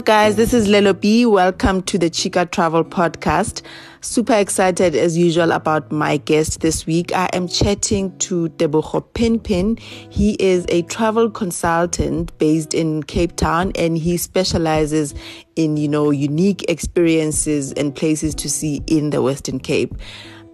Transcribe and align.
guys. 0.00 0.36
This 0.36 0.54
is 0.54 0.66
Lelo 0.66 0.98
B. 0.98 1.26
Welcome 1.26 1.82
to 1.82 1.98
the 1.98 2.08
Chica 2.08 2.46
Travel 2.46 2.84
Podcast. 2.84 3.60
Super 4.00 4.32
excited 4.32 4.94
as 4.94 5.18
usual 5.18 5.52
about 5.52 5.92
my 5.92 6.16
guest 6.16 6.60
this 6.60 6.86
week. 6.86 7.14
I 7.14 7.28
am 7.34 7.46
chatting 7.46 8.16
to 8.18 8.48
Tebogo 8.50 9.04
Pin-Pin. 9.12 9.76
He 9.76 10.36
is 10.40 10.64
a 10.70 10.82
travel 10.82 11.30
consultant 11.30 12.36
based 12.38 12.72
in 12.72 13.02
Cape 13.02 13.36
Town 13.36 13.72
and 13.74 13.98
he 13.98 14.16
specializes 14.16 15.14
in, 15.56 15.76
you 15.76 15.88
know, 15.88 16.10
unique 16.10 16.64
experiences 16.70 17.72
and 17.74 17.94
places 17.94 18.34
to 18.36 18.48
see 18.48 18.82
in 18.86 19.10
the 19.10 19.20
Western 19.20 19.58
Cape. 19.58 19.94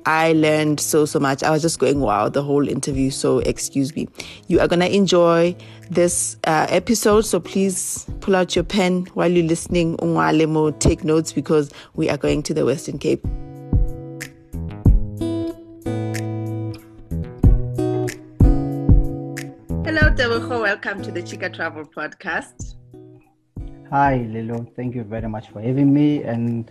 I 0.06 0.34
learned 0.34 0.78
so, 0.78 1.04
so 1.04 1.18
much. 1.18 1.42
I 1.42 1.50
was 1.50 1.62
just 1.62 1.80
going, 1.80 1.98
wow, 1.98 2.28
the 2.28 2.42
whole 2.42 2.68
interview. 2.68 3.10
So, 3.10 3.40
excuse 3.40 3.96
me. 3.96 4.06
You 4.46 4.60
are 4.60 4.68
going 4.68 4.78
to 4.78 4.94
enjoy 4.94 5.56
this 5.90 6.36
uh, 6.44 6.68
episode. 6.70 7.22
So, 7.22 7.40
please 7.40 8.06
pull 8.20 8.36
out 8.36 8.54
your 8.54 8.62
pen 8.62 9.06
while 9.14 9.28
you're 9.28 9.44
listening. 9.44 9.96
Unwalemo, 9.96 10.78
take 10.78 11.02
notes 11.02 11.32
because 11.32 11.72
we 11.94 12.08
are 12.08 12.16
going 12.16 12.44
to 12.44 12.54
the 12.54 12.64
Western 12.64 12.98
Cape. 12.98 13.26
Hello, 19.84 20.12
Tebogo. 20.14 20.62
Welcome 20.62 21.02
to 21.02 21.10
the 21.10 21.22
Chica 21.22 21.50
Travel 21.50 21.84
Podcast. 21.84 22.76
Hi, 23.90 24.18
Lelo. 24.30 24.72
Thank 24.76 24.94
you 24.94 25.02
very 25.02 25.28
much 25.28 25.48
for 25.48 25.60
having 25.60 25.92
me. 25.92 26.22
And 26.22 26.70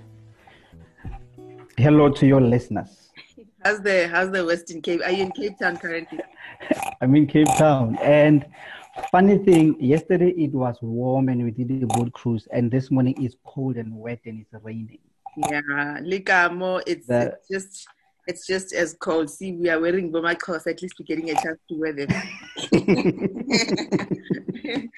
hello 1.78 2.10
to 2.12 2.26
your 2.26 2.40
listeners. 2.40 3.05
How's 3.66 3.82
the 3.82 4.08
how's 4.10 4.30
the 4.30 4.46
Western 4.46 4.80
Cape? 4.80 5.02
Are 5.04 5.10
you 5.10 5.24
in 5.24 5.32
Cape 5.32 5.58
Town 5.58 5.76
currently? 5.78 6.20
I'm 7.02 7.16
in 7.16 7.26
Cape 7.26 7.48
Town, 7.58 7.98
and 8.00 8.46
funny 9.12 9.40
thing, 9.40 9.76
yesterday 9.80 10.36
it 10.38 10.54
was 10.54 10.78
warm 10.84 11.30
and 11.30 11.44
we 11.44 11.50
did 11.50 11.82
a 11.82 11.88
boat 11.88 12.14
cruise, 12.14 12.48
and 12.52 12.70
this 12.70 12.92
morning 12.92 13.16
it's 13.20 13.36
cold 13.44 13.78
and 13.78 13.98
wet 13.98 14.20
and 14.26 14.40
it's 14.40 14.54
raining. 14.64 15.00
Yeah, 15.50 15.98
Likamo, 16.02 16.78
uh, 16.78 16.84
it's, 16.86 17.08
the, 17.08 17.40
it's 17.40 17.48
just 17.50 17.88
it's 18.28 18.46
just 18.46 18.72
as 18.72 18.94
cold. 18.94 19.32
See, 19.32 19.54
we 19.54 19.68
are 19.72 19.80
wearing 19.80 20.12
bomber 20.12 20.36
clothes. 20.36 20.68
At 20.68 20.84
least 20.84 21.00
we're 21.00 21.08
getting 21.08 21.32
a 21.32 21.34
chance 21.34 21.58
to 21.68 21.80
wear 21.80 21.94
them. 21.94 22.10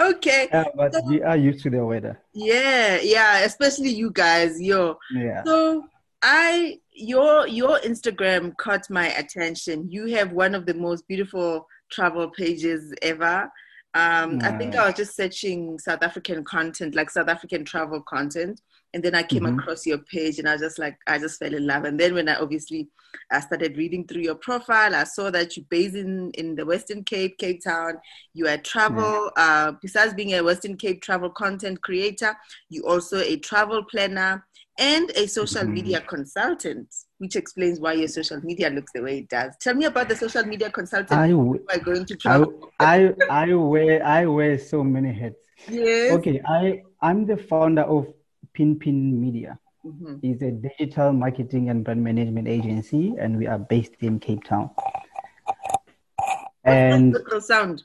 okay. 0.00 0.48
Yeah, 0.50 0.64
but 0.74 0.92
so, 0.92 1.02
we 1.06 1.22
are 1.22 1.36
used 1.36 1.62
to 1.62 1.70
the 1.70 1.86
weather. 1.86 2.20
Yeah, 2.34 2.98
yeah, 3.00 3.44
especially 3.44 3.90
you 3.90 4.10
guys, 4.10 4.60
yo. 4.60 4.98
Yeah. 5.14 5.44
So 5.44 5.84
I 6.22 6.78
your 6.92 7.46
your 7.46 7.78
Instagram 7.80 8.56
caught 8.56 8.90
my 8.90 9.08
attention. 9.08 9.90
You 9.90 10.06
have 10.16 10.32
one 10.32 10.54
of 10.54 10.66
the 10.66 10.74
most 10.74 11.06
beautiful 11.06 11.66
travel 11.90 12.30
pages 12.30 12.92
ever. 13.02 13.50
Um, 13.94 14.40
I 14.42 14.52
think 14.52 14.76
I 14.76 14.86
was 14.86 14.96
just 14.96 15.16
searching 15.16 15.78
South 15.78 16.02
African 16.02 16.44
content, 16.44 16.94
like 16.94 17.10
South 17.10 17.28
African 17.28 17.64
travel 17.64 18.02
content, 18.02 18.60
and 18.92 19.02
then 19.02 19.14
I 19.14 19.22
came 19.22 19.44
mm-hmm. 19.44 19.58
across 19.58 19.86
your 19.86 19.98
page, 19.98 20.38
and 20.38 20.48
I 20.48 20.52
was 20.52 20.60
just 20.60 20.78
like, 20.78 20.98
I 21.06 21.18
just 21.18 21.38
fell 21.38 21.54
in 21.54 21.66
love. 21.66 21.84
And 21.84 21.98
then 21.98 22.14
when 22.14 22.28
I 22.28 22.36
obviously 22.36 22.88
I 23.30 23.40
started 23.40 23.76
reading 23.76 24.06
through 24.06 24.22
your 24.22 24.34
profile, 24.34 24.94
I 24.94 25.04
saw 25.04 25.30
that 25.30 25.56
you 25.56 25.64
based 25.70 25.96
in 25.96 26.30
in 26.32 26.54
the 26.54 26.66
Western 26.66 27.04
Cape, 27.04 27.38
Cape 27.38 27.62
Town. 27.64 27.94
You 28.34 28.48
are 28.48 28.58
travel. 28.58 29.30
Yeah. 29.36 29.42
Uh, 29.42 29.72
besides 29.80 30.14
being 30.14 30.34
a 30.34 30.42
Western 30.42 30.76
Cape 30.76 31.00
travel 31.02 31.30
content 31.30 31.80
creator, 31.82 32.36
you 32.68 32.86
also 32.86 33.18
a 33.18 33.36
travel 33.36 33.84
planner 33.84 34.46
and 34.78 35.10
a 35.10 35.26
social 35.26 35.62
mm-hmm. 35.62 35.74
media 35.74 36.00
consultant, 36.00 36.94
which 37.18 37.34
explains 37.34 37.80
why 37.80 37.94
your 37.94 38.08
social 38.08 38.40
media 38.44 38.70
looks 38.70 38.92
the 38.94 39.02
way 39.02 39.18
it 39.18 39.28
does. 39.28 39.54
Tell 39.60 39.74
me 39.74 39.86
about 39.86 40.08
the 40.08 40.16
social 40.16 40.44
media 40.44 40.70
consultant 40.70 41.12
I, 41.12 41.30
w- 41.30 41.64
going 41.84 42.06
to 42.06 42.16
travel. 42.16 42.70
I, 42.78 43.12
I, 43.28 43.46
I 43.46 43.54
wear 43.54 44.04
I 44.04 44.26
wear 44.26 44.58
so 44.58 44.84
many 44.84 45.12
hats. 45.12 45.40
Yes. 45.68 46.12
Okay, 46.12 46.40
I 46.46 46.82
I'm 47.02 47.26
the 47.26 47.36
founder 47.36 47.82
of 47.82 48.06
Pin 48.54 48.78
Pin 48.78 49.20
Media. 49.20 49.58
Mm-hmm. 49.84 50.16
It's 50.22 50.42
a 50.42 50.52
digital 50.52 51.12
marketing 51.12 51.70
and 51.70 51.84
brand 51.84 52.02
management 52.02 52.46
agency, 52.46 53.14
and 53.18 53.36
we 53.36 53.46
are 53.46 53.58
based 53.58 53.94
in 54.00 54.20
Cape 54.20 54.44
Town. 54.44 54.70
And 56.64 57.14
the 57.14 57.40
sound. 57.40 57.82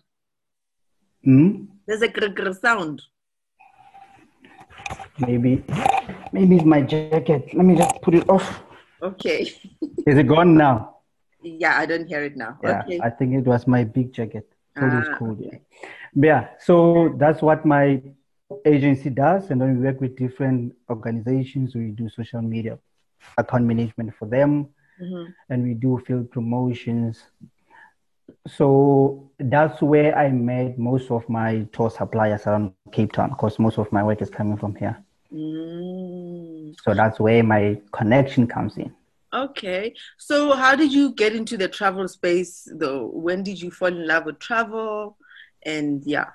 Hmm? 1.24 1.66
There's 1.88 2.02
a 2.02 2.54
sound. 2.54 3.02
Maybe, 5.20 5.64
maybe 6.32 6.56
it's 6.56 6.66
my 6.66 6.82
jacket. 6.82 7.54
Let 7.54 7.66
me 7.66 7.76
just 7.76 8.02
put 8.02 8.16
it 8.16 8.30
off. 8.30 8.64
Okay. 9.02 9.42
Is 10.08 10.18
it 10.18 10.28
gone 10.28 10.56
now? 10.56 10.98
Yeah, 11.42 11.78
I 11.78 11.86
don't 11.86 12.08
hear 12.08 12.24
it 12.24 12.36
now. 12.36 12.58
Yeah, 12.64 12.82
okay. 12.82 13.00
I 13.04 13.10
think 13.10 13.36
it 13.36 13.46
was 13.46 13.68
my 13.68 13.84
big 13.84 14.14
jacket. 14.14 14.48
So 14.78 14.82
ah, 14.84 15.00
it's 15.00 15.10
cool. 15.20 15.38
Yeah. 15.40 15.58
yeah. 16.16 16.48
So 16.60 17.14
that's 17.18 17.42
what 17.42 17.66
my 17.66 18.02
agency 18.66 19.10
does, 19.10 19.52
and 19.52 19.62
then 19.62 19.78
we 19.78 19.86
work 19.86 20.02
with 20.02 20.16
different 20.16 20.74
organizations. 20.90 21.76
We 21.76 21.92
do 21.92 22.10
social 22.10 22.42
media 22.42 22.80
account 23.38 23.66
management 23.66 24.16
for 24.16 24.26
them, 24.26 24.70
mm-hmm. 25.02 25.32
and 25.50 25.64
we 25.64 25.74
do 25.74 26.02
field 26.08 26.32
promotions 26.32 27.22
so 28.48 29.32
that's 29.40 29.82
where 29.82 30.18
I 30.18 30.30
met 30.30 30.78
most 30.78 31.12
of 31.12 31.28
my 31.30 31.68
tour 31.72 31.90
suppliers 31.90 32.46
around 32.46 32.74
Cape 32.92 33.12
Town 33.12 33.30
because 33.30 33.60
most 33.60 33.78
of 33.78 33.92
my 33.92 34.04
work 34.04 34.22
is 34.22 34.30
coming 34.30 34.58
from 34.58 34.76
here. 34.76 34.98
Mm. 35.34 36.76
So 36.84 36.94
that's 36.94 37.20
where 37.20 37.44
my 37.44 37.80
connection 37.92 38.48
comes 38.48 38.78
in. 38.78 38.94
Okay. 39.34 39.94
So 40.18 40.54
how 40.54 40.76
did 40.76 40.94
you 40.94 41.14
get 41.14 41.36
into 41.36 41.58
the 41.58 41.68
travel 41.68 42.08
space 42.08 42.68
though? 42.72 43.08
When 43.08 43.44
did 43.44 43.62
you 43.62 43.72
fall 43.72 43.88
in 43.88 44.08
love 44.08 44.26
with 44.26 44.40
travel? 44.40 45.18
And 45.64 46.04
yeah. 46.06 46.28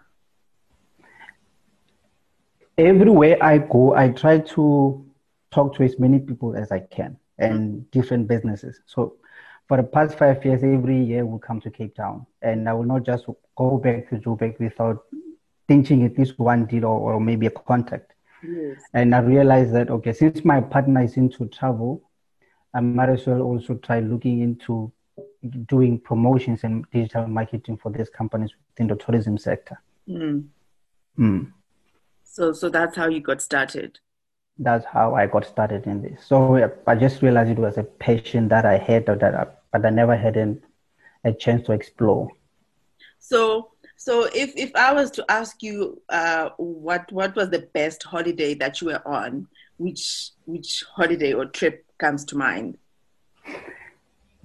Everywhere 2.76 3.36
I 3.42 3.58
go, 3.58 3.94
I 3.94 4.10
try 4.10 4.38
to 4.38 5.04
talk 5.50 5.74
to 5.76 5.82
as 5.82 5.98
many 5.98 6.18
people 6.18 6.56
as 6.56 6.72
I 6.72 6.80
can 6.80 7.16
and 7.38 7.80
mm. 7.80 7.90
different 7.90 8.28
businesses. 8.28 8.80
So 8.86 9.16
for 9.68 9.76
the 9.76 9.82
past 9.82 10.16
five 10.18 10.42
years, 10.44 10.64
every 10.64 11.00
year 11.00 11.26
we 11.26 11.38
come 11.40 11.60
to 11.60 11.70
Cape 11.70 11.94
Town, 11.94 12.26
and 12.40 12.68
I 12.68 12.72
will 12.72 12.84
not 12.84 13.04
just 13.04 13.26
go 13.56 13.76
back 13.76 14.08
to 14.08 14.16
Joburg 14.16 14.58
without 14.58 15.04
thinking 15.68 16.04
at 16.04 16.18
least 16.18 16.38
one 16.38 16.64
deal 16.64 16.86
or, 16.86 17.12
or 17.12 17.20
maybe 17.20 17.46
a 17.46 17.50
contact. 17.50 18.14
Yes. 18.42 18.80
And 18.94 19.14
I 19.14 19.18
realized 19.18 19.74
that 19.74 19.90
okay, 19.90 20.14
since 20.14 20.42
my 20.44 20.62
partner 20.62 21.02
is 21.02 21.18
into 21.18 21.46
travel, 21.48 22.02
I 22.72 22.80
might 22.80 23.10
as 23.10 23.26
well 23.26 23.42
also 23.42 23.74
try 23.74 24.00
looking 24.00 24.40
into 24.40 24.90
doing 25.66 25.98
promotions 26.00 26.64
and 26.64 26.84
digital 26.90 27.26
marketing 27.26 27.76
for 27.76 27.92
these 27.92 28.08
companies 28.08 28.52
within 28.70 28.86
the 28.86 28.96
tourism 28.96 29.36
sector. 29.36 29.80
Mm. 30.08 30.46
Mm. 31.18 31.52
So, 32.24 32.52
so 32.52 32.70
that's 32.70 32.96
how 32.96 33.08
you 33.08 33.20
got 33.20 33.42
started 33.42 33.98
that's 34.58 34.84
how 34.84 35.14
I 35.14 35.26
got 35.26 35.46
started 35.46 35.86
in 35.86 36.02
this. 36.02 36.24
So 36.26 36.72
I 36.86 36.94
just 36.96 37.22
realized 37.22 37.50
it 37.50 37.58
was 37.58 37.78
a 37.78 37.84
passion 37.84 38.48
that 38.48 38.66
I 38.66 38.76
had, 38.76 39.06
that 39.06 39.22
I, 39.22 39.46
but 39.72 39.84
I 39.84 39.90
never 39.90 40.16
had 40.16 40.36
an, 40.36 40.62
a 41.24 41.32
chance 41.32 41.66
to 41.66 41.72
explore. 41.72 42.28
So, 43.18 43.70
so 43.96 44.28
if 44.34 44.56
if 44.56 44.74
I 44.74 44.92
was 44.92 45.10
to 45.12 45.24
ask 45.28 45.62
you, 45.62 46.00
uh, 46.08 46.50
what 46.56 47.10
what 47.12 47.34
was 47.34 47.50
the 47.50 47.68
best 47.74 48.02
holiday 48.02 48.54
that 48.54 48.80
you 48.80 48.88
were 48.88 49.06
on? 49.06 49.48
Which 49.76 50.30
which 50.46 50.84
holiday 50.94 51.32
or 51.32 51.46
trip 51.46 51.84
comes 51.98 52.24
to 52.26 52.36
mind? 52.36 52.78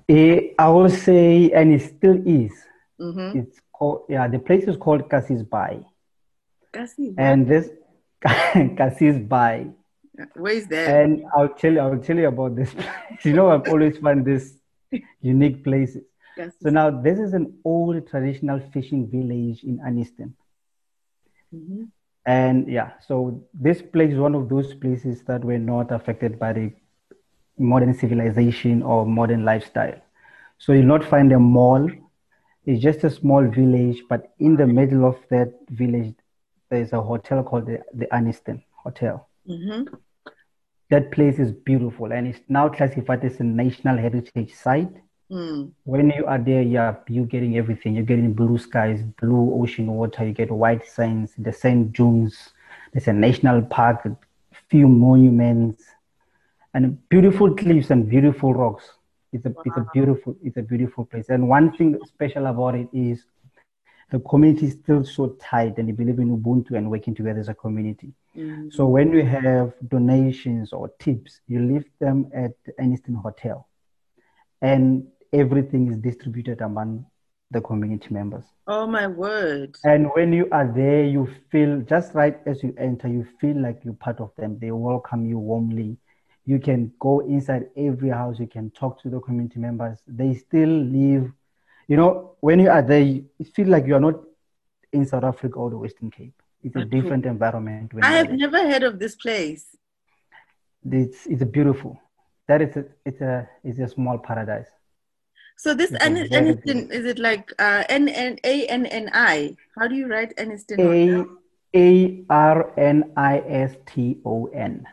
Eh, 0.10 0.50
I 0.60 0.70
will 0.70 0.90
say, 0.90 1.52
and 1.52 1.74
it 1.74 1.82
still 1.82 2.22
is. 2.28 2.52
Mm-hmm. 3.00 3.40
It's 3.40 3.60
called 3.72 4.06
yeah. 4.10 4.28
The 4.28 4.40
place 4.40 4.66
is 4.66 4.78
called 4.78 5.10
Kassiesbaai. 5.10 5.86
Cassis. 6.72 7.14
And 7.18 7.48
this 7.48 7.70
Kassiesbaai 8.26 9.74
where 10.36 10.54
is 10.54 10.68
that? 10.68 10.90
And 10.90 11.26
I'll 11.36 11.50
tell 11.50 11.74
you, 11.74 11.80
I'll 11.80 11.98
tell 11.98 12.18
you 12.18 12.28
about 12.28 12.56
this. 12.56 12.74
you 13.24 13.34
know, 13.34 13.50
I've 13.50 13.68
always 13.68 13.98
found 13.98 14.26
this 14.26 14.54
unique 15.22 15.64
places. 15.64 16.04
Yes. 16.38 16.54
So 16.62 16.70
now 16.70 16.90
this 16.90 17.20
is 17.20 17.34
an 17.34 17.58
old 17.64 18.08
traditional 18.08 18.60
fishing 18.74 19.10
village 19.10 19.64
in 19.64 19.80
Arniston. 19.80 20.34
Mm-hmm. 21.54 21.84
And 22.26 22.72
yeah, 22.72 22.92
so 23.06 23.44
this 23.54 23.82
place 23.82 24.14
is 24.14 24.20
one 24.20 24.34
of 24.34 24.50
those 24.50 24.74
places 24.74 25.24
that 25.24 25.44
were 25.44 25.60
not 25.60 25.92
affected 25.92 26.40
by 26.40 26.54
the 26.54 26.72
modern 27.58 27.94
civilization 27.94 28.82
or 28.82 29.06
modern 29.06 29.44
lifestyle. 29.46 30.00
So 30.58 30.74
you'll 30.74 30.86
not 30.86 31.04
find 31.04 31.32
a 31.34 31.40
mall. 31.40 31.90
It's 32.66 32.82
just 32.82 33.04
a 33.04 33.10
small 33.10 33.46
village, 33.46 34.02
but 34.08 34.34
in 34.40 34.56
the 34.56 34.66
middle 34.66 35.06
of 35.06 35.18
that 35.30 35.54
village, 35.70 36.16
there's 36.70 36.94
a 36.94 37.02
hotel 37.02 37.44
called 37.44 37.66
the, 37.66 37.82
the 37.94 38.08
Arniston 38.08 38.64
Hotel. 38.72 39.28
Mm-hmm. 39.48 39.94
That 40.94 41.12
place 41.12 41.40
is 41.40 41.52
beautiful 41.52 42.12
and 42.12 42.28
it's 42.28 42.40
now 42.48 42.70
classified 42.70 43.26
as 43.26 43.40
a 43.40 43.44
national 43.44 43.98
heritage 43.98 44.54
site. 44.54 44.96
Mm. 45.32 45.72
When 45.86 46.12
you 46.12 46.28
are 46.28 46.38
there, 46.38 46.62
yeah, 46.62 46.98
you're 47.08 47.26
getting 47.26 47.58
everything. 47.58 47.96
You're 47.96 48.06
getting 48.06 48.32
blue 48.34 48.60
skies, 48.60 49.02
blue 49.20 49.60
ocean 49.60 49.88
water, 49.88 50.24
you 50.24 50.34
get 50.34 50.52
white 50.52 50.86
sands, 50.86 51.32
the 51.36 51.52
sand 51.52 51.94
dunes, 51.94 52.38
there's 52.92 53.08
a 53.08 53.14
national 53.14 53.64
park, 53.64 54.06
a 54.06 54.16
few 54.70 54.88
monuments, 54.88 55.84
and 56.76 56.86
beautiful 57.10 57.56
cliffs 57.56 57.90
and 57.90 58.08
beautiful 58.08 58.54
rocks. 58.54 58.84
It's 59.32 59.48
a 59.48 59.50
wow. 59.50 59.64
it's 59.66 59.78
a 59.78 59.88
beautiful 59.96 60.36
it's 60.44 60.58
a 60.58 60.62
beautiful 60.62 61.06
place. 61.06 61.30
And 61.30 61.50
one 61.50 61.76
thing 61.76 61.98
special 62.08 62.46
about 62.46 62.76
it 62.76 62.88
is 62.94 63.26
the 64.12 64.20
community 64.20 64.68
is 64.68 64.74
still 64.74 65.04
so 65.04 65.36
tight 65.40 65.78
and 65.78 65.88
they 65.88 65.92
believe 65.92 66.20
in 66.20 66.38
Ubuntu 66.38 66.78
and 66.78 66.90
working 66.90 67.16
together 67.16 67.40
as 67.40 67.50
a 67.50 67.54
community. 67.54 68.14
Mm-hmm. 68.36 68.70
So 68.72 68.86
when 68.86 69.12
you 69.14 69.26
have 69.26 69.74
donations 69.88 70.74
or 70.74 70.90
tips, 71.00 71.42
you 71.48 71.60
leave 71.60 71.86
them 72.00 72.30
at 72.34 72.54
Arniston 72.80 73.16
Hotel 73.22 73.68
and 74.62 75.08
everything 75.32 75.92
is 75.92 75.98
distributed 75.98 76.62
among 76.62 77.06
the 77.52 77.62
community 77.62 78.08
members. 78.12 78.46
Oh 78.68 78.88
my 78.88 79.08
word. 79.08 79.76
And 79.84 80.10
when 80.16 80.34
you 80.34 80.48
are 80.52 80.68
there, 80.68 81.04
you 81.04 81.30
feel 81.52 81.82
just 81.82 82.14
right 82.14 82.38
as 82.46 82.64
you 82.64 82.74
enter, 82.78 83.08
you 83.08 83.28
feel 83.40 83.62
like 83.62 83.82
you're 83.84 83.94
part 83.94 84.20
of 84.20 84.32
them. 84.38 84.58
They 84.60 84.72
welcome 84.72 85.26
you 85.26 85.38
warmly. 85.38 85.98
You 86.46 86.60
can 86.60 86.92
go 87.00 87.22
inside 87.22 87.70
every 87.78 88.10
house, 88.10 88.40
you 88.40 88.48
can 88.48 88.70
talk 88.72 89.02
to 89.04 89.10
the 89.10 89.20
community 89.20 89.60
members. 89.60 90.00
They 90.08 90.34
still 90.34 90.70
live 90.70 91.32
you 91.88 91.98
know, 91.98 92.36
when 92.40 92.60
you 92.60 92.70
are 92.70 92.82
there, 92.82 93.02
you 93.02 93.26
feel 93.54 93.68
like 93.68 93.86
you 93.88 93.96
are 93.96 94.00
not 94.00 94.16
in 94.92 95.06
South 95.06 95.24
Africa 95.24 95.58
or 95.58 95.70
the 95.70 95.78
Western 95.78 96.12
Cape. 96.12 96.42
It's 96.64 96.76
a 96.76 96.86
different 96.86 97.26
environment. 97.26 97.92
I 98.02 98.14
have 98.14 98.32
never 98.32 98.58
heard 98.70 98.84
of 98.84 99.00
this 99.00 99.16
place. 99.16 99.76
It's 100.90 101.26
it's 101.26 101.44
beautiful. 101.44 102.00
That 102.48 102.62
is 102.62 102.76
a, 102.78 102.86
it's 103.06 103.22
a 103.22 103.50
it's 103.64 103.80
a 103.80 103.88
small 103.88 104.18
paradise. 104.18 104.68
So 105.58 105.74
this 105.74 105.92
An- 105.92 106.30
Arniston 106.30 106.92
is 106.92 107.06
it 107.06 107.20
like 107.20 107.52
uh, 107.60 107.84
N 107.90 108.08
N 108.08 108.38
A 108.44 108.68
N 108.68 108.86
N 108.86 109.10
I? 109.14 109.56
How 109.78 109.88
do 109.88 109.96
you 109.96 110.08
write 110.08 110.36
Arniston? 110.38 110.80
A 110.80 111.26
A 111.76 112.26
R 112.30 112.74
N 112.80 113.12
I 113.18 113.40
S 113.40 113.76
T 113.86 114.20
O 114.26 114.46
N. 114.48 114.86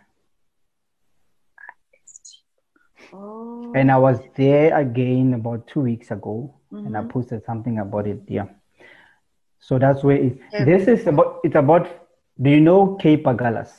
Oh. 3.13 3.73
And 3.75 3.91
I 3.91 3.97
was 3.97 4.21
there 4.37 4.77
again 4.77 5.35
about 5.35 5.67
two 5.67 5.81
weeks 5.81 6.11
ago 6.11 6.60
mm-hmm. 6.73 6.87
and 6.87 6.97
I 6.97 7.01
mm-hmm. 7.01 7.11
posted 7.11 7.45
something 7.45 7.79
about 7.79 8.07
it. 8.07 8.23
Yeah. 8.29 8.47
So 9.59 9.79
that's 9.79 10.03
where 10.03 10.17
it, 10.17 10.39
yeah. 10.53 10.65
this 10.65 10.89
is 10.89 11.07
about. 11.07 11.41
It's 11.45 11.55
about. 11.55 11.89
Do 12.41 12.51
you 12.51 12.61
know 12.61 12.97
Cape 12.97 13.25
Agulhas? 13.25 13.71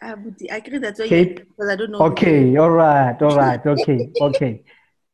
Uh, 0.00 0.16
I 0.50 0.56
agree 0.56 0.78
that's 0.78 1.00
why 1.00 1.08
Cape. 1.08 1.48
Because 1.48 1.70
I 1.70 1.76
don't 1.76 1.90
know. 1.90 2.00
Okay. 2.10 2.56
All 2.56 2.70
right. 2.70 3.20
All 3.22 3.36
right. 3.36 3.64
Okay. 3.64 4.10
okay. 4.20 4.62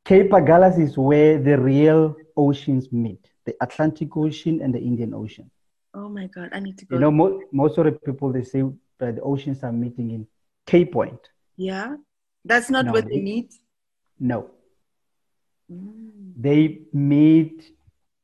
Cape 0.04 0.30
Agulhas 0.30 0.80
is 0.80 0.98
where 0.98 1.38
the 1.38 1.58
real 1.58 2.16
oceans 2.36 2.92
meet: 2.92 3.30
the 3.44 3.54
Atlantic 3.60 4.16
Ocean 4.16 4.60
and 4.60 4.74
the 4.74 4.80
Indian 4.80 5.14
Ocean. 5.14 5.50
Oh 5.94 6.08
my 6.08 6.26
God! 6.26 6.50
I 6.52 6.60
need 6.60 6.78
to 6.78 6.84
go. 6.84 6.96
You 6.96 7.00
know, 7.00 7.10
mo- 7.10 7.40
most 7.52 7.78
of 7.78 7.84
the 7.84 7.92
people 7.92 8.32
they 8.32 8.44
say 8.44 8.64
that 8.98 9.16
the 9.16 9.22
oceans 9.22 9.62
are 9.62 9.72
meeting 9.72 10.10
in 10.10 10.26
Cape 10.66 10.92
Point. 10.92 11.20
Yeah, 11.56 11.96
that's 12.44 12.70
not 12.70 12.86
no, 12.86 12.92
where 12.92 13.02
they 13.02 13.20
meet. 13.20 13.54
No. 14.18 14.50
Mm. 15.72 16.32
They 16.36 16.80
meet 16.92 17.72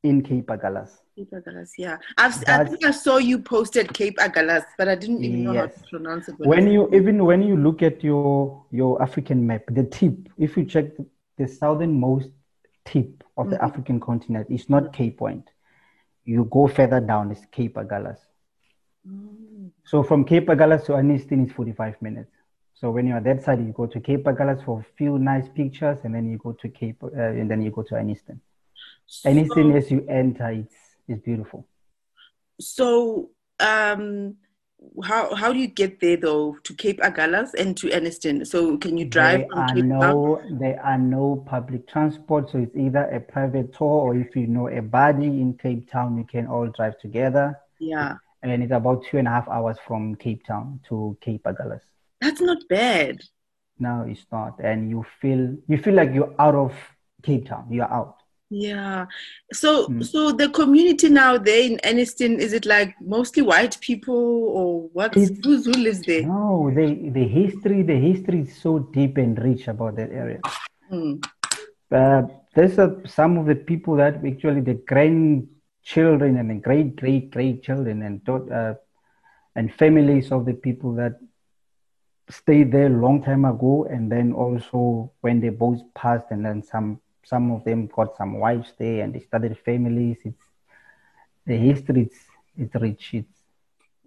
in 0.03 0.21
Cape 0.21 0.47
Agulhas. 0.47 0.89
Cape 1.15 1.31
Agulhas, 1.31 1.71
yeah. 1.77 1.97
I've, 2.17 2.43
I 2.47 2.65
think 2.65 2.83
I 2.85 2.91
saw 2.91 3.17
you 3.17 3.39
posted 3.39 3.93
Cape 3.93 4.17
Agulhas, 4.17 4.65
but 4.77 4.87
I 4.87 4.95
didn't 4.95 5.23
even 5.23 5.43
yes. 5.43 5.45
know 5.45 5.59
how 5.59 5.65
to 5.67 5.79
pronounce 5.89 6.27
it. 6.29 6.35
When 6.39 6.69
you 6.69 6.89
even 6.93 7.23
when 7.25 7.41
you 7.41 7.57
look 7.57 7.81
at 7.81 8.03
your 8.03 8.65
your 8.71 9.01
African 9.01 9.45
map, 9.45 9.63
the 9.69 9.83
tip, 9.83 10.29
if 10.37 10.57
you 10.57 10.65
check 10.65 10.95
the, 10.97 11.05
the 11.37 11.47
southernmost 11.47 12.29
tip 12.85 13.23
of 13.37 13.49
the 13.49 13.55
mm-hmm. 13.55 13.65
African 13.65 13.99
continent, 13.99 14.47
it's 14.49 14.69
not 14.69 14.93
Cape 14.93 15.17
Point. 15.17 15.49
You 16.25 16.47
go 16.51 16.67
further 16.67 16.99
down, 16.99 17.31
it's 17.31 17.45
Cape 17.51 17.75
Agulhas. 17.75 18.19
Mm. 19.07 19.69
So 19.85 20.03
from 20.03 20.25
Cape 20.25 20.47
Agulhas 20.47 20.85
to 20.85 20.93
Arniston 20.93 21.45
is 21.45 21.51
45 21.51 22.01
minutes. 22.01 22.34
So 22.85 22.91
when 22.91 23.07
you're 23.07 23.19
that 23.19 23.43
side, 23.43 23.65
you 23.65 23.73
go 23.73 23.87
to 23.87 23.99
Cape 23.99 24.25
Agulhas 24.25 24.63
for 24.63 24.81
a 24.81 24.85
few 24.95 25.17
nice 25.17 25.47
pictures, 25.55 25.97
and 26.03 26.13
then 26.13 26.29
you 26.29 26.37
go 26.37 26.51
to 26.51 26.69
Cape, 26.69 27.01
uh, 27.01 27.09
and 27.19 27.49
then 27.49 27.63
you 27.63 27.71
go 27.71 27.81
to 27.81 27.95
Arniston. 27.95 28.39
So, 29.07 29.27
Arniston, 29.27 29.75
as 29.75 29.89
you 29.89 30.05
enter, 30.07 30.51
it's 30.51 30.75
it's 31.07 31.19
beautiful. 31.23 31.67
So, 32.59 33.31
um, 33.59 34.35
how 35.03 35.33
how 35.33 35.51
do 35.51 35.57
you 35.57 35.65
get 35.65 35.99
there 35.99 36.17
though 36.17 36.57
to 36.61 36.75
Cape 36.75 36.99
Agulhas 36.99 37.55
and 37.55 37.75
to 37.77 37.87
Arniston? 37.87 38.45
So 38.45 38.77
can 38.77 38.99
you 38.99 39.05
drive? 39.05 39.47
There 39.49 39.59
are 39.59 39.73
Cape 39.73 39.85
no 39.85 40.41
there 40.51 40.79
are 40.85 40.99
no 40.99 41.43
public 41.47 41.87
transport, 41.87 42.51
so 42.51 42.59
it's 42.59 42.75
either 42.75 43.05
a 43.05 43.19
private 43.19 43.73
tour 43.73 43.99
or 44.05 44.15
if 44.15 44.35
you 44.35 44.45
know 44.45 44.67
a 44.67 44.83
buddy 44.83 45.25
in 45.25 45.57
Cape 45.57 45.89
Town, 45.89 46.19
you 46.19 46.23
can 46.23 46.45
all 46.45 46.67
drive 46.67 46.99
together. 46.99 47.59
Yeah, 47.79 48.17
and 48.43 48.61
it's 48.61 48.71
about 48.71 49.05
two 49.09 49.17
and 49.17 49.27
a 49.27 49.31
half 49.31 49.47
hours 49.49 49.77
from 49.87 50.13
Cape 50.17 50.45
Town 50.45 50.81
to 50.89 51.17
Cape 51.19 51.45
Agulhas. 51.45 51.81
That's 52.25 52.41
not 52.41 52.67
bad. 52.67 53.21
No, 53.77 54.05
it's 54.07 54.25
not. 54.31 54.59
And 54.59 54.89
you 54.89 55.05
feel 55.21 55.55
you 55.67 55.77
feel 55.77 55.93
like 55.93 56.11
you're 56.13 56.33
out 56.39 56.55
of 56.55 56.73
Cape 57.21 57.47
Town. 57.47 57.67
You're 57.69 57.91
out. 57.91 58.15
Yeah. 58.49 59.05
So 59.53 59.87
mm. 59.87 60.03
so 60.03 60.31
the 60.31 60.49
community 60.49 61.09
now 61.09 61.37
there 61.37 61.63
in 61.69 61.77
Arniston, 61.83 62.39
is 62.39 62.53
it 62.53 62.65
like 62.65 62.95
mostly 62.99 63.43
white 63.43 63.77
people 63.81 64.15
or 64.15 64.89
what 64.93 65.13
who, 65.13 65.25
who 65.43 65.71
lives 65.73 66.01
there? 66.01 66.23
No, 66.23 66.71
the 66.73 67.09
the 67.11 67.27
history 67.27 67.83
the 67.83 67.99
history 68.09 68.41
is 68.41 68.55
so 68.59 68.79
deep 68.79 69.17
and 69.17 69.37
rich 69.37 69.67
about 69.67 69.97
that 69.97 70.11
area. 70.11 70.39
Mm. 70.91 71.23
Uh, 71.91 72.23
there's 72.55 72.79
a, 72.79 73.01
some 73.05 73.37
of 73.37 73.45
the 73.45 73.55
people 73.55 73.97
that 73.97 74.25
actually 74.25 74.61
the 74.61 74.79
grandchildren 74.87 76.37
and 76.37 76.49
the 76.49 76.55
great 76.55 76.95
great 76.95 77.29
great 77.29 77.61
children 77.61 78.01
and 78.01 78.27
uh, 78.29 78.73
and 79.55 79.73
families 79.75 80.31
of 80.31 80.45
the 80.45 80.53
people 80.53 80.93
that 80.95 81.19
stayed 82.29 82.71
there 82.71 82.87
a 82.87 82.89
long 82.89 83.21
time 83.21 83.45
ago, 83.45 83.87
and 83.89 84.11
then 84.11 84.33
also 84.33 85.11
when 85.21 85.39
they 85.39 85.49
both 85.49 85.81
passed, 85.93 86.27
and 86.31 86.45
then 86.45 86.63
some 86.63 86.99
some 87.23 87.51
of 87.51 87.63
them 87.63 87.87
got 87.87 88.15
some 88.17 88.39
wives 88.39 88.73
there, 88.77 89.03
and 89.03 89.13
they 89.13 89.19
started 89.19 89.57
families. 89.59 90.17
It's 90.23 90.45
the 91.45 91.57
history. 91.57 92.03
It's 92.03 92.19
it's 92.57 92.75
rich. 92.75 93.13
It's 93.13 93.29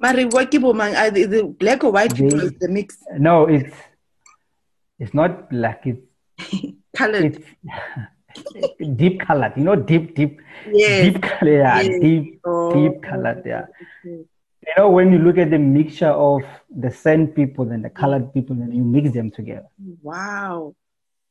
Mari, 0.00 0.26
what 0.26 0.54
are 0.54 0.80
uh, 0.80 1.10
the 1.10 1.54
black 1.58 1.82
or 1.82 1.90
white 1.90 2.14
people? 2.14 2.38
They, 2.38 2.48
the 2.60 2.68
mix. 2.68 2.98
No, 3.18 3.46
it's 3.46 3.74
it's 4.98 5.14
not 5.14 5.50
black. 5.50 5.86
It's 5.86 6.00
colored. 6.96 7.44
It's 8.54 8.96
deep 8.96 9.20
colored. 9.20 9.54
You 9.56 9.64
know, 9.64 9.76
deep, 9.76 10.14
deep, 10.14 10.40
yes. 10.70 11.12
deep 11.12 11.22
color. 11.22 11.52
Yeah, 11.52 11.80
yes. 11.80 12.00
deep, 12.00 12.40
oh. 12.44 12.72
deep 12.72 13.02
colored. 13.02 13.42
Yeah. 13.44 13.66
Okay 14.06 14.24
you 14.68 14.74
know, 14.76 14.90
when 14.90 15.10
you 15.10 15.18
look 15.18 15.38
at 15.38 15.50
the 15.50 15.58
mixture 15.58 16.10
of 16.10 16.42
the 16.68 16.90
San 16.90 17.28
people 17.28 17.70
and 17.70 17.82
the 17.82 17.88
colored 17.88 18.34
people, 18.34 18.54
and 18.56 18.74
you 18.74 18.84
mix 18.84 19.12
them 19.12 19.30
together. 19.30 19.66
Wow. 20.02 20.74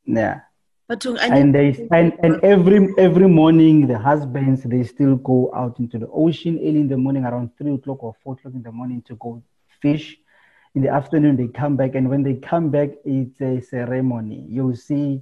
Yeah. 0.04 0.40
But 0.88 1.02
to 1.02 1.16
and 1.18 1.54
they 1.54 1.86
and, 1.92 2.14
and 2.22 2.42
every 2.42 2.94
every 2.96 3.28
morning 3.28 3.86
the 3.86 3.98
husbands 3.98 4.62
they 4.62 4.82
still 4.84 5.16
go 5.16 5.52
out 5.54 5.78
into 5.78 5.98
the 5.98 6.08
ocean 6.08 6.58
early 6.58 6.80
in 6.80 6.88
the 6.88 6.96
morning 6.96 7.24
around 7.24 7.50
three 7.58 7.74
o'clock 7.74 8.02
or 8.02 8.14
four 8.24 8.32
o'clock 8.32 8.54
in 8.54 8.62
the 8.62 8.72
morning 8.72 9.02
to 9.02 9.14
go 9.16 9.42
fish. 9.82 10.16
In 10.74 10.80
the 10.82 10.88
afternoon 10.88 11.36
they 11.36 11.48
come 11.48 11.76
back 11.76 11.94
and 11.94 12.08
when 12.08 12.22
they 12.22 12.34
come 12.34 12.70
back 12.70 12.88
it's 13.04 13.38
a 13.42 13.60
ceremony. 13.60 14.46
You'll 14.48 14.76
see 14.76 15.20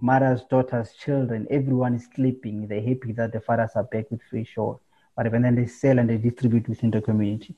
mothers, 0.00 0.42
daughters, 0.50 0.92
children, 0.94 1.46
everyone 1.48 1.94
is 1.94 2.08
sleeping. 2.12 2.66
They're 2.66 2.82
happy 2.82 3.12
that 3.12 3.32
the 3.32 3.40
fathers 3.40 3.70
are 3.76 3.84
back 3.84 4.10
with 4.10 4.20
fish 4.22 4.54
or 4.56 4.80
whatever, 5.14 5.36
and 5.36 5.44
then 5.44 5.54
they 5.54 5.66
sell 5.66 6.00
and 6.00 6.10
they 6.10 6.16
distribute 6.16 6.68
within 6.68 6.90
the 6.90 7.00
community. 7.00 7.54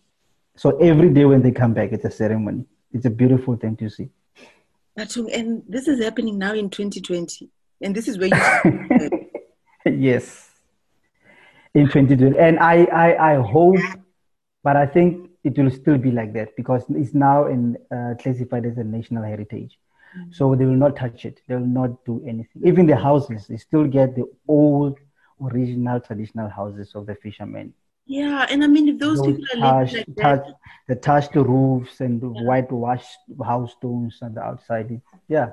So 0.57 0.77
every 0.79 1.11
day 1.11 1.25
when 1.25 1.43
they 1.43 1.51
come 1.51 1.75
back, 1.75 1.93
it's 1.93 2.05
a 2.05 2.11
ceremony. 2.11 2.65
It's 2.93 3.05
a 3.05 3.11
beautiful 3.11 3.57
thing 3.57 3.77
to 3.77 3.91
see. 3.91 4.09
And 4.97 5.63
this 5.69 5.87
is 5.87 6.03
happening 6.03 6.39
now 6.39 6.55
in 6.55 6.71
2020, 6.71 7.51
and 7.83 7.95
this 7.95 8.09
is 8.09 8.19
where 8.19 8.29
you. 8.29 9.31
yes, 9.85 10.51
in 11.75 11.87
2020, 11.87 12.39
and 12.39 12.59
I, 12.59 12.85
I, 12.85 13.33
I 13.33 13.43
hope, 13.43 13.77
but 14.65 14.77
I 14.77 14.87
think 14.87 15.31
it 15.45 15.59
will 15.59 15.71
still 15.71 15.99
be 15.99 16.11
like 16.11 16.33
that 16.33 16.57
because 16.57 16.85
it's 16.89 17.13
now 17.13 17.47
in 17.47 17.77
uh, 17.95 18.15
classified 18.19 18.65
as 18.65 18.79
a 18.79 18.85
national 18.85 19.23
heritage. 19.23 19.79
Mm-hmm. 20.17 20.33
So 20.33 20.55
they 20.55 20.65
will 20.65 20.73
not 20.73 20.97
touch 20.97 21.27
it. 21.27 21.43
They 21.47 21.57
will 21.57 21.67
not 21.67 22.03
do 22.07 22.23
anything. 22.27 22.63
Even 22.65 22.87
the 22.87 22.97
houses, 22.97 23.47
they 23.47 23.59
still 23.59 23.85
get 23.85 24.17
the 24.17 24.25
old 24.49 24.99
original 25.45 26.01
traditional 26.01 26.49
houses 26.49 26.95
of 26.95 27.05
the 27.05 27.15
fishermen. 27.17 27.75
Yeah, 28.07 28.47
and 28.49 28.63
I 28.63 28.69
mean, 28.69 28.89
if 28.89 28.99
those, 28.99 29.21
those 29.21 29.37
people 29.37 29.65
are 29.65 29.85
touch, 29.85 29.95
like 29.95 30.07
touch, 30.17 30.47
that, 30.47 30.55
the 30.87 30.95
touched 30.95 31.35
roofs 31.35 32.01
and 32.01 32.21
the 32.21 32.29
yeah. 32.29 32.43
whitewashed 32.43 33.19
house 33.45 33.73
stones 33.73 34.19
on 34.23 34.35
the 34.35 34.43
outside, 34.43 34.91
it, 34.93 35.01
yeah. 35.29 35.53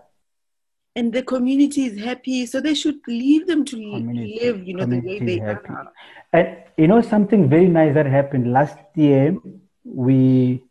And 0.95 1.11
the 1.11 1.23
community 1.23 1.85
is 1.85 1.99
happy, 1.99 2.45
so 2.45 2.61
they 2.61 2.75
should 2.75 2.99
leave 3.07 3.47
them 3.47 3.65
to 3.65 3.75
community, 3.75 4.39
live, 4.43 4.67
you 4.67 4.75
know, 4.75 4.85
the 4.85 4.99
way 4.99 5.17
they 5.19 5.39
happy. 5.39 5.69
are. 5.69 5.91
And 6.31 6.57
you 6.77 6.87
know, 6.87 7.01
something 7.01 7.49
very 7.49 7.67
nice 7.67 7.95
that 7.95 8.05
happened 8.05 8.53
last 8.53 8.77
year. 8.93 9.35
We, 9.83 10.63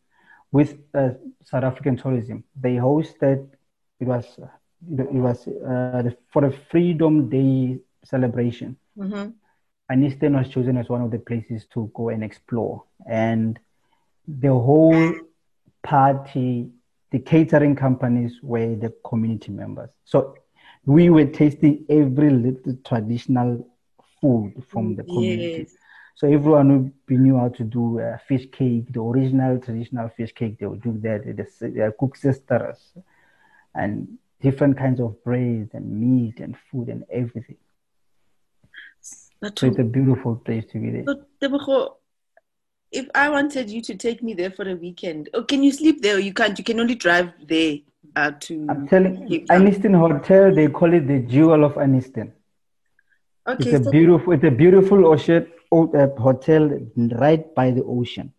with 0.53 0.79
uh, 0.95 1.11
South 1.43 1.65
African 1.65 1.97
tourism, 1.97 2.45
they 2.55 2.77
hosted. 2.77 3.49
It 3.99 4.07
was 4.07 4.27
it 4.39 5.13
was 5.13 5.49
uh, 5.49 6.11
for 6.33 6.45
a 6.45 6.53
Freedom 6.53 7.29
Day 7.29 7.79
celebration 8.05 8.77
Mm-hmm. 8.99 9.31
Arniston 9.93 10.37
was 10.37 10.49
chosen 10.49 10.77
as 10.79 10.89
one 10.89 11.03
of 11.03 11.11
the 11.11 11.19
places 11.19 11.67
to 11.75 11.91
go 11.95 12.09
and 12.09 12.25
explore. 12.25 12.85
And 13.07 13.59
the 14.27 14.49
whole 14.49 15.15
party, 15.83 16.71
the 17.11 17.19
catering 17.19 17.77
companies 17.77 18.41
were 18.43 18.75
the 18.75 18.95
community 19.05 19.53
members. 19.53 19.91
So 20.05 20.37
we 20.87 21.11
were 21.11 21.27
tasting 21.27 21.85
every 21.89 22.31
little 22.31 22.77
traditional 22.85 23.69
food 24.21 24.65
from 24.69 24.97
the 24.97 25.03
community. 25.05 25.63
Yes. 25.63 25.77
So 26.15 26.29
everyone 26.29 26.95
who 27.09 27.19
knew 27.19 27.37
how 27.39 27.49
to 27.49 27.65
do 27.65 28.01
uh, 28.01 28.19
fish 28.29 28.47
cake, 28.51 28.93
the 28.93 29.01
original 29.01 29.59
traditional 29.59 30.09
fish 30.09 30.33
cake, 30.33 30.59
they 30.59 30.67
would 30.67 30.83
do 30.83 30.99
that. 30.99 31.25
They, 31.25 31.33
they 31.69 31.89
koeksisters 32.01 32.79
and 33.75 34.19
different 34.41 34.79
kinds 34.79 35.01
of 35.01 35.23
bread 35.25 35.71
and 35.73 36.01
meat 36.01 36.41
and 36.41 36.57
food 36.71 36.89
and 36.89 37.05
everything. 37.11 37.57
So 39.43 39.67
it's 39.67 39.79
a 39.79 39.85
beautiful 39.85 40.37
place 40.37 40.65
to 40.73 40.79
be 40.79 40.91
there. 40.91 41.05
So, 41.41 41.97
if 42.93 43.09
I 43.15 43.29
wanted 43.29 43.71
you 43.71 43.83
to 43.83 43.95
take 43.97 44.23
me 44.23 44.35
there 44.35 44.51
for 44.51 44.69
a 44.69 44.75
weekend, 44.75 45.31
oh, 45.35 45.43
can 45.43 45.63
you 45.63 45.73
sleep 45.73 46.03
there 46.03 46.19
you 46.19 46.33
can't? 46.33 46.57
You 46.57 46.65
can 46.65 46.79
only 46.79 46.95
drive 46.95 47.33
there 47.49 47.79
uh, 48.15 48.33
to. 48.41 48.67
I'm 48.69 48.87
telling 48.87 49.27
Arniston 49.49 49.99
Hotel, 49.99 50.55
they 50.55 50.69
call 50.69 50.93
it 50.95 51.09
the 51.09 51.21
Jewel 51.21 51.65
of 51.65 51.75
Arniston. 51.75 52.33
Okay, 53.49 53.71
it's 53.71 53.81
a 53.81 53.85
so 53.85 53.91
beautiful, 53.91 54.33
it's 54.35 54.45
a 54.45 54.51
beautiful 54.51 55.07
ocean 55.07 55.51
uh, 55.73 56.07
hotel 56.19 56.79
right 56.97 57.53
by 57.55 57.73
the 57.73 57.83
ocean. 57.83 58.33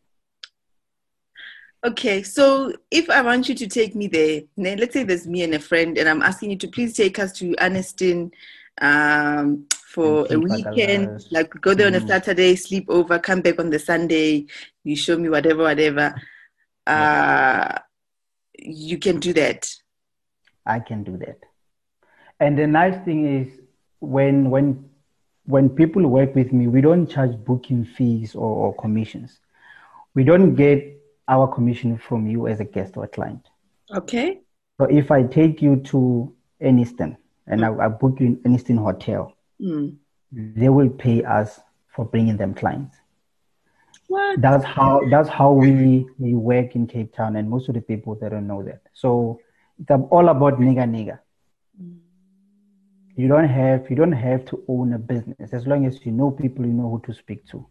Okay, 1.85 2.23
so 2.23 2.71
if 2.91 3.09
I 3.09 3.21
want 3.21 3.49
you 3.49 3.55
to 3.55 3.67
take 3.67 3.93
me 3.93 4.07
there, 4.07 4.43
let's 4.55 4.93
say 4.93 5.03
there's 5.03 5.27
me 5.27 5.43
and 5.43 5.53
a 5.53 5.59
friend, 5.59 5.97
and 5.97 6.07
I'm 6.07 6.21
asking 6.21 6.51
you 6.51 6.57
to 6.59 6.67
please 6.69 6.95
take 6.95 7.19
us 7.19 7.33
to 7.33 7.53
Arniston 7.55 8.31
um, 8.79 9.65
for 9.93 10.25
a 10.31 10.39
weekend, 10.39 11.23
like 11.29 11.51
go 11.61 11.75
there 11.75 11.85
on 11.85 11.93
a 11.93 11.99
mm. 11.99 12.07
Saturday, 12.07 12.55
sleep 12.55 12.85
over, 12.89 13.19
come 13.19 13.41
back 13.41 13.59
on 13.59 13.69
the 13.69 13.77
Sunday, 13.77 14.47
you 14.83 14.95
show 14.95 15.15
me 15.15 15.29
whatever, 15.29 15.61
whatever. 15.61 16.15
Uh, 16.87 17.77
you 18.57 18.97
can 18.97 19.19
do 19.19 19.33
that. 19.33 19.69
I 20.65 20.79
can 20.79 21.03
do 21.03 21.15
that. 21.17 21.37
And 22.39 22.57
the 22.57 22.65
nice 22.65 23.05
thing 23.05 23.41
is 23.41 23.47
when 23.99 24.49
when 24.49 24.89
when 25.45 25.69
people 25.69 26.07
work 26.07 26.33
with 26.33 26.51
me, 26.51 26.65
we 26.65 26.81
don't 26.81 27.05
charge 27.05 27.37
booking 27.37 27.85
fees 27.85 28.33
or, 28.33 28.49
or 28.49 28.75
commissions. 28.75 29.39
We 30.15 30.23
don't 30.23 30.55
get 30.55 30.99
our 31.27 31.47
commission 31.47 31.99
from 31.99 32.25
you 32.25 32.47
as 32.47 32.59
a 32.59 32.65
guest 32.65 32.97
or 32.97 33.03
a 33.03 33.07
client. 33.07 33.47
Okay. 33.93 34.39
So 34.79 34.87
if 34.87 35.11
I 35.11 35.21
take 35.21 35.61
you 35.61 35.75
to 35.91 36.33
Arniston 36.61 37.15
and. 37.45 37.63
I, 37.63 37.85
I, 37.85 37.87
book 37.89 38.19
you 38.19 38.27
in 38.27 38.37
Arniston 38.37 38.77
Hotel, 38.77 39.35
mm. 39.61 39.95
they 40.31 40.69
will 40.69 40.89
pay 40.89 41.23
us 41.23 41.59
for 41.95 42.05
bringing 42.05 42.37
them 42.37 42.53
clients. 42.53 42.95
What? 44.07 44.41
That's 44.41 44.63
how 44.63 45.01
that's 45.09 45.29
how 45.29 45.51
we 45.53 46.05
we 46.19 46.35
work 46.35 46.75
in 46.75 46.87
Cape 46.87 47.15
Town, 47.15 47.35
and 47.35 47.49
most 47.49 47.69
of 47.69 47.75
the 47.75 47.81
people 47.81 48.15
they 48.15 48.29
don't 48.29 48.47
know 48.47 48.63
that. 48.63 48.81
So 48.93 49.39
it's 49.79 49.89
all 50.11 50.29
about 50.29 50.59
nigga 50.59 50.85
nigga. 50.85 51.19
Mm 51.81 51.99
you 53.15 53.27
don't 53.27 53.47
have 53.47 53.89
you 53.89 53.95
don't 53.95 54.11
have 54.11 54.43
to 54.45 54.63
own 54.67 54.93
a 54.93 54.97
business 54.97 55.53
as 55.53 55.67
long 55.67 55.85
as 55.85 56.03
you 56.05 56.11
know 56.11 56.31
people 56.31 56.65
you 56.65 56.73
know 56.73 56.89
who 56.89 57.01
to 57.05 57.13
speak 57.13 57.45
to 57.47 57.65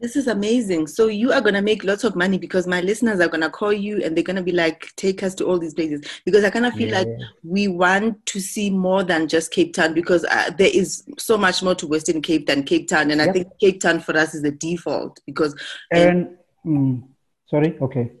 this 0.00 0.16
is 0.16 0.26
amazing 0.26 0.86
so 0.86 1.06
you 1.06 1.32
are 1.32 1.40
going 1.40 1.54
to 1.54 1.62
make 1.62 1.84
lots 1.84 2.04
of 2.04 2.14
money 2.14 2.38
because 2.38 2.66
my 2.66 2.80
listeners 2.80 3.20
are 3.20 3.28
going 3.28 3.40
to 3.40 3.50
call 3.50 3.72
you 3.72 4.02
and 4.02 4.16
they're 4.16 4.24
going 4.24 4.36
to 4.36 4.42
be 4.42 4.52
like 4.52 4.92
take 4.96 5.22
us 5.22 5.34
to 5.34 5.44
all 5.44 5.58
these 5.58 5.74
places 5.74 6.00
because 6.24 6.44
i 6.44 6.50
kind 6.50 6.66
of 6.66 6.74
feel 6.74 6.88
yeah. 6.88 6.98
like 6.98 7.08
we 7.42 7.68
want 7.68 8.24
to 8.26 8.40
see 8.40 8.70
more 8.70 9.02
than 9.02 9.28
just 9.28 9.50
cape 9.50 9.74
town 9.74 9.94
because 9.94 10.24
uh, 10.24 10.50
there 10.56 10.70
is 10.72 11.04
so 11.18 11.36
much 11.36 11.62
more 11.62 11.74
to 11.74 11.86
western 11.86 12.22
cape 12.22 12.46
than 12.46 12.62
cape 12.62 12.88
town 12.88 13.10
and 13.10 13.20
yep. 13.20 13.28
i 13.28 13.32
think 13.32 13.48
cape 13.60 13.80
town 13.80 14.00
for 14.00 14.16
us 14.16 14.34
is 14.34 14.42
the 14.42 14.52
default 14.52 15.20
because 15.26 15.54
and, 15.90 16.36
and 16.64 17.00
mm, 17.00 17.08
sorry 17.48 17.76
okay 17.80 18.12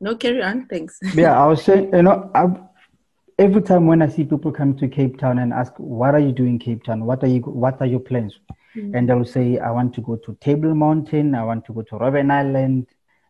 no 0.00 0.16
carry 0.16 0.42
on 0.42 0.66
thanks 0.66 0.98
yeah 1.14 1.40
i 1.40 1.46
was 1.46 1.62
saying 1.62 1.90
you 1.92 2.02
know 2.02 2.30
I, 2.34 2.46
every 3.38 3.62
time 3.62 3.86
when 3.86 4.02
I 4.02 4.08
see 4.08 4.24
people 4.24 4.52
come 4.52 4.76
to 4.76 4.86
Cape 4.86 5.18
Town 5.18 5.38
and 5.38 5.52
ask, 5.52 5.72
"What 5.78 6.14
are 6.14 6.20
you 6.20 6.30
doing, 6.30 6.58
Cape 6.58 6.84
Town? 6.84 7.06
What 7.06 7.24
are 7.24 7.26
you? 7.26 7.40
What 7.40 7.80
are 7.80 7.86
your 7.86 8.00
plans?" 8.00 8.38
Mm-hmm. 8.76 8.94
and 8.94 9.08
they'll 9.08 9.24
say, 9.24 9.58
"I 9.58 9.70
want 9.70 9.94
to 9.94 10.00
go 10.00 10.16
to 10.16 10.36
Table 10.40 10.74
Mountain. 10.74 11.34
I 11.34 11.42
want 11.42 11.64
to 11.66 11.72
go 11.72 11.82
to 11.82 11.94
Robben 11.96 12.30
Island, 12.30 12.86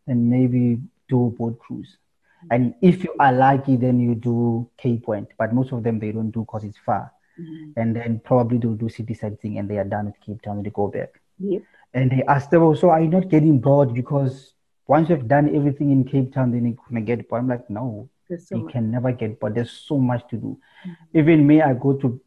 and 0.07 0.29
maybe 0.29 0.79
do 1.09 1.27
a 1.27 1.31
boat 1.31 1.59
cruise." 1.59 1.97
Mm-hmm. 1.97 2.55
And 2.55 2.75
if 2.83 3.05
you 3.05 3.15
are 3.19 3.33
lucky, 3.33 3.77
then 3.77 4.01
you 4.01 4.15
do 4.15 4.69
Cape 4.77 5.05
Point. 5.05 5.29
But 5.39 5.55
most 5.55 5.73
of 5.73 5.83
them 5.83 5.99
they 5.99 6.13
don't 6.13 6.31
do 6.31 6.41
because 6.41 6.65
it's 6.65 6.79
far. 6.85 7.11
Mm-hmm. 7.41 7.81
And 7.81 7.97
then 7.97 8.21
probably 8.23 8.59
they'll 8.59 8.75
do 8.75 8.89
city 8.91 9.15
sightseeing 9.15 9.59
and 9.59 9.69
they 9.69 9.79
are 9.79 9.85
done 9.85 10.07
with 10.07 10.21
Cape 10.21 10.43
Town 10.43 10.59
and 10.59 10.67
they 10.67 10.71
go 10.71 10.89
back. 10.89 11.21
Yep. 11.39 11.63
And 11.95 12.11
they 12.11 12.23
ask 12.29 12.51
them, 12.51 12.77
"So 12.77 12.91
are 12.91 13.01
you 13.01 13.09
not 13.09 13.29
getting 13.29 13.61
bored 13.61 13.95
because?" 13.95 14.55
Once 14.87 15.09
you've 15.09 15.29
done 15.29 15.55
everything 15.55 15.93
in 15.93 16.03
Cape 16.03 16.35
Town, 16.35 16.51
then 16.51 16.67
you're 16.67 16.77
gonna 16.89 17.01
get 17.01 17.29
bored. 17.29 17.43
I'm 17.43 17.49
like, 17.49 17.71
no, 17.71 18.11
so 18.39 18.57
you 18.57 18.65
much. 18.65 18.73
can 18.73 18.91
never 18.91 19.13
get 19.13 19.39
bored. 19.41 19.55
there's 19.55 19.71
so 19.71 19.99
much 19.99 20.23
to 20.29 20.37
do 20.37 20.59
mm-hmm. 20.87 21.19
even 21.19 21.47
me 21.47 21.61
i 21.63 21.73
go 21.75 21.95
to 21.95 22.21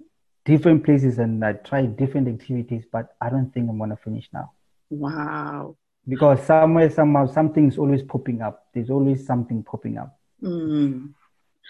different 0.46 0.84
places 0.84 1.20
and 1.20 1.44
i 1.44 1.54
try 1.54 1.86
different 1.86 2.28
activities 2.28 2.84
but 2.92 3.16
i 3.22 3.30
don't 3.30 3.54
think 3.54 3.70
i'm 3.70 3.78
to 3.90 3.98
finish 3.98 4.28
now 4.34 4.52
wow 4.90 5.76
because 6.08 6.44
somewhere 6.46 6.90
somehow 6.90 7.26
something's 7.26 7.78
always 7.78 8.04
popping 8.04 8.42
up 8.42 8.68
there's 8.74 8.90
always 8.90 9.26
something 9.26 9.64
popping 9.64 9.98
up 9.98 10.20
mm. 10.42 11.10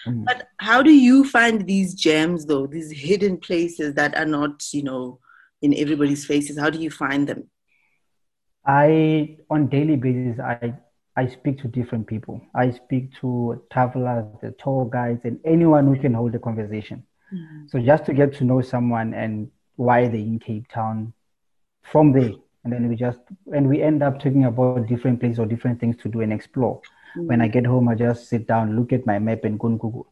Mm. 0.08 0.26
but 0.26 0.48
how 0.58 0.82
do 0.82 0.92
you 0.92 1.24
find 1.24 1.66
these 1.68 1.94
gems 1.94 2.46
though 2.46 2.66
these 2.66 2.92
hidden 2.92 3.38
places 3.38 3.94
that 3.94 4.16
are 4.16 4.26
not 4.26 4.74
you 4.74 4.84
know 4.84 5.20
in 5.62 5.74
everybody's 5.76 6.26
faces 6.26 6.58
how 6.58 6.70
do 6.70 6.80
you 6.80 6.90
find 6.90 7.30
them 7.30 7.50
i 8.66 9.38
on 9.50 9.68
daily 9.68 9.96
basis 9.96 10.40
i 10.40 10.74
I 11.16 11.28
speak 11.28 11.62
to 11.62 11.68
different 11.68 12.08
people. 12.08 12.42
I 12.56 12.72
speak 12.72 13.14
to 13.22 13.62
travelers, 13.72 14.26
the 14.42 14.52
tour 14.52 14.90
guides, 14.90 15.22
and 15.26 15.40
anyone 15.46 15.86
who 15.86 16.00
can 16.00 16.14
hold 16.14 16.34
a 16.34 16.40
conversation. 16.40 17.04
Mm-hmm. 17.34 17.68
So 17.68 17.80
just 17.80 18.06
to 18.06 18.14
get 18.14 18.34
to 18.36 18.44
know 18.44 18.62
someone 18.62 19.14
and 19.14 19.50
why 19.76 20.08
they're 20.08 20.16
in 20.16 20.40
Cape 20.40 20.68
Town 20.68 21.14
from 21.82 22.12
there. 22.12 22.32
And 22.64 22.72
then 22.72 22.88
we 22.88 22.96
just, 22.96 23.20
and 23.54 23.68
we 23.68 23.82
end 23.82 24.04
up 24.04 24.20
talking 24.20 24.46
about 24.46 24.88
different 24.88 25.20
places 25.20 25.40
or 25.40 25.46
different 25.46 25.80
things 25.80 25.98
to 25.98 26.10
do 26.10 26.22
and 26.22 26.32
explore. 26.32 26.80
Mm-hmm. 27.18 27.28
When 27.28 27.42
I 27.42 27.48
get 27.48 27.66
home, 27.66 27.90
I 27.90 27.96
just 27.96 28.30
sit 28.30 28.48
down, 28.48 28.78
look 28.78 28.94
at 28.94 29.06
my 29.06 29.20
map 29.20 29.44
and 29.44 29.60
go 29.60 29.68
on 29.68 29.78
Google. 29.78 30.08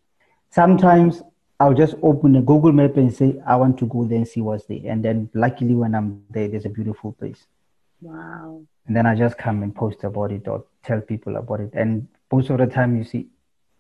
Sometimes 0.50 1.22
I'll 1.60 1.74
just 1.74 1.96
open 2.02 2.36
a 2.36 2.42
Google 2.42 2.72
map 2.72 2.98
and 2.98 3.14
say, 3.14 3.40
I 3.46 3.56
want 3.56 3.78
to 3.80 3.86
go 3.86 4.04
there 4.04 4.18
and 4.18 4.28
see 4.28 4.42
what's 4.42 4.66
there. 4.66 4.82
And 4.86 5.06
then 5.06 5.30
luckily 5.34 5.76
when 5.76 5.96
I'm 5.96 6.24
there, 6.30 6.48
there's 6.48 6.66
a 6.66 6.70
beautiful 6.70 7.14
place. 7.14 7.46
Wow. 8.02 8.64
And 8.88 8.96
then 8.96 9.06
I 9.06 9.16
just 9.16 9.38
come 9.38 9.62
and 9.64 9.74
post 9.74 10.04
about 10.04 10.32
it 10.32 10.48
or 10.48 10.66
tell 10.84 11.00
people 11.00 11.38
about 11.38 11.60
it. 11.62 11.72
And 11.74 12.08
most 12.32 12.50
of 12.50 12.58
the 12.58 12.66
time, 12.66 12.98
you 12.98 13.04
see, 13.04 13.28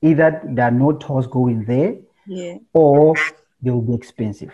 either 0.01 0.41
there 0.45 0.65
are 0.65 0.71
no 0.71 0.93
tours 0.93 1.27
going 1.27 1.65
there, 1.65 1.95
yeah. 2.31 2.57
or 2.73 3.15
they 3.61 3.71
will 3.71 3.81
be 3.81 3.93
expensive. 3.93 4.53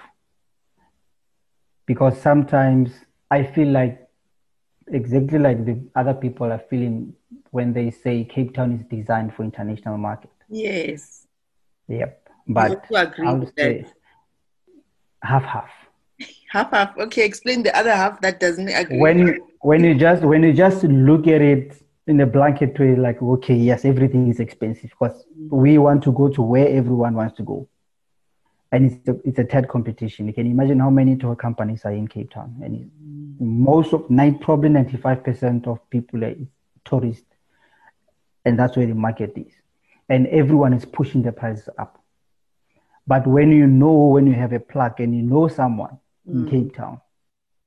Because 1.86 2.20
sometimes 2.20 2.92
I 3.30 3.44
feel 3.44 3.70
like 3.70 4.10
exactly 4.88 5.40
like 5.40 5.64
the 5.66 5.80
other 5.96 6.14
people 6.14 6.52
are 6.52 6.64
feeling 6.70 7.14
when 7.52 7.74
they 7.74 7.92
say 7.92 8.24
Cape 8.24 8.54
Town 8.54 8.74
is 8.74 8.84
designed 8.86 9.34
for 9.34 9.44
international 9.44 9.98
market. 9.98 10.32
Yes. 10.50 11.28
Yep. 11.88 12.30
But 12.48 12.86
I 12.92 13.34
would 13.34 13.54
say 13.58 13.86
half 15.22 15.44
half. 15.44 15.70
Half 16.50 16.72
half. 16.72 16.98
Okay, 16.98 17.26
explain 17.26 17.62
the 17.62 17.78
other 17.78 17.96
half 17.96 18.20
that 18.22 18.40
doesn't 18.40 18.70
agree. 18.70 19.00
When 19.00 19.40
when 19.62 19.84
you 19.84 19.94
just 19.96 20.24
when 20.24 20.44
you 20.44 20.54
just 20.54 20.84
look 20.84 21.28
at 21.28 21.42
it 21.42 21.80
in 22.08 22.22
a 22.22 22.26
blanket 22.26 22.80
way, 22.80 22.96
like 22.96 23.22
okay, 23.22 23.54
yes, 23.54 23.84
everything 23.84 24.30
is 24.30 24.40
expensive 24.40 24.90
because 24.92 25.26
we 25.50 25.78
want 25.78 26.04
to 26.04 26.12
go 26.14 26.30
to 26.30 26.42
where 26.42 26.68
everyone 26.68 27.16
wants 27.16 27.36
to 27.38 27.44
go, 27.44 27.68
and 28.72 28.92
it's 28.92 29.08
a, 29.08 29.20
it's 29.28 29.40
a 29.40 29.44
TED 29.44 29.68
competition. 29.68 30.28
You 30.28 30.34
can 30.34 30.48
imagine 30.48 30.80
how 30.80 30.90
many 30.90 31.18
tour 31.18 31.36
companies 31.36 31.84
are 31.84 31.92
in 31.92 32.08
Cape 32.08 32.32
Town, 32.32 32.56
and 32.64 32.90
most 33.40 33.94
of 33.94 34.10
nine 34.10 34.40
probably 34.40 34.70
ninety 34.70 34.98
five 34.98 35.24
percent 35.24 35.68
of 35.68 35.78
people 35.90 36.24
are 36.24 36.36
tourists, 36.86 37.36
and 38.46 38.58
that's 38.58 38.78
where 38.78 38.88
the 38.88 38.96
market 38.96 39.34
is, 39.36 39.54
and 40.08 40.28
everyone 40.28 40.74
is 40.74 40.86
pushing 40.86 41.22
the 41.22 41.34
prices 41.34 41.70
up. 41.78 42.02
But 43.06 43.28
when 43.28 43.52
you 43.52 43.68
know, 43.68 44.08
when 44.08 44.28
you 44.28 44.34
have 44.34 44.54
a 44.54 44.60
plug 44.60 45.00
and 45.00 45.14
you 45.16 45.24
know 45.24 45.50
someone 45.50 46.00
in 46.26 46.46
mm. 46.46 46.50
Cape 46.50 46.76
Town, 46.76 47.02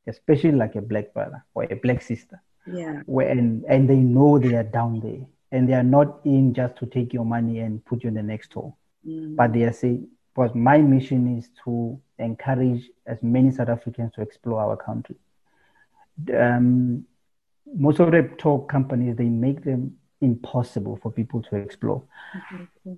especially 0.07 0.53
like 0.53 0.77
a 0.77 0.83
black 0.83 1.13
brother 1.13 1.45
or 1.55 1.65
a 1.65 1.77
black 1.77 2.01
sister. 2.01 2.43
Yeah. 2.67 3.03
When 3.07 3.65
and 3.69 3.89
they 3.89 3.97
know 3.97 4.39
they 4.39 4.55
are 4.55 4.63
down 4.63 5.01
there 5.01 5.27
and 5.51 5.69
they 5.69 5.75
are 5.75 5.83
not 5.83 6.21
in 6.25 6.55
just 6.55 6.77
to 6.77 6.87
take 6.87 7.13
your 7.13 7.25
money 7.25 7.61
and 7.61 7.85
put 7.85 8.05
you 8.05 8.09
in 8.09 8.15
the 8.15 8.23
next 8.23 8.53
tour. 8.53 8.75
Mm. 9.07 9.37
But 9.37 9.53
they 9.53 9.63
are 9.63 9.73
saying, 9.73 10.09
because 10.35 10.55
my 10.55 10.79
mission 10.79 11.39
is 11.39 11.49
to 11.65 12.01
encourage 12.19 12.89
as 13.07 13.23
many 13.23 13.51
South 13.51 13.69
Africans 13.69 14.13
to 14.15 14.23
explore 14.23 14.61
our 14.61 14.77
country. 14.77 15.17
Um, 16.35 17.07
most 17.75 17.99
of 17.99 18.11
the 18.11 18.31
tour 18.39 18.61
companies 18.61 19.17
they 19.17 19.25
make 19.25 19.65
them 19.65 19.97
impossible 20.21 20.99
for 21.03 21.11
people 21.11 21.41
to 21.43 21.57
explore. 21.57 22.03
Mm-hmm. 22.53 22.93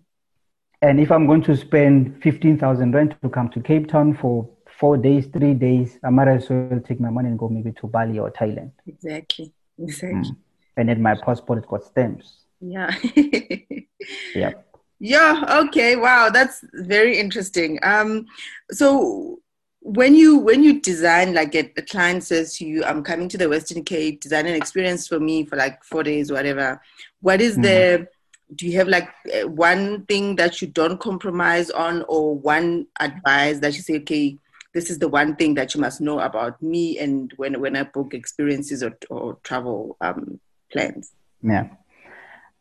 And 0.83 1.01
if 1.01 1.13
I'm 1.13 1.27
going 1.29 1.43
to 1.45 1.57
spend 1.57 2.21
fifteen 2.21 2.59
thousand 2.59 2.93
rand 2.93 3.17
to 3.23 3.29
come 3.29 3.49
to 3.51 3.61
Cape 3.61 3.87
Town 3.87 4.15
for 4.15 4.49
four 4.83 4.97
days, 4.97 5.27
three 5.27 5.55
days, 5.55 5.97
I 6.03 6.11
might 6.11 6.27
as 6.27 6.51
well 6.51 6.81
take 6.85 6.99
my 6.99 7.09
money 7.09 7.29
and 7.29 7.39
go 7.39 7.49
maybe 7.49 7.71
to 7.81 7.87
Bali 7.87 8.19
or 8.19 8.33
Thailand. 8.33 8.73
Exactly. 8.85 9.53
Exactly. 9.79 10.33
Mm. 10.33 10.37
And 10.77 10.89
then 10.89 11.01
my 11.01 11.15
passport 11.15 11.61
has 11.61 11.67
got 11.67 11.85
stamps. 11.85 12.47
Yeah. 12.61 12.93
yep. 14.35 14.67
Yeah. 14.99 15.63
Okay. 15.67 15.95
Wow. 15.95 16.31
That's 16.31 16.65
very 16.73 17.17
interesting. 17.17 17.79
Um, 17.85 18.27
so 18.73 19.39
when 19.83 20.17
you 20.17 20.39
when 20.39 20.65
you 20.65 20.81
design 20.81 21.33
like 21.33 21.55
a, 21.55 21.71
a, 21.77 21.83
client 21.83 22.23
says 22.23 22.57
to 22.57 22.65
you 22.65 22.85
i'm 22.85 23.03
coming 23.03 23.29
to 23.29 23.37
the 23.37 23.49
western 23.49 23.83
cape 23.83 24.21
design 24.21 24.47
an 24.47 24.55
experience 24.55 25.09
for 25.09 25.19
me 25.19 25.45
for 25.45 25.57
like 25.57 25.83
four 25.83 26.05
days 26.05 26.31
whatever 26.31 26.81
what 27.21 27.41
is 27.41 27.55
mm-hmm. 27.55 27.63
the 27.63 28.09
do 28.55 28.69
you 28.69 28.79
have 28.79 28.87
like 28.87 29.09
uh, 29.35 29.49
one 29.49 30.07
thing 30.07 30.37
that 30.37 30.63
you 30.63 30.69
don't 30.69 31.01
compromise 31.01 31.69
on 31.71 32.05
or 32.07 32.33
one 32.33 32.87
advice 33.01 33.59
that 33.59 33.75
you 33.75 33.83
say 33.83 33.97
okay 33.97 34.39
this 34.75 34.91
is 34.91 34.99
the 34.99 35.09
one 35.09 35.37
thing 35.37 35.55
that 35.55 35.75
you 35.75 35.81
must 35.81 36.01
know 36.01 36.21
about 36.21 36.61
me 36.63 36.99
and 36.99 37.33
when 37.37 37.61
when 37.61 37.77
i 37.77 37.83
book 37.83 38.15
experiences 38.15 38.83
or, 38.83 38.97
or 39.11 39.39
travel 39.43 39.97
um, 40.01 40.41
plans. 40.71 41.13
Yeah. 41.43 41.69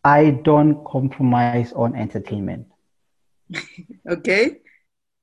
I 0.03 0.31
don't 0.31 0.83
compromise 0.85 1.71
on 1.73 1.95
entertainment. 1.95 2.67
Okay. 4.09 4.57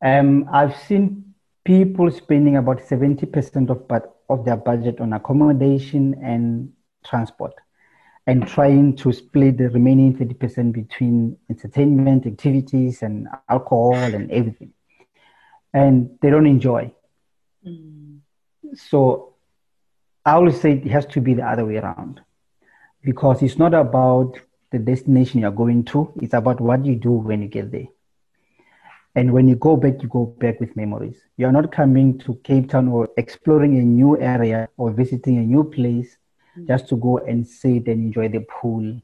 Um 0.03 0.47
i've 0.53 0.77
seen 0.87 1.35
people 1.65 2.11
spending 2.11 2.57
about 2.57 2.79
70% 2.79 3.69
of, 3.69 3.85
of 4.31 4.45
their 4.47 4.57
budget 4.57 5.01
on 5.01 5.13
accommodation 5.13 6.15
and 6.23 6.73
transport 7.05 7.53
and 8.27 8.47
trying 8.47 8.97
to 8.97 9.13
split 9.13 9.59
the 9.59 9.69
remaining 9.71 10.17
30% 10.17 10.73
between 10.73 11.37
entertainment 11.51 12.27
activities 12.27 13.03
and 13.03 13.29
alcohol 13.49 13.95
and 13.95 14.31
everything. 14.31 14.73
And 15.73 16.19
they 16.21 16.31
don't 16.31 16.47
enjoy. 16.47 16.93
Mm. 17.67 18.21
So 18.75 19.35
I 20.25 20.33
always 20.33 20.61
say 20.61 20.73
it 20.73 20.91
has 20.91 21.07
to 21.07 21.21
be 21.21 21.35
the 21.35 21.43
other 21.43 21.65
way 21.65 21.77
around 21.77 22.21
because 23.03 23.43
it's 23.43 23.59
not 23.59 23.75
about 23.75 24.39
the 24.71 24.79
destination 24.79 25.41
you're 25.41 25.51
going 25.51 25.85
to, 25.85 26.13
it's 26.21 26.35
about 26.35 26.61
what 26.61 26.85
you 26.85 26.97
do 26.97 27.13
when 27.13 27.43
you 27.43 27.49
get 27.49 27.71
there. 27.71 27.87
And 29.15 29.33
when 29.33 29.49
you 29.49 29.57
go 29.57 29.77
back, 29.77 30.03
you 30.03 30.09
go 30.09 30.27
back 30.27 30.61
with 30.61 30.77
memories. 30.77 31.17
You're 31.37 31.53
not 31.53 31.73
coming 31.73 32.19
to 32.21 32.35
Cape 32.45 32.69
Town 32.69 32.89
or 32.89 33.09
exploring 33.17 33.79
a 33.79 33.83
new 33.83 34.21
area 34.21 34.69
or 34.77 34.91
visiting 34.91 35.39
a 35.39 35.43
new 35.43 35.65
place 35.65 36.17
mm-hmm. 36.57 36.67
just 36.67 36.89
to 36.91 36.97
go 36.97 37.19
and 37.19 37.47
sit 37.47 37.89
and 37.89 38.05
enjoy 38.05 38.29
the 38.29 38.41
pool 38.41 39.01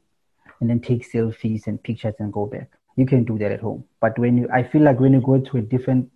and 0.61 0.71
then 0.71 0.81
take 0.81 1.11
selfies 1.11 1.67
and 1.67 1.83
pictures 1.83 2.15
and 2.19 2.33
go 2.33 2.47
back. 2.47 2.71
You 2.97 3.07
can 3.07 3.25
do 3.25 3.39
that 3.39 3.51
at 3.51 3.61
home. 3.61 3.85
But 4.01 4.19
when 4.19 4.37
you, 4.37 4.49
I 4.53 4.63
feel 4.63 4.83
like 4.83 5.01
when 5.01 5.15
you 5.15 5.21
go 5.21 5.41
to 5.41 5.57
a 5.57 5.63
different 5.63 6.11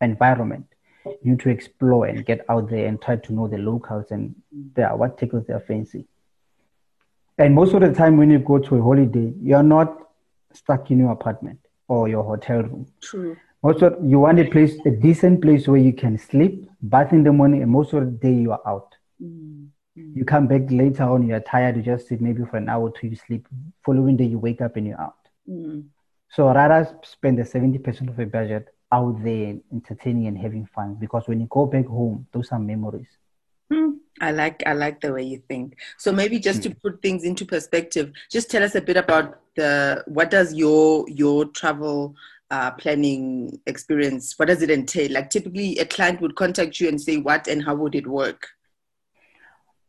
environment, 0.00 0.66
you 1.04 1.32
need 1.32 1.40
to 1.40 1.50
explore 1.50 2.06
and 2.06 2.24
get 2.24 2.44
out 2.48 2.68
there 2.68 2.86
and 2.86 3.00
try 3.00 3.16
to 3.16 3.32
know 3.32 3.48
the 3.48 3.58
locals 3.58 4.06
and 4.10 4.34
their, 4.74 4.94
what 4.96 5.18
tickles 5.18 5.46
their 5.46 5.60
fancy. 5.60 6.06
And 7.38 7.54
most 7.54 7.74
of 7.74 7.82
the 7.82 7.92
time, 7.92 8.16
when 8.16 8.30
you 8.30 8.38
go 8.38 8.58
to 8.58 8.76
a 8.76 8.82
holiday, 8.82 9.32
you're 9.40 9.62
not 9.62 10.08
stuck 10.52 10.90
in 10.90 10.98
your 10.98 11.12
apartment 11.12 11.60
or 11.86 12.08
your 12.08 12.24
hotel 12.24 12.62
room. 12.62 12.86
True. 13.02 13.36
Also, 13.62 13.98
you 14.02 14.20
want 14.20 14.38
a 14.38 14.44
place, 14.44 14.76
a 14.86 14.90
decent 14.90 15.42
place 15.42 15.68
where 15.68 15.80
you 15.80 15.92
can 15.92 16.18
sleep, 16.18 16.68
bath 16.82 17.12
in 17.12 17.24
the 17.24 17.32
morning, 17.32 17.62
and 17.62 17.70
most 17.70 17.92
of 17.92 18.04
the 18.04 18.10
day 18.10 18.32
you 18.32 18.52
are 18.52 18.62
out. 18.66 18.94
Mm. 19.22 19.68
You 19.96 20.24
come 20.24 20.46
back 20.46 20.70
later 20.70 21.04
on, 21.04 21.26
you're 21.26 21.40
tired, 21.40 21.76
you 21.76 21.82
just 21.82 22.08
sit 22.08 22.20
maybe 22.20 22.44
for 22.44 22.58
an 22.58 22.68
hour 22.68 22.90
to 22.90 23.06
you 23.06 23.16
sleep. 23.16 23.48
Following 23.84 24.16
day, 24.16 24.24
you 24.24 24.38
wake 24.38 24.60
up 24.60 24.76
and 24.76 24.86
you're 24.86 25.00
out. 25.00 25.16
Mm. 25.48 25.86
So 26.30 26.52
rather 26.52 26.98
spend 27.02 27.38
the 27.38 27.42
70% 27.42 28.08
of 28.08 28.18
your 28.18 28.26
budget 28.26 28.74
out 28.92 29.22
there 29.22 29.56
entertaining 29.72 30.26
and 30.26 30.38
having 30.38 30.66
fun 30.66 30.96
because 31.00 31.26
when 31.26 31.40
you 31.40 31.46
go 31.50 31.66
back 31.66 31.86
home, 31.86 32.26
those 32.32 32.50
are 32.52 32.58
memories. 32.58 33.08
Mm. 33.72 33.96
I 34.20 34.30
like 34.30 34.62
I 34.64 34.72
like 34.72 35.00
the 35.00 35.12
way 35.12 35.22
you 35.22 35.42
think. 35.48 35.76
So 35.98 36.12
maybe 36.12 36.38
just 36.38 36.62
to 36.62 36.70
hmm. 36.70 36.78
put 36.82 37.02
things 37.02 37.24
into 37.24 37.44
perspective, 37.44 38.12
just 38.30 38.50
tell 38.50 38.62
us 38.62 38.74
a 38.74 38.80
bit 38.80 38.96
about 38.96 39.40
the 39.56 40.04
what 40.06 40.30
does 40.30 40.54
your 40.54 41.08
your 41.08 41.46
travel 41.46 42.14
uh, 42.50 42.70
planning 42.72 43.60
experience 43.66 44.38
what 44.38 44.46
does 44.46 44.62
it 44.62 44.70
entail? 44.70 45.12
Like 45.12 45.30
typically, 45.30 45.78
a 45.78 45.84
client 45.84 46.20
would 46.20 46.36
contact 46.36 46.80
you 46.80 46.88
and 46.88 47.00
say 47.00 47.16
what 47.16 47.48
and 47.48 47.62
how 47.64 47.74
would 47.74 47.94
it 47.94 48.06
work? 48.06 48.46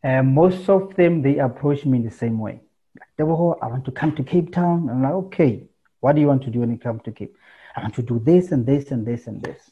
Uh, 0.03 0.23
most 0.23 0.69
of 0.69 0.95
them 0.95 1.21
they 1.21 1.37
approach 1.37 1.85
me 1.85 1.99
in 1.99 2.03
the 2.03 2.11
same 2.11 2.39
way. 2.39 2.61
Like, 2.95 3.09
I 3.19 3.23
want 3.23 3.85
to 3.85 3.91
come 3.91 4.15
to 4.15 4.23
Cape 4.23 4.51
Town. 4.51 4.89
I'm 4.89 5.03
like, 5.03 5.13
okay, 5.13 5.63
what 5.99 6.15
do 6.15 6.21
you 6.21 6.27
want 6.27 6.43
to 6.43 6.49
do 6.49 6.59
when 6.59 6.71
you 6.71 6.77
come 6.77 6.99
to 7.01 7.11
Cape? 7.11 7.35
I 7.77 7.81
want 7.81 7.93
to 7.95 8.01
do 8.01 8.19
this 8.19 8.51
and 8.51 8.65
this 8.65 8.89
and 8.89 9.05
this 9.05 9.27
and 9.27 9.41
this. 9.41 9.69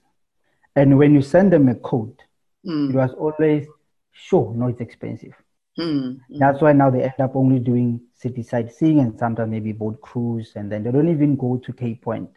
And 0.75 0.97
when 0.97 1.15
you 1.15 1.23
send 1.23 1.51
them 1.51 1.67
a 1.69 1.75
code, 1.75 2.21
mm. 2.65 2.91
it 2.91 2.95
was 2.95 3.11
always 3.13 3.67
sure, 4.11 4.53
no, 4.55 4.67
it's 4.67 4.79
expensive. 4.79 5.33
Mm-hmm. 5.79 6.37
That's 6.37 6.61
why 6.61 6.73
now 6.73 6.91
they 6.91 7.01
end 7.01 7.19
up 7.19 7.35
only 7.35 7.59
doing 7.59 8.01
city 8.13 8.43
sightseeing 8.43 8.99
and 8.99 9.17
sometimes 9.17 9.49
maybe 9.49 9.71
boat 9.71 9.99
cruise, 10.01 10.53
and 10.55 10.71
then 10.71 10.83
they 10.83 10.91
don't 10.91 11.09
even 11.09 11.35
go 11.35 11.57
to 11.57 11.73
Cape 11.73 12.03
Point 12.03 12.29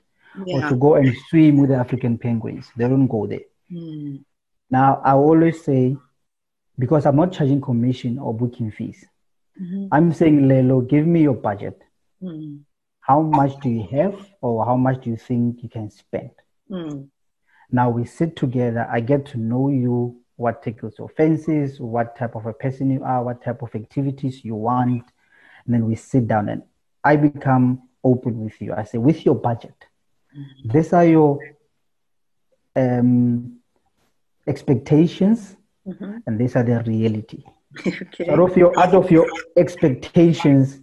yeah. 0.46 0.56
or 0.56 0.68
to 0.70 0.76
go 0.76 0.94
and 0.94 1.14
swim 1.28 1.58
with 1.58 1.68
the 1.68 1.76
African 1.76 2.16
penguins. 2.16 2.70
They 2.74 2.88
don't 2.88 3.06
go 3.06 3.26
there. 3.26 3.40
Mm. 3.70 4.24
Now, 4.70 5.02
I 5.04 5.12
always 5.12 5.62
say, 5.62 5.96
because 6.78 7.04
I'm 7.04 7.16
not 7.16 7.32
charging 7.32 7.60
commission 7.60 8.18
or 8.18 8.32
booking 8.32 8.70
fees, 8.70 9.04
mm-hmm. 9.60 9.88
I'm 9.92 10.14
saying, 10.14 10.48
Lelo, 10.48 10.88
give 10.88 11.06
me 11.06 11.22
your 11.22 11.34
budget. 11.34 11.80
Mm. 12.22 12.60
How 13.08 13.22
much 13.22 13.58
do 13.60 13.70
you 13.70 13.88
have, 13.90 14.14
or 14.42 14.66
how 14.66 14.76
much 14.76 15.02
do 15.02 15.10
you 15.10 15.16
think 15.16 15.62
you 15.62 15.68
can 15.70 15.90
spend? 15.90 16.30
Mm. 16.70 17.08
Now 17.70 17.88
we 17.88 18.04
sit 18.04 18.36
together. 18.36 18.86
I 18.90 19.00
get 19.00 19.24
to 19.26 19.38
know 19.38 19.70
you 19.70 20.20
what 20.36 20.62
tickles 20.62 20.94
your 20.98 21.08
fancies, 21.08 21.80
what 21.80 22.16
type 22.16 22.36
of 22.36 22.46
a 22.46 22.52
person 22.52 22.90
you 22.90 23.02
are, 23.02 23.24
what 23.24 23.42
type 23.42 23.62
of 23.62 23.74
activities 23.74 24.44
you 24.44 24.54
want. 24.54 25.04
And 25.64 25.74
then 25.74 25.86
we 25.86 25.96
sit 25.96 26.28
down 26.28 26.48
and 26.50 26.62
I 27.02 27.16
become 27.16 27.82
open 28.04 28.44
with 28.44 28.60
you. 28.60 28.74
I 28.74 28.84
say, 28.84 28.98
with 28.98 29.24
your 29.24 29.34
budget, 29.34 29.74
mm-hmm. 30.36 30.70
these 30.70 30.92
are 30.92 31.04
your 31.04 31.38
um, 32.76 33.58
expectations, 34.46 35.56
mm-hmm. 35.86 36.18
and 36.26 36.38
these 36.38 36.56
are 36.56 36.62
the 36.62 36.82
reality. 36.84 37.42
okay. 37.86 38.28
out 38.30 38.38
of 38.38 38.56
your 38.56 38.78
out 38.78 38.94
of 38.94 39.10
your 39.10 39.26
expectations, 39.56 40.80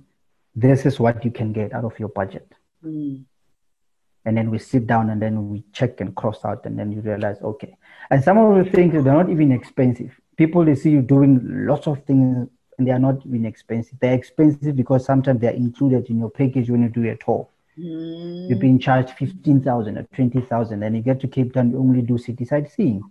this 0.56 0.86
is 0.86 1.00
what 1.00 1.24
you 1.26 1.32
can 1.32 1.54
get 1.54 1.74
out 1.74 1.86
of 1.86 2.00
your 2.00 2.10
budget. 2.10 2.52
Mm 2.84 3.26
and 4.26 4.36
then 4.36 4.50
we 4.50 4.58
sit 4.58 4.88
down 4.88 5.10
and 5.12 5.22
then 5.22 5.50
we 5.50 5.64
check 5.72 6.02
and 6.02 6.16
cross 6.16 6.44
out 6.44 6.66
and 6.66 6.78
then 6.78 6.92
you 6.92 7.00
realize 7.02 7.38
okay. 7.42 7.78
And 8.10 8.24
some 8.24 8.38
of 8.38 8.64
the 8.64 8.70
things 8.70 8.94
they're 8.94 9.14
not 9.14 9.30
even 9.30 9.52
expensive. 9.52 10.20
People 10.36 10.66
they 10.66 10.76
see 10.76 10.90
you 10.90 11.02
doing 11.02 11.40
lots 11.68 11.88
of 11.88 12.04
things 12.06 12.50
and 12.78 12.88
they 12.88 12.92
are 12.92 13.00
not 13.00 13.26
even 13.26 13.46
expensive. 13.46 13.98
They're 14.02 14.16
expensive 14.16 14.76
because 14.76 15.06
sometimes 15.06 15.40
they're 15.42 15.52
included 15.52 16.10
in 16.10 16.20
your 16.20 16.32
package 16.32 16.70
when 16.70 16.82
you 16.82 16.90
do 16.90 17.10
a 17.10 17.16
tour. 17.16 17.48
Mm. 17.78 18.48
you're 18.50 18.58
being 18.58 18.80
charged 18.80 19.10
15000 19.18 19.98
or 19.98 20.04
20000 20.04 20.82
and 20.82 20.96
you 20.96 21.02
get 21.02 21.20
to 21.20 21.28
cape 21.28 21.52
town 21.52 21.72
you 21.72 21.78
only 21.78 22.02
do 22.02 22.18
city 22.18 22.46
sightseeing. 22.46 23.04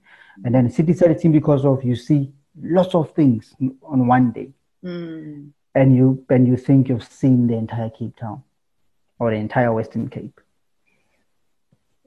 And 0.43 0.55
then 0.55 0.71
city 0.71 0.95
sightseeing 0.95 1.33
because 1.33 1.67
of 1.67 1.85
you 1.85 1.95
see 1.95 2.33
lots 2.61 2.95
of 2.95 3.15
things 3.15 3.55
on 3.83 4.07
one 4.07 4.33
day. 4.33 4.49
Mm. 4.83 5.51
And 5.75 5.97
you 5.97 6.25
and 6.31 6.47
you 6.47 6.57
think 6.57 6.89
you've 6.89 7.05
seen 7.05 7.47
the 7.47 7.55
entire 7.55 7.91
cape 7.91 8.17
town 8.17 8.43
or 9.19 9.31
the 9.31 9.37
entire 9.37 9.73
western 9.73 10.09
cape 10.09 10.41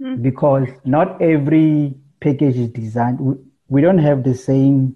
mm. 0.02 0.22
because 0.22 0.68
not 0.86 1.22
every 1.22 1.96
package 2.20 2.58
is 2.58 2.70
designed. 2.70 3.20
We, 3.20 3.36
we 3.70 3.82
don't 3.82 3.98
have 3.98 4.24
the 4.24 4.36
same 4.36 4.96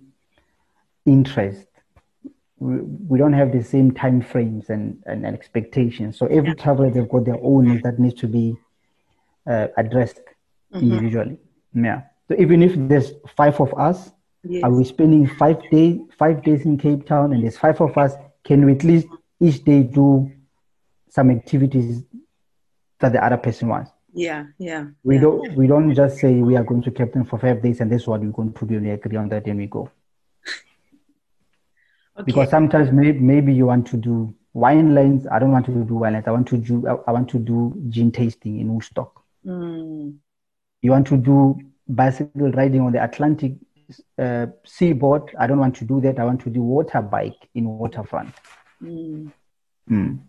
interest. 1.06 1.68
We, 2.60 2.78
we 2.82 3.18
don't 3.18 3.34
have 3.34 3.52
the 3.52 3.64
same 3.64 3.92
time 3.92 4.22
frames 4.22 4.70
and, 4.70 5.02
and, 5.06 5.26
and 5.26 5.36
expectations. 5.36 6.18
So 6.18 6.28
every 6.28 6.56
traveler 6.56 6.90
they've 6.90 7.10
got 7.10 7.26
their 7.26 7.40
own 7.42 7.82
that 7.82 8.00
needs 8.00 8.16
to 8.22 8.28
be 8.28 8.56
uh, 9.48 9.68
addressed 9.78 10.22
mm-hmm. 10.74 10.80
individually. 10.80 11.38
Yeah. 11.74 12.04
So 12.28 12.36
even 12.38 12.64
if 12.64 12.74
there's 12.76 13.12
five 13.36 13.60
of 13.60 13.74
us, 13.78 14.12
yes. 14.44 14.64
are 14.64 14.72
we 14.72 14.84
spending 14.84 15.28
five 15.28 15.58
days 15.70 16.00
five 16.18 16.44
days 16.44 16.66
in 16.66 16.78
Cape 16.78 17.06
Town 17.06 17.34
and 17.34 17.44
there's 17.44 17.58
five 17.58 17.80
of 17.82 17.98
us, 17.98 18.14
can 18.44 18.66
we 18.66 18.74
at 18.74 18.84
least 18.84 19.08
each 19.40 19.64
day 19.64 19.84
do 19.84 20.32
some 21.10 21.30
activities 21.32 22.04
that 23.00 23.14
the 23.14 23.24
other 23.24 23.38
person 23.38 23.68
wants? 23.68 23.92
Yeah, 24.14 24.46
yeah. 24.58 24.88
We 25.04 25.16
yeah. 25.16 25.22
don't 25.22 25.56
we 25.56 25.68
don't 25.68 25.94
just 25.94 26.18
say 26.18 26.34
we 26.36 26.56
are 26.58 26.64
going 26.64 26.82
to 26.84 26.92
Cape 26.92 27.14
Town 27.14 27.26
for 27.26 27.40
five 27.40 27.62
days 27.62 27.80
and 27.80 27.92
this 27.92 28.02
is 28.02 28.08
what 28.08 28.22
we're 28.22 28.32
going 28.32 28.54
to 28.54 28.66
do 28.66 28.76
and 28.76 28.86
we 28.86 28.92
agree 28.92 29.18
on 29.18 29.30
that 29.30 29.46
and 29.46 29.58
we 29.58 29.68
go. 29.68 29.90
okay. 32.18 32.26
Because 32.26 32.50
sometimes 32.50 32.92
maybe 32.92 33.20
maybe 33.20 33.54
you 33.54 33.68
want 33.68 33.88
to 33.88 33.98
do 33.98 34.36
winelands. 34.54 35.32
I 35.32 35.40
don't 35.40 35.52
want 35.52 35.66
to 35.68 35.72
do 35.72 35.94
winelands. 35.94 36.28
I 36.28 36.32
want 36.32 36.48
to 36.50 36.58
do 36.58 36.88
I 37.08 37.12
want 37.12 37.30
to 37.30 37.40
do 37.40 37.74
gin 37.90 38.12
tasting 38.12 38.60
in 38.60 38.74
Woodstock. 38.74 39.24
Mm. 39.46 40.18
You 40.82 40.92
want 40.92 41.08
to 41.08 41.18
do 41.18 41.60
bicycle 41.88 42.52
riding 42.52 42.82
on 42.82 42.92
the 42.92 43.04
Atlantic 43.04 43.54
uh, 44.18 44.48
seaboard. 44.66 45.34
I 45.40 45.48
don't 45.48 45.60
want 45.60 45.76
to 45.78 45.86
do 45.86 46.02
that. 46.02 46.20
I 46.20 46.26
want 46.26 46.42
to 46.42 46.50
do 46.50 46.62
water 46.62 47.02
bike 47.02 47.48
in 47.54 47.66
waterfront. 47.66 48.34
Mm. 48.82 49.32
Mm 49.90 50.20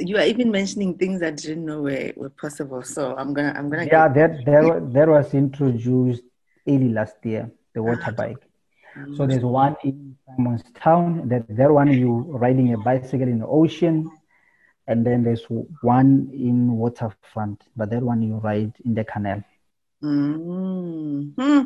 you 0.00 0.16
are 0.16 0.24
even 0.24 0.50
mentioning 0.50 0.96
things 0.96 1.22
I 1.22 1.30
didn't 1.30 1.64
know 1.64 1.82
were, 1.82 2.12
were 2.16 2.30
possible. 2.30 2.82
So 2.82 3.14
I'm 3.16 3.32
gonna 3.32 3.54
I'm 3.56 3.70
gonna 3.70 3.86
Yeah, 3.86 4.08
that 4.08 4.44
there 4.44 4.80
there 4.80 5.10
was 5.10 5.32
introduced 5.34 6.22
early 6.68 6.90
last 6.90 7.16
year, 7.24 7.50
the 7.74 7.82
water 7.82 8.02
ah. 8.06 8.10
bike. 8.10 8.42
So 9.14 9.26
there's 9.26 9.44
one 9.44 9.76
in 9.84 10.16
Simon's 10.26 10.64
Town, 10.74 11.28
that 11.28 11.44
there 11.48 11.70
one 11.70 11.92
you 11.92 12.24
riding 12.30 12.72
a 12.72 12.78
bicycle 12.78 13.28
in 13.28 13.40
the 13.40 13.46
ocean, 13.46 14.10
and 14.86 15.04
then 15.04 15.22
there's 15.22 15.44
one 15.82 16.30
in 16.32 16.72
waterfront, 16.72 17.62
but 17.76 17.90
that 17.90 18.02
one 18.02 18.22
you 18.22 18.36
ride 18.36 18.72
in 18.86 18.94
the 18.94 19.04
canal. 19.04 19.44
Mm-hmm. 20.02 21.62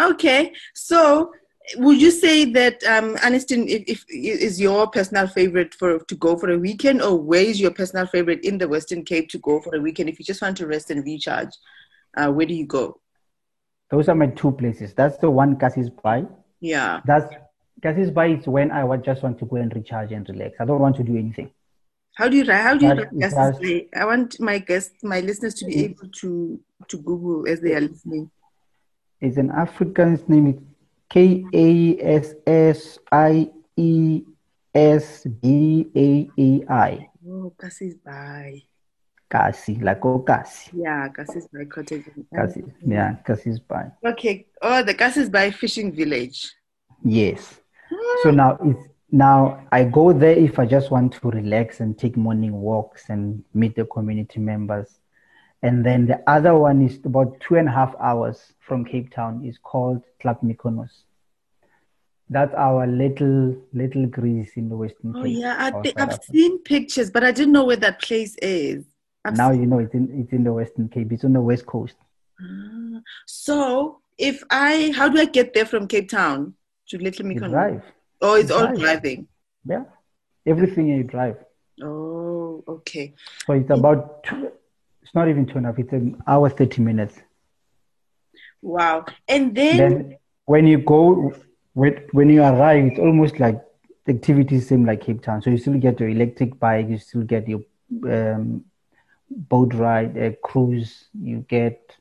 Okay, 0.00 0.52
so 0.74 1.32
would 1.76 2.00
you 2.00 2.10
say 2.10 2.44
that 2.52 2.82
um, 2.84 3.16
Arniston 3.16 3.68
if, 3.68 3.84
if, 3.86 4.04
is 4.08 4.60
your 4.60 4.88
personal 4.88 5.26
favorite 5.26 5.74
for 5.74 5.98
to 6.00 6.14
go 6.14 6.36
for 6.36 6.50
a 6.50 6.58
weekend, 6.58 7.02
or 7.02 7.16
where 7.16 7.42
is 7.42 7.60
your 7.60 7.70
personal 7.70 8.06
favorite 8.06 8.44
in 8.44 8.58
the 8.58 8.68
Western 8.68 9.04
Cape 9.04 9.28
to 9.30 9.38
go 9.38 9.60
for 9.60 9.74
a 9.74 9.80
weekend? 9.80 10.08
If 10.08 10.18
you 10.18 10.24
just 10.24 10.42
want 10.42 10.56
to 10.58 10.66
rest 10.66 10.90
and 10.90 11.04
recharge, 11.04 11.50
uh, 12.16 12.30
where 12.30 12.46
do 12.46 12.54
you 12.54 12.66
go? 12.66 13.00
Those 13.90 14.08
are 14.08 14.14
my 14.14 14.28
two 14.28 14.52
places. 14.52 14.94
That's 14.94 15.18
the 15.18 15.30
one 15.30 15.56
Kassiesbaai. 15.56 16.28
Yeah. 16.60 17.00
That's 17.04 17.32
Kassiesbaai 17.82 18.40
is 18.40 18.46
when 18.46 18.70
I 18.70 18.84
would 18.84 19.04
just 19.04 19.22
want 19.22 19.38
to 19.40 19.44
go 19.44 19.56
and 19.56 19.74
recharge 19.74 20.12
and 20.12 20.28
relax. 20.28 20.56
I 20.60 20.64
don't 20.64 20.80
want 20.80 20.96
to 20.96 21.02
do 21.02 21.16
anything. 21.16 21.50
How 22.14 22.28
do 22.28 22.36
you 22.36 22.44
how 22.50 22.76
do 22.76 22.86
you 22.86 23.58
Bay? 23.60 23.88
I 23.96 24.04
want 24.04 24.38
my 24.38 24.58
guests, 24.58 25.02
my 25.02 25.20
listeners, 25.20 25.54
to 25.54 25.64
be 25.64 25.84
able 25.84 26.08
to 26.20 26.60
to 26.88 26.98
Google 26.98 27.46
as 27.48 27.60
they 27.60 27.74
are 27.74 27.80
listening. 27.80 28.30
It's 29.20 29.36
an 29.36 29.50
Afrikaans 29.50 30.28
name. 30.28 30.66
K 31.08 31.44
A 31.52 31.98
S 32.00 32.34
S 32.46 32.98
I 33.10 33.50
E 33.76 34.22
S 34.74 35.26
B 35.26 35.86
A 35.94 36.30
A 36.40 36.72
I. 36.72 37.08
Oh, 37.28 37.52
Kassiesbaai. 37.56 38.64
Kasi, 39.28 39.76
like 39.76 40.04
oh 40.04 40.18
Kasi. 40.20 40.70
Yeah, 40.74 41.08
Kassiesbaai 41.08 41.70
Cottage. 41.70 42.04
Kasi, 42.34 42.64
yeah, 42.86 43.16
Kassiesbaai. 43.26 43.92
Okay. 44.04 44.46
Oh, 44.60 44.82
the 44.82 44.94
Kassiesbaai 44.94 45.54
Fishing 45.54 45.92
Village. 45.92 46.52
Yes. 47.04 47.60
So 48.22 48.30
now 48.30 48.58
it's 48.64 48.88
now 49.10 49.66
I 49.70 49.84
go 49.84 50.12
there 50.12 50.36
if 50.36 50.58
I 50.58 50.64
just 50.64 50.90
want 50.90 51.12
to 51.12 51.30
relax 51.30 51.80
and 51.80 51.98
take 51.98 52.16
morning 52.16 52.52
walks 52.52 53.10
and 53.10 53.44
meet 53.52 53.76
the 53.76 53.84
community 53.84 54.40
members. 54.40 54.98
And 55.62 55.86
then 55.86 56.06
the 56.06 56.22
other 56.28 56.56
one 56.56 56.82
is 56.84 56.98
about 57.04 57.38
two 57.40 57.54
and 57.54 57.68
a 57.68 57.70
half 57.70 57.94
hours 58.00 58.52
from 58.58 58.84
Cape 58.84 59.14
Town. 59.14 59.44
is 59.44 59.58
called 59.58 60.02
Club 60.20 60.38
Mykonos. 60.42 60.90
That's 62.28 62.54
our 62.54 62.86
little 62.86 63.56
little 63.72 64.06
Greece 64.06 64.52
in 64.56 64.68
the 64.68 64.76
Western 64.76 65.14
oh, 65.14 65.22
Cape. 65.22 65.36
Oh 65.36 65.40
yeah, 65.40 65.54
I 65.58 65.92
I've 65.96 66.18
seen 66.24 66.58
pictures, 66.60 67.10
but 67.10 67.22
I 67.22 67.30
didn't 67.30 67.52
know 67.52 67.64
where 67.64 67.76
that 67.76 68.00
place 68.00 68.36
is. 68.40 68.84
I've 69.24 69.36
now 69.36 69.50
seen... 69.50 69.60
you 69.60 69.66
know 69.66 69.78
it's 69.78 69.94
in 69.94 70.08
it's 70.20 70.32
in 70.32 70.42
the 70.42 70.52
Western 70.52 70.88
Cape. 70.88 71.12
It's 71.12 71.24
on 71.24 71.34
the 71.34 71.40
west 71.40 71.66
coast. 71.66 71.94
Ah, 72.40 73.00
so 73.26 74.00
if 74.18 74.42
I, 74.50 74.92
how 74.96 75.08
do 75.08 75.18
I 75.18 75.26
get 75.26 75.52
there 75.52 75.66
from 75.66 75.86
Cape 75.86 76.08
Town 76.08 76.54
to 76.88 76.98
Little 76.98 77.26
Mykonos? 77.26 77.50
Drive. 77.50 77.82
Oh, 78.20 78.34
it's 78.34 78.50
you 78.50 78.56
all 78.56 78.66
drive. 78.66 78.78
driving. 78.78 79.28
Yeah, 79.64 79.84
everything 80.46 80.88
you 80.88 81.02
drive. 81.04 81.36
Oh, 81.82 82.64
okay. 82.66 83.14
So 83.46 83.52
it's 83.54 83.70
about 83.70 84.24
two, 84.24 84.52
it's 85.02 85.14
not 85.14 85.28
even 85.28 85.46
two 85.46 85.58
and 85.58 85.66
a 85.66 85.70
half. 85.70 85.78
It's 85.78 85.92
an 85.92 86.22
hour 86.26 86.48
thirty 86.48 86.82
minutes. 86.82 87.18
Wow! 88.60 89.04
And 89.28 89.54
then, 89.54 89.76
then 89.76 90.16
when 90.46 90.66
you 90.66 90.78
go, 90.78 91.34
when 91.74 92.04
when 92.12 92.30
you 92.30 92.42
arrive, 92.42 92.84
it's 92.84 92.98
almost 92.98 93.40
like 93.40 93.60
the 94.04 94.12
activities 94.12 94.68
seem 94.68 94.84
like 94.84 95.00
Cape 95.02 95.22
Town. 95.22 95.42
So 95.42 95.50
you 95.50 95.58
still 95.58 95.78
get 95.78 96.00
your 96.00 96.08
electric 96.08 96.58
bike, 96.58 96.88
you 96.88 96.98
still 96.98 97.22
get 97.22 97.48
your 97.48 97.62
um, 98.04 98.64
boat 99.30 99.74
ride, 99.74 100.16
a 100.16 100.32
cruise, 100.42 101.04
you 101.20 101.44
get 101.48 101.96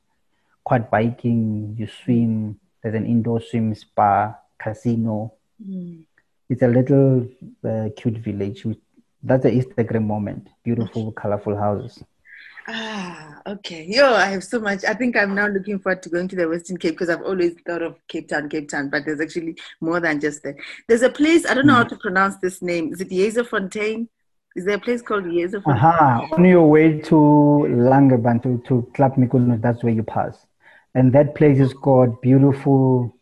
quad 0.64 0.90
biking, 0.90 1.76
you 1.78 1.88
swim. 1.88 2.60
There's 2.82 2.96
an 2.96 3.06
indoor 3.06 3.42
swim 3.42 3.76
spa, 3.76 4.36
casino. 4.58 5.34
Mm. 5.64 6.02
It's 6.50 6.64
a 6.64 6.68
little 6.68 7.28
uh, 7.64 7.90
cute 7.96 8.18
village. 8.18 8.66
That's 9.24 9.44
the 9.44 9.52
Instagram 9.52 10.06
moment. 10.06 10.48
Beautiful, 10.64 11.12
colorful 11.12 11.56
houses. 11.56 12.04
Ah, 12.67 13.41
okay. 13.47 13.86
Yo, 13.88 14.13
I 14.13 14.26
have 14.26 14.43
so 14.43 14.60
much. 14.60 14.86
I 14.86 14.93
think 14.93 15.17
I'm 15.17 15.34
now 15.34 15.47
looking 15.47 15.80
forward 15.80 16.04
to 16.04 16.10
going 16.10 16.28
to 16.28 16.36
the 16.36 16.47
Western 16.47 16.78
Cape 16.78 16.93
because 16.93 17.10
I've 17.10 17.24
always 17.24 17.56
thought 17.65 17.82
of 17.82 17.95
Cape 18.08 18.30
Town, 18.30 18.50
Cape 18.50 18.69
Town, 18.69 18.89
but 18.89 19.06
there's 19.06 19.19
actually 19.19 19.58
more 19.80 20.00
than 20.00 20.19
just 20.19 20.43
that. 20.43 20.56
There's 20.88 21.02
a 21.02 21.10
place, 21.10 21.45
I 21.45 21.54
don't 21.54 21.65
know 21.65 21.74
how 21.76 21.84
to 21.84 21.95
pronounce 21.95 22.38
this 22.38 22.62
name. 22.62 22.93
Is 22.93 23.02
it 23.02 23.47
Fontaine? 23.47 24.08
Is 24.56 24.65
there 24.65 24.76
a 24.76 24.80
place 24.80 25.02
called 25.02 25.24
Fontaine? 25.24 25.63
Aha, 25.65 26.28
on 26.32 26.45
your 26.45 26.69
way 26.69 27.00
to 27.02 27.15
Langebaan, 27.15 28.43
to, 28.43 28.62
to 28.67 28.89
Club 28.93 29.15
Mykonos, 29.15 29.62
that's 29.62 29.84
where 29.84 29.93
you 29.93 30.04
pass. 30.04 30.45
And 30.93 31.13
that 31.13 31.36
place 31.36 31.60
is 31.60 31.74
called 31.74 32.21
beautiful 32.21 33.15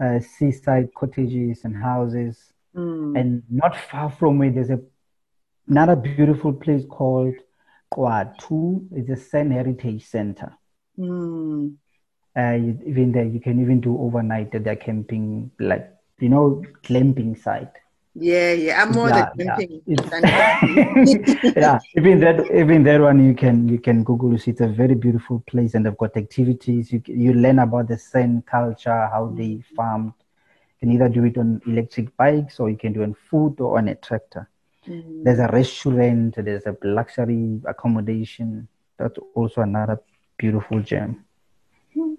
uh, 0.00 0.20
seaside 0.20 0.92
cottages 0.94 1.64
and 1.64 1.76
houses. 1.76 2.52
Mm. 2.76 3.18
And 3.18 3.42
not 3.48 3.76
far 3.76 4.10
from 4.10 4.38
where 4.38 4.50
there's 4.50 4.70
a, 4.70 4.80
another 5.68 5.96
beautiful 5.96 6.52
place 6.52 6.84
called 6.88 7.34
!Khwa 7.92 8.36
ttu 8.36 8.88
is 8.96 9.08
a 9.10 9.16
San 9.16 9.50
Heritage 9.50 10.04
Center. 10.04 10.52
Mm. 10.98 11.76
Uh, 12.36 12.52
you, 12.52 12.78
even 12.86 13.12
there, 13.12 13.24
you 13.24 13.40
can 13.40 13.60
even 13.60 13.80
do 13.80 13.98
overnight 13.98 14.54
at 14.54 14.64
their 14.64 14.76
camping, 14.76 15.50
like 15.58 15.90
you 16.18 16.28
know, 16.28 16.62
glamping 16.82 17.40
site. 17.40 17.72
Yeah, 18.18 18.52
yeah, 18.52 18.82
I'm 18.82 18.92
more 18.92 19.08
yeah, 19.10 19.30
than 19.36 19.46
camping. 19.46 19.82
Yeah. 19.86 21.52
yeah, 21.56 21.78
even 21.96 22.20
that, 22.20 22.50
even 22.54 22.82
that 22.84 23.00
one, 23.00 23.24
you 23.24 23.34
can 23.34 23.68
you 23.68 23.78
can 23.78 24.04
Google. 24.04 24.34
It's 24.34 24.60
a 24.60 24.68
very 24.68 24.94
beautiful 24.94 25.42
place, 25.46 25.74
and 25.74 25.84
they've 25.84 25.96
got 25.96 26.16
activities. 26.16 26.92
You 26.92 27.02
you 27.06 27.34
learn 27.34 27.58
about 27.58 27.88
the 27.88 27.98
San 27.98 28.42
culture, 28.42 29.08
how 29.12 29.34
they 29.36 29.62
farmed. 29.76 30.14
You 30.80 30.88
can 30.88 30.92
either 30.92 31.08
do 31.10 31.24
it 31.24 31.36
on 31.36 31.60
electric 31.66 32.16
bikes, 32.16 32.58
or 32.58 32.70
you 32.70 32.76
can 32.76 32.94
do 32.94 33.02
it 33.02 33.04
on 33.04 33.14
foot 33.14 33.60
or 33.60 33.76
on 33.76 33.88
a 33.88 33.94
tractor. 33.94 34.48
Mm. 34.88 35.24
There's 35.24 35.38
a 35.38 35.48
restaurant, 35.48 36.36
there's 36.36 36.66
a 36.66 36.76
luxury 36.82 37.60
accommodation. 37.66 38.68
That's 38.98 39.18
also 39.34 39.62
another 39.62 40.00
beautiful 40.38 40.80
gem. 40.80 41.24
Mm. 41.96 42.16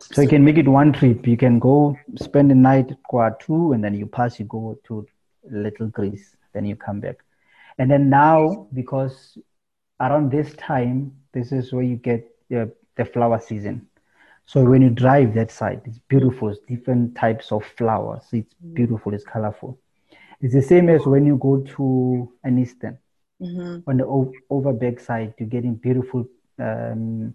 So 0.00 0.22
you 0.22 0.28
can 0.28 0.44
make 0.44 0.58
it 0.58 0.68
one 0.68 0.92
trip. 0.92 1.26
You 1.26 1.36
can 1.36 1.58
go 1.58 1.96
spend 2.16 2.50
the 2.50 2.54
night 2.54 2.90
at 2.90 2.98
!Khwa 3.10 3.38
ttu 3.40 3.74
and 3.74 3.82
then 3.82 3.94
you 3.94 4.06
pass, 4.06 4.38
you 4.38 4.46
go 4.46 4.78
to 4.84 5.06
Little 5.50 5.88
Greece, 5.88 6.36
then 6.52 6.64
you 6.64 6.76
come 6.76 7.00
back. 7.00 7.18
And 7.78 7.90
then 7.90 8.10
now, 8.10 8.68
because 8.74 9.38
around 10.00 10.30
this 10.30 10.54
time, 10.54 11.16
this 11.32 11.52
is 11.52 11.72
where 11.72 11.82
you 11.82 11.96
get 11.96 12.30
uh, 12.54 12.66
the 12.96 13.04
flower 13.04 13.40
season. 13.40 13.86
So 14.46 14.64
when 14.64 14.82
you 14.82 14.90
drive 14.90 15.34
that 15.34 15.50
side, 15.50 15.82
it's 15.84 15.98
beautiful. 16.08 16.48
It's 16.48 16.58
different 16.68 17.14
types 17.14 17.52
of 17.52 17.64
flowers. 17.78 18.24
It's 18.32 18.54
mm. 18.54 18.74
beautiful. 18.74 19.14
It's 19.14 19.24
colorful. 19.24 19.78
It's 20.40 20.54
the 20.54 20.62
same 20.62 20.88
as 20.88 21.04
when 21.04 21.26
you 21.26 21.36
go 21.36 21.60
to 21.76 22.32
Arniston. 22.44 22.98
Mm-hmm. 23.40 23.90
On 23.90 23.96
the 23.96 24.06
o- 24.06 24.32
Overberg 24.50 25.00
side, 25.00 25.34
you're 25.38 25.48
getting 25.48 25.74
beautiful, 25.74 26.26
um, 26.58 27.34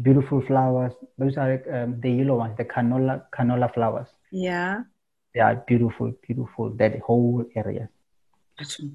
beautiful 0.00 0.40
flowers. 0.40 0.92
Those 1.18 1.36
are 1.36 1.62
um, 1.72 2.00
the 2.00 2.10
yellow 2.10 2.36
ones, 2.38 2.56
the 2.56 2.64
canola 2.64 3.22
canola 3.32 3.72
flowers. 3.72 4.08
Yeah, 4.30 4.82
they 5.34 5.40
are 5.40 5.56
beautiful, 5.56 6.12
beautiful. 6.26 6.70
That 6.70 7.00
whole 7.00 7.44
area, 7.56 7.88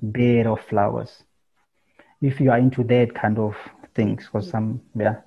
bed 0.02 0.48
of 0.48 0.60
flowers. 0.70 1.24
If 2.22 2.40
you 2.40 2.52
are 2.52 2.58
into 2.58 2.84
that 2.86 3.14
kind 3.16 3.40
of 3.40 3.56
things, 3.96 4.28
for 4.32 4.42
some, 4.42 4.82
yeah 4.96 5.22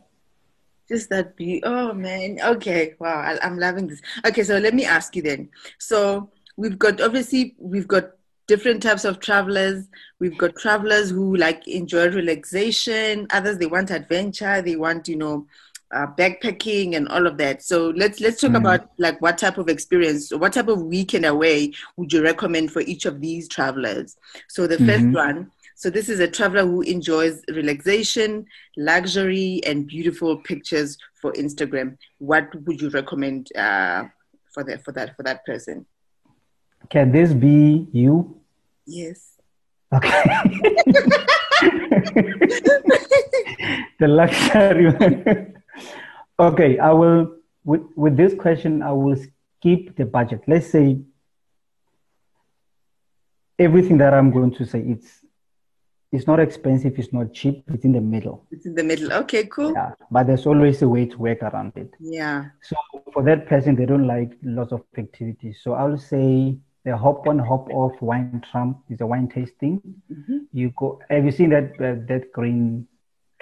just 0.88 1.08
that 1.10 1.36
be 1.36 1.62
oh 1.64 1.92
man 1.92 2.38
okay 2.42 2.94
wow 2.98 3.20
I, 3.20 3.46
am 3.46 3.58
loving 3.58 3.86
this 3.86 4.02
okay 4.26 4.42
so 4.42 4.58
let 4.58 4.74
me 4.74 4.84
ask 4.84 5.14
you 5.16 5.22
then 5.22 5.48
so 5.78 6.30
we've 6.56 6.78
got 6.78 7.00
obviously 7.00 7.54
we've 7.58 7.88
got 7.88 8.12
different 8.46 8.82
types 8.82 9.04
of 9.04 9.20
travelers. 9.20 9.86
We've 10.18 10.36
got 10.36 10.56
travelers 10.56 11.10
who 11.10 11.36
like 11.36 11.66
enjoy 11.66 12.10
relaxation. 12.10 13.26
Others 13.30 13.58
they 13.58 13.66
want 13.66 13.90
adventure. 13.90 14.62
They 14.62 14.76
want 14.76 15.08
you 15.08 15.16
know 15.16 15.46
uh, 15.92 16.06
backpacking 16.06 16.96
and 16.96 17.08
all 17.08 17.26
of 17.26 17.36
that. 17.38 17.62
So 17.62 17.90
let's 17.90 18.20
let's 18.20 18.40
talk 18.40 18.52
mm. 18.52 18.58
about 18.58 18.90
like 18.98 19.20
what 19.20 19.38
type 19.38 19.58
of 19.58 19.68
experience, 19.68 20.32
what 20.32 20.54
type 20.54 20.68
of 20.68 20.82
weekend 20.82 21.26
away 21.26 21.72
would 21.96 22.12
you 22.12 22.22
recommend 22.22 22.72
for 22.72 22.80
each 22.80 23.04
of 23.04 23.20
these 23.20 23.48
travelers? 23.48 24.16
So 24.48 24.66
the 24.66 24.76
mm-hmm. 24.76 24.86
first 24.86 25.06
one. 25.14 25.50
So 25.74 25.90
this 25.90 26.08
is 26.08 26.20
a 26.20 26.28
traveler 26.28 26.64
who 26.64 26.82
enjoys 26.82 27.42
relaxation, 27.48 28.46
luxury, 28.76 29.60
and 29.66 29.84
beautiful 29.84 30.36
pictures 30.36 30.96
for 31.20 31.32
Instagram. 31.32 31.96
What 32.18 32.54
would 32.66 32.80
you 32.80 32.88
recommend 32.90 33.48
uh, 33.56 34.04
for 34.54 34.62
that 34.64 34.84
for 34.84 34.92
that 34.92 35.16
for 35.16 35.24
that 35.24 35.44
person? 35.44 35.84
Can 36.92 37.10
this 37.10 37.32
be 37.32 37.88
you? 37.90 38.36
Yes. 38.84 39.40
Okay. 39.94 40.10
the 43.98 44.08
luxury. 44.08 44.92
okay, 46.38 46.78
I 46.78 46.90
will 46.92 47.36
with 47.64 47.80
with 47.96 48.18
this 48.18 48.34
question. 48.34 48.82
I 48.82 48.92
will 48.92 49.16
skip 49.16 49.96
the 49.96 50.04
budget. 50.04 50.42
Let's 50.46 50.66
say 50.66 51.00
everything 53.58 53.96
that 53.96 54.12
I'm 54.12 54.30
going 54.30 54.52
to 54.56 54.66
say. 54.66 54.80
It's 54.80 55.24
it's 56.12 56.26
not 56.26 56.40
expensive. 56.40 56.98
It's 56.98 57.10
not 57.10 57.32
cheap. 57.32 57.64
It's 57.72 57.86
in 57.86 57.92
the 57.92 58.02
middle. 58.02 58.44
It's 58.50 58.66
in 58.66 58.74
the 58.74 58.84
middle. 58.84 59.10
Okay, 59.14 59.46
cool. 59.46 59.72
Yeah, 59.72 59.92
but 60.10 60.26
there's 60.26 60.44
always 60.44 60.82
a 60.82 60.88
way 60.90 61.06
to 61.06 61.16
work 61.16 61.42
around 61.42 61.72
it. 61.76 61.94
Yeah. 61.98 62.50
So 62.60 62.76
for 63.14 63.22
that 63.22 63.46
person, 63.46 63.76
they 63.76 63.86
don't 63.86 64.06
like 64.06 64.36
lots 64.42 64.72
of 64.72 64.82
activities. 64.98 65.60
So 65.62 65.72
I'll 65.72 65.96
say 65.96 66.58
the 66.84 66.96
hop 66.96 67.26
on 67.26 67.38
hop 67.38 67.68
off 67.70 68.00
wine 68.00 68.42
tram 68.50 68.76
is 68.90 69.00
a 69.00 69.06
wine 69.06 69.28
tasting 69.28 69.80
mm-hmm. 70.12 70.38
you 70.52 70.72
go 70.78 71.00
have 71.10 71.24
you 71.24 71.32
seen 71.32 71.50
that 71.50 71.72
uh, 71.80 71.94
that 72.08 72.32
green 72.32 72.86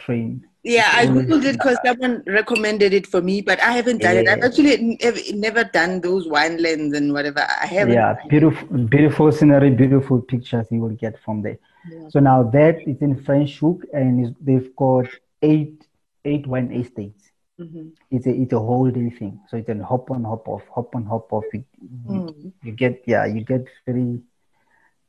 train. 0.00 0.46
Yeah, 0.62 0.90
I 0.92 1.06
googled 1.06 1.44
it 1.44 1.52
because 1.52 1.78
someone 1.84 2.22
recommended 2.26 2.92
it 2.92 3.06
for 3.06 3.22
me, 3.22 3.40
but 3.40 3.58
I 3.62 3.72
haven't 3.72 4.02
done 4.02 4.16
yeah. 4.16 4.20
it. 4.20 4.28
I've 4.28 4.44
actually 4.44 4.98
never 5.32 5.64
done 5.64 6.00
those 6.02 6.28
wine 6.28 6.58
winelands 6.58 6.96
and 6.96 7.12
whatever. 7.14 7.40
I 7.40 7.66
haven't. 7.66 7.94
Yeah, 7.94 8.16
beautiful, 8.28 8.66
beautiful 8.78 9.32
scenery, 9.32 9.70
beautiful 9.70 10.20
pictures 10.20 10.66
you 10.70 10.80
will 10.80 10.96
get 11.04 11.18
from 11.24 11.40
there. 11.40 11.58
Yeah. 11.90 12.08
So 12.10 12.20
now 12.20 12.42
that 12.50 12.76
is 12.86 13.00
in 13.00 13.16
Franschhoek, 13.16 13.84
and 13.94 14.36
they've 14.40 14.74
got 14.76 15.06
eight 15.40 15.86
eight 16.26 16.46
wine 16.46 16.70
estates. 16.72 17.29
Mm-hmm. 17.60 17.88
It's 18.10 18.26
a 18.26 18.30
it's 18.30 18.52
a 18.52 18.58
whole 18.58 18.90
day 18.90 19.10
thing. 19.10 19.40
So 19.48 19.58
it's 19.58 19.68
a 19.68 19.74
hop 19.84 20.10
on, 20.10 20.24
hop 20.24 20.48
off, 20.48 20.62
hop 20.74 20.94
on, 20.94 21.04
hop 21.04 21.32
off. 21.32 21.44
You, 21.52 21.64
mm. 22.08 22.52
you 22.62 22.72
get 22.72 23.02
yeah, 23.06 23.26
you 23.26 23.42
get 23.42 23.66
very. 23.86 24.20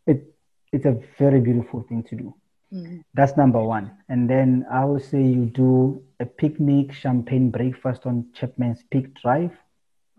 It 0.06 0.34
it's 0.74 0.86
a 0.86 1.00
very 1.18 1.40
beautiful 1.40 1.84
thing 1.88 2.04
to 2.04 2.16
do. 2.16 2.36
Mm-hmm. 2.74 3.00
That's 3.14 3.38
number 3.38 3.62
one. 3.62 3.92
And 4.10 4.30
then 4.30 4.66
I 4.72 4.84
would 4.86 5.04
say 5.04 5.22
you 5.22 5.46
do 5.46 6.04
a 6.20 6.26
picnic, 6.26 6.94
champagne 6.94 7.52
breakfast 7.52 8.06
on 8.06 8.28
Chapman's 8.34 8.84
Peak 8.92 9.14
Drive, 9.22 9.52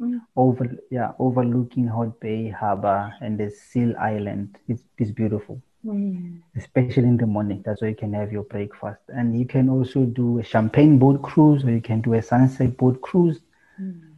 mm-hmm. 0.00 0.18
over 0.36 0.76
yeah, 0.90 1.12
overlooking 1.18 1.86
Hout 1.86 2.18
Bay 2.20 2.48
Harbor 2.48 3.12
and 3.20 3.38
the 3.38 3.50
Seal 3.50 3.94
Island. 3.98 4.58
It's 4.68 4.84
it's 4.96 5.10
beautiful. 5.10 5.62
Mm-hmm. 5.84 6.38
Especially 6.56 7.04
in 7.04 7.16
the 7.16 7.26
morning. 7.26 7.62
That's 7.64 7.80
where 7.80 7.90
you 7.90 7.96
can 7.96 8.12
have 8.12 8.30
your 8.30 8.44
breakfast. 8.44 9.00
And 9.08 9.38
you 9.38 9.46
can 9.46 9.68
also 9.68 10.04
do 10.04 10.38
a 10.38 10.44
champagne 10.44 10.98
boat 10.98 11.22
cruise 11.22 11.64
or 11.64 11.70
you 11.70 11.80
can 11.80 12.00
do 12.00 12.14
a 12.14 12.22
sunset 12.22 12.76
boat 12.76 13.00
cruise. 13.00 13.40
Mm-hmm. 13.80 14.10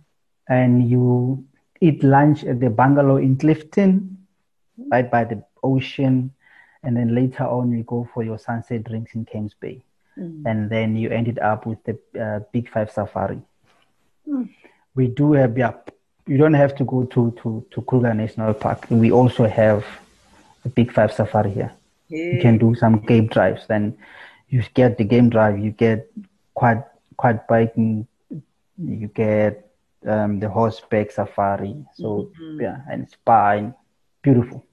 And 0.48 0.88
you 0.88 1.44
eat 1.80 2.02
lunch 2.04 2.44
at 2.44 2.60
the 2.60 2.68
bungalow 2.68 3.16
in 3.16 3.36
Clifton, 3.36 4.18
right 4.90 5.10
by 5.10 5.24
the 5.24 5.42
ocean 5.62 6.34
and 6.84 6.96
then 6.96 7.14
later 7.14 7.44
on 7.44 7.72
you 7.72 7.82
go 7.84 8.08
for 8.12 8.22
your 8.22 8.38
sunset 8.38 8.84
drinks 8.84 9.14
in 9.14 9.24
Camps 9.24 9.54
Bay, 9.58 9.82
mm. 10.18 10.42
and 10.46 10.70
then 10.70 10.96
you 10.96 11.10
ended 11.10 11.38
up 11.38 11.66
with 11.66 11.78
the 11.84 11.98
uh, 12.20 12.40
Big 12.52 12.68
Five 12.68 12.90
Safari. 12.90 13.40
Mm. 14.28 14.50
We 14.94 15.08
do 15.08 15.32
have 15.32 15.56
yeah, 15.56 15.72
you 16.26 16.36
don't 16.36 16.54
have 16.54 16.76
to 16.76 16.84
go 16.84 17.04
to 17.04 17.30
to 17.42 17.66
to 17.70 17.82
Kruger 17.82 18.14
National 18.14 18.54
Park. 18.54 18.86
We 18.90 19.10
also 19.10 19.48
have 19.48 19.84
a 20.64 20.68
Big 20.68 20.92
Five 20.92 21.12
Safari 21.12 21.50
here. 21.50 21.72
You 22.08 22.38
can 22.40 22.58
do 22.58 22.74
some 22.74 23.00
game 23.00 23.26
drives. 23.26 23.66
Then 23.66 23.96
you 24.48 24.62
get 24.74 24.98
the 24.98 25.04
game 25.04 25.30
drive. 25.30 25.58
You 25.58 25.70
get 25.70 26.10
quad 26.54 26.84
quad 27.16 27.46
biking. 27.46 28.06
You 28.78 29.08
get 29.08 29.70
um, 30.06 30.40
the 30.40 30.48
horseback 30.48 31.10
safari. 31.10 31.84
So 31.94 32.30
mm-hmm. 32.38 32.60
yeah, 32.60 32.78
and 32.90 33.08
spa 33.08 33.70
beautiful. 34.22 34.64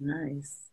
Nice. 0.00 0.70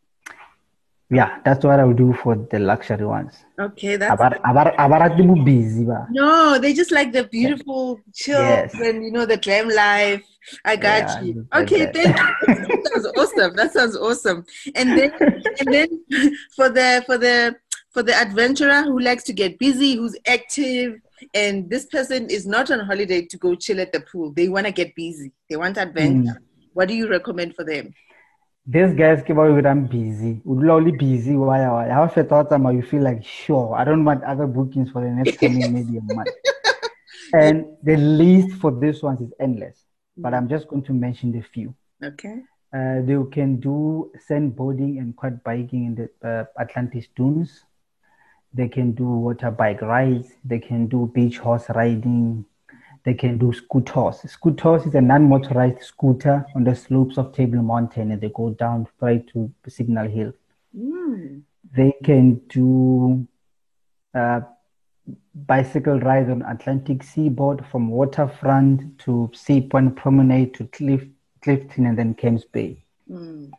Yeah, 1.09 1.37
that's 1.45 1.63
what 1.63 1.79
I 1.79 1.85
would 1.85 1.97
do 1.97 2.13
for 2.13 2.35
the 2.35 2.57
luxury 2.57 3.05
ones. 3.05 3.33
Okay, 3.59 3.95
that's 3.95 4.19
abar, 4.19 4.75
abar 4.75 5.45
busy. 5.45 5.85
Ba. 5.85 6.07
No, 6.09 6.57
they 6.57 6.73
just 6.73 6.91
like 6.91 7.11
the 7.11 7.25
beautiful 7.25 7.99
chill 8.11 8.39
yes. 8.39 8.73
and 8.73 9.03
you 9.03 9.11
know 9.11 9.25
the 9.25 9.37
glam 9.37 9.69
life. 9.69 10.23
I 10.63 10.75
got 10.75 11.07
yeah, 11.07 11.21
you. 11.21 11.47
Okay, 11.53 11.91
thank 11.93 12.17
you. 12.17 12.55
that 12.55 12.89
sounds 12.91 13.07
awesome. 13.17 13.55
That 13.55 13.71
sounds 13.71 13.95
awesome. 13.95 14.45
And 14.73 14.97
then 14.97 15.11
and 15.59 15.73
then 15.73 15.87
for 16.55 16.69
the 16.69 17.03
for 17.05 17.19
the 17.19 17.55
for 17.91 18.01
the 18.01 18.15
adventurer 18.15 18.81
who 18.81 18.99
likes 18.99 19.23
to 19.25 19.33
get 19.33 19.59
busy, 19.59 19.95
who's 19.95 20.17
active, 20.25 20.99
and 21.35 21.69
this 21.69 21.85
person 21.85 22.31
is 22.31 22.47
not 22.47 22.71
on 22.71 22.79
holiday 22.79 23.25
to 23.25 23.37
go 23.37 23.53
chill 23.53 23.79
at 23.79 23.93
the 23.93 24.01
pool. 24.01 24.31
They 24.31 24.49
want 24.49 24.65
to 24.65 24.71
get 24.71 24.95
busy. 24.95 25.31
They 25.49 25.55
want 25.55 25.77
adventure. 25.77 26.31
Mm. 26.31 26.43
What 26.73 26.87
do 26.87 26.95
you 26.95 27.07
recommend 27.07 27.55
for 27.55 27.63
them? 27.63 27.93
These 28.67 28.93
guys 28.93 29.23
keep 29.25 29.38
out 29.38 29.65
I'm 29.65 29.86
busy. 29.86 30.41
Would 30.43 30.67
only 30.69 30.91
busy. 30.91 31.36
Why? 31.36 31.69
Why? 31.69 31.89
How 31.89 32.06
if 32.06 32.28
thought 32.28 32.51
you 32.73 32.82
feel 32.82 33.04
like 33.04 33.23
sure. 33.23 33.75
I 33.75 33.84
don't 33.84 34.04
want 34.04 34.23
other 34.23 34.47
bookings 34.47 34.89
for 34.89 35.01
the 35.01 35.10
next 35.10 35.38
coming 35.39 35.73
maybe 35.73 35.97
a 35.97 36.13
month. 36.13 36.30
And 37.34 37.65
the 37.84 37.97
list 37.97 38.56
for 38.62 38.71
this 38.71 39.01
one 39.01 39.17
is 39.21 39.34
endless. 39.39 39.84
But 40.15 40.34
I'm 40.34 40.47
just 40.47 40.67
going 40.67 40.84
to 40.84 40.93
mention 40.93 41.32
the 41.32 41.41
few. 41.41 41.75
Okay. 42.01 42.41
Uh, 42.73 43.01
they 43.01 43.17
can 43.32 43.58
do 43.60 44.12
sandboarding 44.30 44.99
and 44.99 45.15
quad 45.15 45.43
biking 45.43 45.86
in 45.86 45.95
the 45.95 46.28
uh, 46.28 46.45
Atlantis 46.62 47.08
dunes. 47.15 47.63
They 48.54 48.69
can 48.69 48.93
do 48.93 49.06
water 49.06 49.51
bike 49.51 49.82
rides. 49.82 50.30
They 50.45 50.60
can 50.60 50.88
do 50.88 51.12
beach 51.13 51.39
horse 51.39 51.65
riding 51.69 52.45
they 53.05 53.13
can 53.13 53.37
do 53.37 53.53
scooters. 53.53 54.29
Scooters 54.29 54.87
is 54.87 54.95
a 54.95 55.01
non-motorized 55.01 55.81
scooter 55.83 56.45
on 56.55 56.63
the 56.63 56.75
slopes 56.75 57.17
of 57.17 57.31
Table 57.33 57.61
Mountain 57.61 58.11
and 58.11 58.19
they 58.19 58.29
go 58.29 58.49
down 58.49 58.87
right 58.99 59.25
to 59.27 59.51
Signal 59.67 60.09
Hill. 60.09 60.33
Mm. 60.75 61.43
They 61.75 61.93
can 62.03 62.41
do 62.49 63.27
uh, 64.15 64.41
bicycle 65.35 65.99
rides 65.99 66.31
on 66.31 66.41
Atlantic 66.41 67.03
seaboard 67.03 67.63
from 67.67 67.89
waterfront 67.89 68.97
to 68.99 69.29
Sea 69.35 69.61
Point 69.61 69.95
Promenade 69.95 70.55
to 70.55 70.65
Cliff, 70.67 71.03
Clifton 71.41 71.85
and 71.85 71.97
then 71.97 72.15
Camps 72.15 72.43
Bay. 72.43 72.83
Mm. 73.09 73.51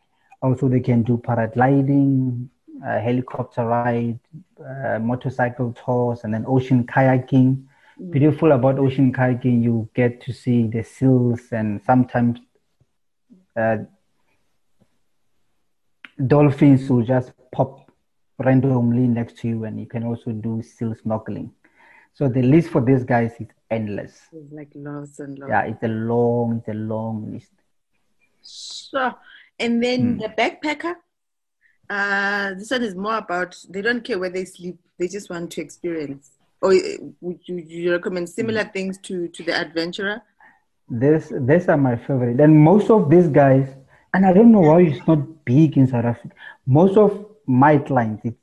Also, 0.42 0.68
they 0.68 0.80
can 0.80 1.02
do 1.04 1.18
paragliding, 1.18 2.48
uh, 2.84 2.98
helicopter 3.00 3.64
ride, 3.64 4.18
uh, 4.60 4.98
motorcycle 4.98 5.72
tours, 5.72 6.24
and 6.24 6.34
then 6.34 6.44
ocean 6.48 6.84
kayaking 6.84 7.64
beautiful 8.10 8.52
about 8.52 8.78
ocean 8.78 9.12
kayaking. 9.12 9.62
You 9.62 9.88
get 9.94 10.20
to 10.22 10.32
see 10.32 10.66
the 10.66 10.82
seals 10.82 11.40
and 11.52 11.80
sometimes 11.84 12.38
uh, 13.56 13.78
dolphins 16.26 16.88
will 16.88 17.02
just 17.02 17.32
pop 17.52 17.90
randomly 18.38 19.06
next 19.08 19.38
to 19.38 19.48
you 19.48 19.64
and 19.64 19.80
you 19.80 19.86
can 19.86 20.04
also 20.04 20.30
do 20.32 20.62
seal 20.62 20.94
snorkeling. 20.94 21.50
So 22.12 22.28
the 22.28 22.42
list 22.42 22.70
for 22.70 22.82
these 22.82 23.04
guys 23.04 23.32
is 23.40 23.48
endless. 23.70 24.20
It's 24.32 24.52
like 24.52 24.70
lots 24.74 25.18
and 25.20 25.38
lots. 25.38 25.50
Yeah 25.50 25.62
it's 25.62 25.82
a 25.82 25.88
long 25.88 26.58
it's 26.58 26.68
a 26.68 26.74
long 26.74 27.32
list. 27.32 27.52
So 28.42 29.12
and 29.58 29.82
then 29.82 30.18
mm. 30.18 30.20
the 30.20 30.28
backpacker 30.28 30.94
uh 31.88 32.54
this 32.54 32.70
one 32.70 32.82
is 32.82 32.94
more 32.94 33.18
about 33.18 33.56
they 33.68 33.80
don't 33.82 34.04
care 34.04 34.18
where 34.18 34.30
they 34.30 34.44
sleep. 34.44 34.78
They 34.98 35.08
just 35.08 35.30
want 35.30 35.50
to 35.52 35.60
experience 35.60 36.35
or 36.62 36.72
eh, 36.72 36.96
would 37.20 37.40
you, 37.44 37.56
you 37.56 37.92
recommend 37.92 38.28
similar 38.28 38.64
mm. 38.64 38.72
things 38.72 38.98
to 38.98 39.28
to 39.28 39.42
the 39.42 39.54
adventurer? 39.54 40.22
This 40.88 41.32
these 41.40 41.68
are 41.68 41.76
my 41.76 41.96
favorite. 41.96 42.40
And 42.40 42.58
most 42.58 42.90
of 42.90 43.10
these 43.10 43.28
guys, 43.28 43.68
and 44.14 44.24
I 44.24 44.32
don't 44.32 44.52
know 44.52 44.60
why 44.60 44.82
it's 44.82 45.06
not 45.06 45.44
big 45.44 45.76
in 45.76 45.86
South 45.86 46.04
Africa. 46.04 46.34
Most 46.66 46.96
of 46.96 47.26
my 47.46 47.78
clients, 47.78 48.24
it's 48.24 48.36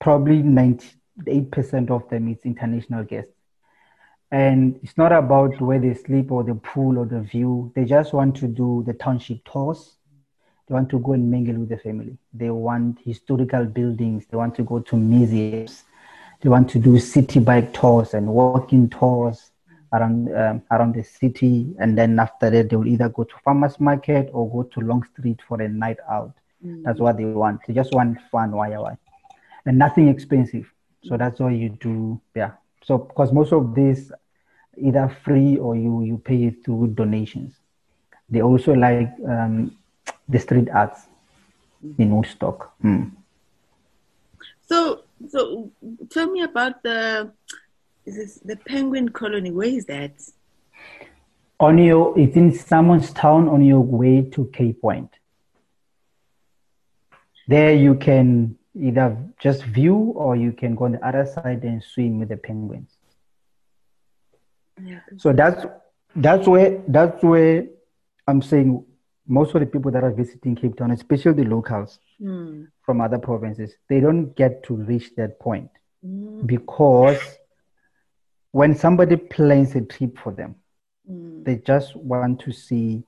probably 0.00 0.42
98% 0.42 1.90
of 1.90 2.08
them 2.08 2.28
is 2.28 2.38
international 2.44 3.04
guests. 3.04 3.32
And 4.30 4.80
it's 4.82 4.96
not 4.96 5.12
about 5.12 5.60
where 5.60 5.78
they 5.78 5.94
sleep 5.94 6.32
or 6.32 6.42
the 6.42 6.54
pool 6.54 6.98
or 6.98 7.04
the 7.04 7.20
view. 7.20 7.70
They 7.76 7.84
just 7.84 8.12
want 8.14 8.34
to 8.36 8.48
do 8.48 8.82
the 8.86 8.94
township 8.94 9.44
tours. 9.44 9.96
They 10.66 10.72
want 10.72 10.88
to 10.90 10.98
go 10.98 11.12
and 11.12 11.30
mingle 11.30 11.56
with 11.56 11.68
the 11.68 11.76
family. 11.76 12.16
They 12.32 12.50
want 12.50 12.98
historical 13.04 13.66
buildings. 13.66 14.24
They 14.30 14.36
want 14.36 14.54
to 14.54 14.62
go 14.62 14.80
to 14.80 14.96
museums 14.96 15.84
they 16.42 16.48
want 16.48 16.68
to 16.70 16.78
do 16.78 16.98
city 16.98 17.38
bike 17.38 17.72
tours 17.72 18.14
and 18.14 18.26
walking 18.26 18.90
tours 18.90 19.52
around 19.92 20.34
um, 20.34 20.62
around 20.70 20.94
the 20.94 21.04
city, 21.04 21.74
and 21.78 21.96
then 21.96 22.18
after 22.18 22.50
that 22.50 22.68
they 22.68 22.76
will 22.76 22.88
either 22.88 23.08
go 23.08 23.24
to 23.24 23.34
farmers 23.44 23.78
market 23.78 24.28
or 24.32 24.50
go 24.50 24.62
to 24.64 24.80
Long 24.80 25.04
Street 25.12 25.40
for 25.46 25.60
a 25.62 25.68
night 25.68 25.98
out. 26.10 26.34
Mm. 26.64 26.82
That's 26.82 26.98
what 26.98 27.16
they 27.16 27.24
want. 27.24 27.60
They 27.66 27.74
just 27.74 27.92
want 27.94 28.18
fun, 28.30 28.52
why, 28.52 28.70
why, 28.70 28.96
and 29.66 29.78
nothing 29.78 30.08
expensive. 30.08 30.70
So 31.04 31.16
that's 31.16 31.40
why 31.40 31.50
you 31.50 31.70
do, 31.70 32.20
yeah. 32.34 32.52
So 32.84 32.98
because 32.98 33.32
most 33.32 33.52
of 33.52 33.74
these 33.74 34.12
either 34.76 35.14
free 35.24 35.58
or 35.58 35.76
you 35.76 36.02
you 36.02 36.18
pay 36.18 36.44
it 36.44 36.64
through 36.64 36.88
donations. 36.88 37.54
They 38.28 38.40
also 38.40 38.72
like 38.72 39.12
um, 39.28 39.76
the 40.28 40.38
street 40.38 40.70
arts 40.70 41.02
in 41.98 42.16
Woodstock. 42.16 42.72
Mm. 42.82 43.12
So 44.66 45.02
so 45.28 45.70
tell 46.10 46.30
me 46.30 46.42
about 46.42 46.82
the 46.82 47.32
is 48.04 48.16
this 48.16 48.34
the 48.44 48.56
penguin 48.56 49.08
colony? 49.10 49.50
Where 49.50 49.68
is 49.68 49.86
that? 49.86 50.12
On 51.60 51.78
your 51.78 52.18
it's 52.18 52.36
in 52.36 52.52
Simon's 52.52 53.12
Town 53.12 53.48
on 53.48 53.64
your 53.64 53.80
way 53.80 54.22
to 54.22 54.50
Cape 54.52 54.80
Point. 54.80 55.10
There 57.48 57.74
you 57.74 57.94
can 57.94 58.58
either 58.74 59.16
just 59.38 59.62
view 59.64 59.96
or 59.96 60.36
you 60.36 60.52
can 60.52 60.74
go 60.74 60.86
on 60.86 60.92
the 60.92 61.06
other 61.06 61.26
side 61.26 61.62
and 61.62 61.82
swim 61.82 62.18
with 62.18 62.30
the 62.30 62.36
penguins. 62.36 62.96
Yeah. 64.82 65.00
So 65.18 65.32
that's 65.32 65.66
that's 66.16 66.48
where 66.48 66.82
that's 66.88 67.22
where 67.22 67.66
I'm 68.26 68.42
saying 68.42 68.84
most 69.26 69.54
of 69.54 69.60
the 69.60 69.66
people 69.66 69.90
that 69.92 70.02
are 70.02 70.10
visiting 70.10 70.56
Cape 70.56 70.76
Town, 70.76 70.90
especially 70.90 71.44
the 71.44 71.44
locals 71.44 71.98
mm. 72.20 72.66
From 72.82 73.00
other 73.00 73.18
provinces, 73.18 73.74
they 73.88 74.00
don't 74.00 74.34
get 74.36 74.62
to 74.64 74.74
reach 74.74 75.14
that 75.16 75.38
point 75.38 75.70
mm. 76.04 76.46
because 76.46 77.20
when 78.50 78.76
somebody 78.76 79.16
plans 79.16 79.74
a 79.74 79.80
trip 79.80 80.18
for 80.18 80.32
them, 80.32 80.56
mm. 81.10 81.44
they 81.44 81.56
just 81.56 81.96
want 81.96 82.40
to 82.40 82.52
see 82.52 83.02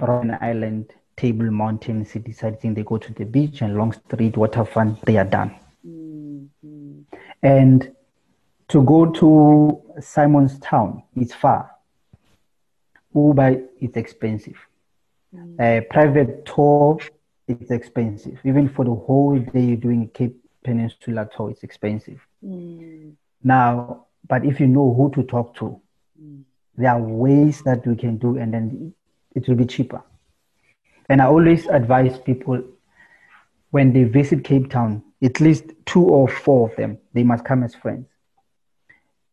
Robben 0.00 0.40
Island, 0.42 0.92
Table 1.16 1.50
Mountain, 1.50 2.04
city 2.04 2.32
sightseeing. 2.32 2.74
They 2.74 2.82
go 2.82 2.98
to 2.98 3.12
the 3.14 3.24
beach 3.24 3.62
and 3.62 3.76
Long 3.76 3.92
Street, 3.92 4.36
waterfront. 4.36 5.04
They 5.06 5.16
are 5.16 5.24
done. 5.24 5.56
Mm-hmm. 5.86 7.00
And 7.42 7.92
to 8.68 8.82
go 8.82 9.06
to 9.06 9.82
Simon's 10.00 10.58
Town, 10.58 11.02
it's 11.16 11.32
far. 11.32 11.70
Uber 13.14 13.62
is 13.80 13.96
expensive. 13.96 14.58
Mm. 15.34 15.60
A 15.60 15.80
private 15.86 16.44
tour 16.44 16.98
is 17.48 17.70
expensive. 17.70 18.38
Even 18.44 18.68
for 18.68 18.84
the 18.84 18.94
whole 18.94 19.38
day 19.38 19.60
you're 19.60 19.76
doing 19.76 20.02
a 20.02 20.18
Cape 20.18 20.36
Peninsula 20.64 21.28
tour, 21.34 21.50
it's 21.50 21.62
expensive. 21.62 22.20
Mm. 22.44 23.14
Now, 23.42 24.06
but 24.28 24.44
if 24.44 24.58
you 24.58 24.66
know 24.66 24.92
who 24.94 25.10
to 25.14 25.22
talk 25.28 25.54
to, 25.56 25.80
mm. 26.20 26.42
there 26.76 26.90
are 26.90 27.00
ways 27.00 27.62
that 27.62 27.86
we 27.86 27.94
can 27.96 28.16
do, 28.18 28.36
and 28.38 28.52
then 28.52 28.94
it 29.34 29.46
will 29.48 29.54
be 29.54 29.66
cheaper. 29.66 30.02
And 31.08 31.22
I 31.22 31.26
always 31.26 31.66
advise 31.66 32.18
people 32.18 32.62
when 33.70 33.92
they 33.92 34.04
visit 34.04 34.42
Cape 34.42 34.70
Town, 34.70 35.02
at 35.22 35.40
least 35.40 35.64
two 35.84 36.02
or 36.02 36.28
four 36.28 36.68
of 36.68 36.76
them, 36.76 36.98
they 37.12 37.22
must 37.22 37.44
come 37.44 37.62
as 37.62 37.74
friends. 37.74 38.08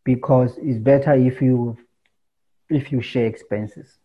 Because 0.04 0.58
it's 0.58 0.80
better 0.80 1.14
if 1.14 1.42
you 1.42 1.78
if 2.70 2.92
you 2.92 3.02
share 3.02 3.26
expenses. 3.26 3.98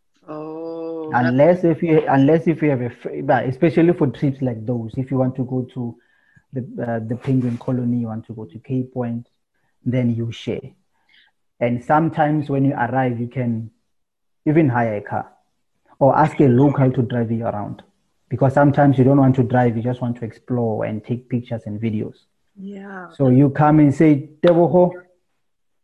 Unless 1.14 1.64
if 1.64 1.82
you 1.82 2.04
unless 2.08 2.46
if 2.46 2.62
you 2.62 2.70
have 2.70 2.80
a 2.80 3.48
especially 3.48 3.92
for 3.92 4.06
trips 4.08 4.40
like 4.42 4.64
those, 4.64 4.92
if 4.96 5.10
you 5.10 5.18
want 5.18 5.36
to 5.36 5.44
go 5.44 5.62
to 5.74 5.96
the 6.52 6.60
uh, 6.82 6.98
the 7.00 7.16
penguin 7.16 7.58
colony, 7.58 7.98
you 7.98 8.06
want 8.06 8.26
to 8.26 8.32
go 8.32 8.44
to 8.44 8.58
Cape 8.58 8.92
Point, 8.92 9.28
then 9.84 10.14
you 10.14 10.32
share. 10.32 10.60
And 11.60 11.84
sometimes 11.84 12.48
when 12.48 12.64
you 12.64 12.72
arrive, 12.72 13.20
you 13.20 13.28
can 13.28 13.70
even 14.46 14.68
hire 14.68 14.96
a 14.96 15.00
car 15.00 15.32
or 15.98 16.16
ask 16.16 16.38
a 16.40 16.46
local 16.46 16.90
to 16.92 17.02
drive 17.02 17.30
you 17.32 17.44
around. 17.44 17.82
Because 18.28 18.54
sometimes 18.54 18.98
you 18.98 19.04
don't 19.04 19.18
want 19.18 19.34
to 19.36 19.42
drive 19.42 19.76
you 19.76 19.82
just 19.82 20.00
want 20.00 20.16
to 20.18 20.24
explore 20.24 20.84
and 20.84 21.04
take 21.04 21.28
pictures 21.28 21.62
and 21.66 21.80
videos. 21.80 22.16
Yeah. 22.56 23.10
So 23.12 23.28
you 23.28 23.50
come 23.50 23.80
and 23.80 23.94
say 23.94 24.28
Tebogo, 24.42 24.92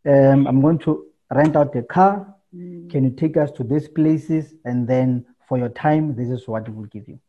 um, 0.05 0.47
i'm 0.47 0.61
going 0.61 0.77
to 0.79 1.07
rent 1.31 1.55
out 1.55 1.73
the 1.73 1.81
car 1.81 2.34
mm. 2.55 2.89
can 2.89 3.03
you 3.03 3.11
take 3.11 3.37
us 3.37 3.51
to 3.51 3.63
these 3.63 3.87
places 3.87 4.53
and 4.65 4.87
then 4.87 5.25
for 5.47 5.57
your 5.57 5.69
time 5.69 6.15
this 6.15 6.29
is 6.29 6.47
what 6.47 6.67
we 6.67 6.75
will 6.75 6.85
give 6.85 7.07
you 7.07 7.19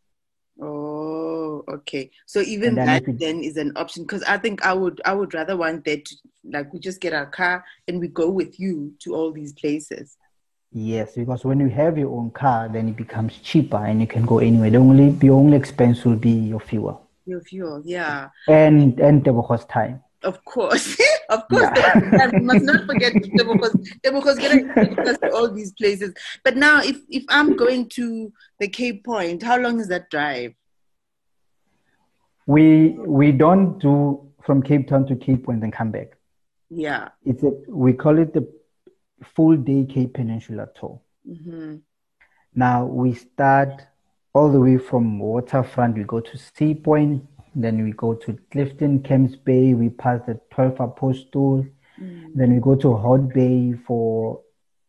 oh 0.62 1.64
okay 1.68 2.10
so 2.26 2.40
even 2.40 2.74
then 2.74 2.86
that 2.86 3.18
then 3.18 3.42
is 3.42 3.56
an 3.56 3.72
option 3.76 4.02
because 4.02 4.22
i 4.24 4.38
think 4.38 4.64
i 4.64 4.72
would 4.72 5.00
i 5.04 5.12
would 5.12 5.34
rather 5.34 5.56
want 5.56 5.84
that 5.84 6.04
to, 6.04 6.16
like 6.44 6.72
we 6.72 6.78
just 6.78 7.00
get 7.00 7.12
our 7.12 7.26
car 7.26 7.64
and 7.88 8.00
we 8.00 8.08
go 8.08 8.30
with 8.30 8.58
you 8.60 8.92
to 8.98 9.14
all 9.14 9.32
these 9.32 9.52
places 9.52 10.16
Yes, 10.78 11.14
because 11.14 11.42
when 11.42 11.58
you 11.58 11.68
have 11.68 11.96
your 11.96 12.14
own 12.14 12.30
car, 12.32 12.68
then 12.68 12.90
it 12.90 12.96
becomes 12.96 13.38
cheaper 13.38 13.78
and 13.78 13.98
you 13.98 14.06
can 14.06 14.26
go 14.26 14.40
anywhere. 14.40 14.68
The 14.68 14.76
only 14.76 15.10
the 15.10 15.30
only 15.30 15.56
expense 15.56 16.04
will 16.04 16.16
be 16.16 16.30
your 16.30 16.60
fuel. 16.60 17.08
Your 17.24 17.40
fuel, 17.40 17.80
yeah. 17.82 18.28
And 18.46 19.00
and 19.00 19.24
the 19.24 19.32
cost 19.42 19.70
time. 19.70 20.02
Of 20.22 20.44
course, 20.44 20.96
of 21.29 21.46
course. 21.48 21.70
Yeah. 21.76 22.31
we 22.33 22.40
must 22.40 22.64
not 22.64 22.87
forget 22.87 23.12
because 23.14 24.38
getting 24.38 24.68
to 24.68 25.31
all 25.35 25.50
these 25.52 25.72
places. 25.72 26.14
But 26.42 26.57
now, 26.57 26.81
if 26.83 26.96
if 27.09 27.24
I'm 27.29 27.57
going 27.57 27.88
to 27.90 28.33
the 28.59 28.68
Cape 28.68 29.05
Point, 29.05 29.42
how 29.42 29.59
long 29.59 29.79
is 29.79 29.88
that 29.88 30.11
drive? 30.11 30.55
We 32.46 32.90
we 32.98 33.33
don't 33.33 33.79
do 33.79 34.33
from 34.44 34.62
Cape 34.62 34.88
Town 34.88 35.07
to 35.07 35.16
Cape 35.16 35.44
Point 35.44 35.62
and 35.62 35.72
come 35.72 35.90
back. 35.90 36.16
Yeah, 36.70 37.09
it's 37.24 37.42
a 37.42 37.52
we 37.68 37.92
call 37.92 38.18
it 38.18 38.33
the 38.33 38.48
full 39.35 39.57
day 39.57 39.85
Cape 39.85 40.14
Peninsula 40.14 40.68
tour. 40.79 41.00
Mm-hmm. 41.29 41.76
Now 42.55 42.87
we 42.87 43.14
start 43.14 43.83
all 44.33 44.50
the 44.50 44.61
way 44.61 44.79
from 44.79 45.18
waterfront. 45.18 45.96
We 45.96 46.05
go 46.05 46.20
to 46.20 46.38
Sea 46.38 46.74
Point, 46.74 47.24
then 47.57 47.83
we 47.83 47.92
go 47.92 48.12
to 48.12 48.38
Clifton, 48.51 49.03
Camps 49.03 49.35
Bay. 49.35 49.73
We 49.73 49.88
pass 49.88 50.21
the 50.27 50.38
12 50.51 50.79
Apostle. 50.79 51.66
Mm-hmm. 51.99 52.38
Then 52.38 52.55
we 52.55 52.61
go 52.61 52.75
to 52.77 52.95
Hout 52.95 53.33
Bay 53.33 53.73
for, 53.87 54.40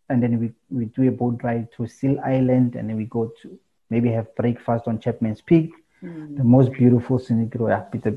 and 0.10 0.22
then 0.22 0.38
we, 0.38 0.52
we 0.70 0.86
do 0.86 1.08
a 1.08 1.12
boat 1.12 1.40
ride 1.44 1.70
to 1.78 1.88
Seal 1.88 2.20
Island, 2.20 2.76
and 2.76 2.90
then 2.90 2.98
we 2.98 3.06
go 3.06 3.32
to 3.42 3.58
maybe 3.90 4.10
have 4.10 4.36
breakfast 4.36 4.86
on 4.86 5.00
Chapman's 5.00 5.40
Peak, 5.40 5.72
mm-hmm. 6.04 6.36
the 6.36 6.44
most 6.44 6.74
beautiful 6.74 7.18
scenic 7.20 7.56
road. 7.56 7.86
It's 7.94 8.06
a 8.06 8.16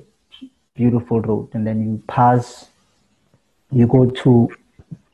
beautiful 0.75 1.21
road, 1.21 1.51
and 1.53 1.65
then 1.65 1.85
you 1.85 2.03
pass. 2.09 2.71
You 3.71 3.87
go 3.87 4.11
to 4.11 4.49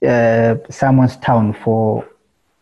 uh, 0.09 0.55
Simon's 0.70 1.18
Town 1.18 1.53
for 1.53 2.09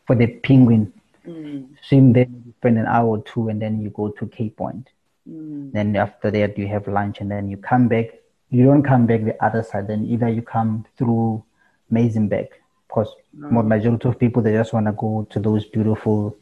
for 0.09 0.17
the 0.17 0.27
penguin. 0.27 0.93
Mm. 1.25 1.69
Swim 1.83 2.13
there, 2.13 2.27
spend 2.59 2.79
an 2.79 2.87
hour 2.87 3.07
or 3.07 3.23
two, 3.23 3.49
and 3.49 3.63
then 3.63 3.81
you 3.81 3.91
go 3.91 4.09
to 4.09 4.27
Cape 4.27 4.57
Point. 4.57 4.89
Mm. 5.29 5.73
Then 5.73 5.97
after 5.97 6.31
that, 6.31 6.59
you 6.59 6.67
have 6.69 6.87
lunch, 6.89 7.21
and 7.21 7.31
then 7.31 7.49
you 7.49 7.57
come 7.57 7.89
back. 7.89 8.07
You 8.51 8.65
don't 8.65 8.83
come 8.83 9.07
back 9.07 9.25
the 9.25 9.43
other 9.45 9.63
side. 9.63 9.89
Then 9.89 10.05
either 10.05 10.29
you 10.29 10.43
come 10.43 10.85
through 10.97 11.45
Muizenberg, 11.93 12.49
because 12.89 13.15
mm. 13.37 13.51
more 13.51 13.63
majority 13.63 14.09
of 14.09 14.19
people 14.19 14.43
they 14.43 14.53
just 14.53 14.73
want 14.73 14.87
to 14.87 14.93
go 14.93 15.27
to 15.31 15.41
those 15.41 15.65
beautiful 15.67 16.37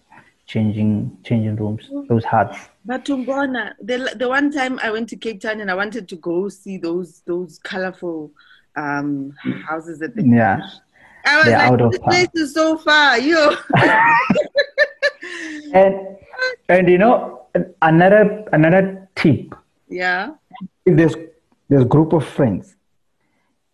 changing 0.47 1.16
changing 1.25 1.57
rooms, 1.57 1.88
those 2.09 2.25
huts. 2.25 2.59
But 2.85 3.05
Tumbona, 3.05 3.75
the 3.81 4.14
the 4.16 4.29
one 4.29 4.51
time 4.51 4.79
I 4.83 4.90
went 4.90 5.09
to 5.11 5.16
Cape 5.16 5.40
Town 5.40 5.61
and 5.61 5.71
I 5.71 5.75
wanted 5.75 6.09
to 6.09 6.16
go 6.16 6.49
see 6.49 6.77
those 6.77 7.21
those 7.21 7.59
colorful 7.59 8.33
um, 8.77 9.35
houses 9.66 10.03
at 10.03 10.16
the 10.16 10.25
yeah. 10.25 10.61
I 11.25 11.37
was 11.37 11.45
They're 11.47 11.59
like, 11.59 11.71
out 11.71 11.81
of 11.81 11.92
this 11.92 12.01
place 12.01 12.29
is 12.35 12.53
so 12.53 12.77
far, 12.77 13.18
yo. 13.18 13.55
and 15.73 16.16
and 16.68 16.88
you 16.88 16.99
know 16.99 17.41
another 17.80 18.44
another 18.52 19.08
tip. 19.14 19.54
Yeah. 19.88 20.34
If 20.84 20.96
there's 20.96 21.14
there's 21.68 21.84
group 21.84 22.12
of 22.12 22.26
friends, 22.26 22.76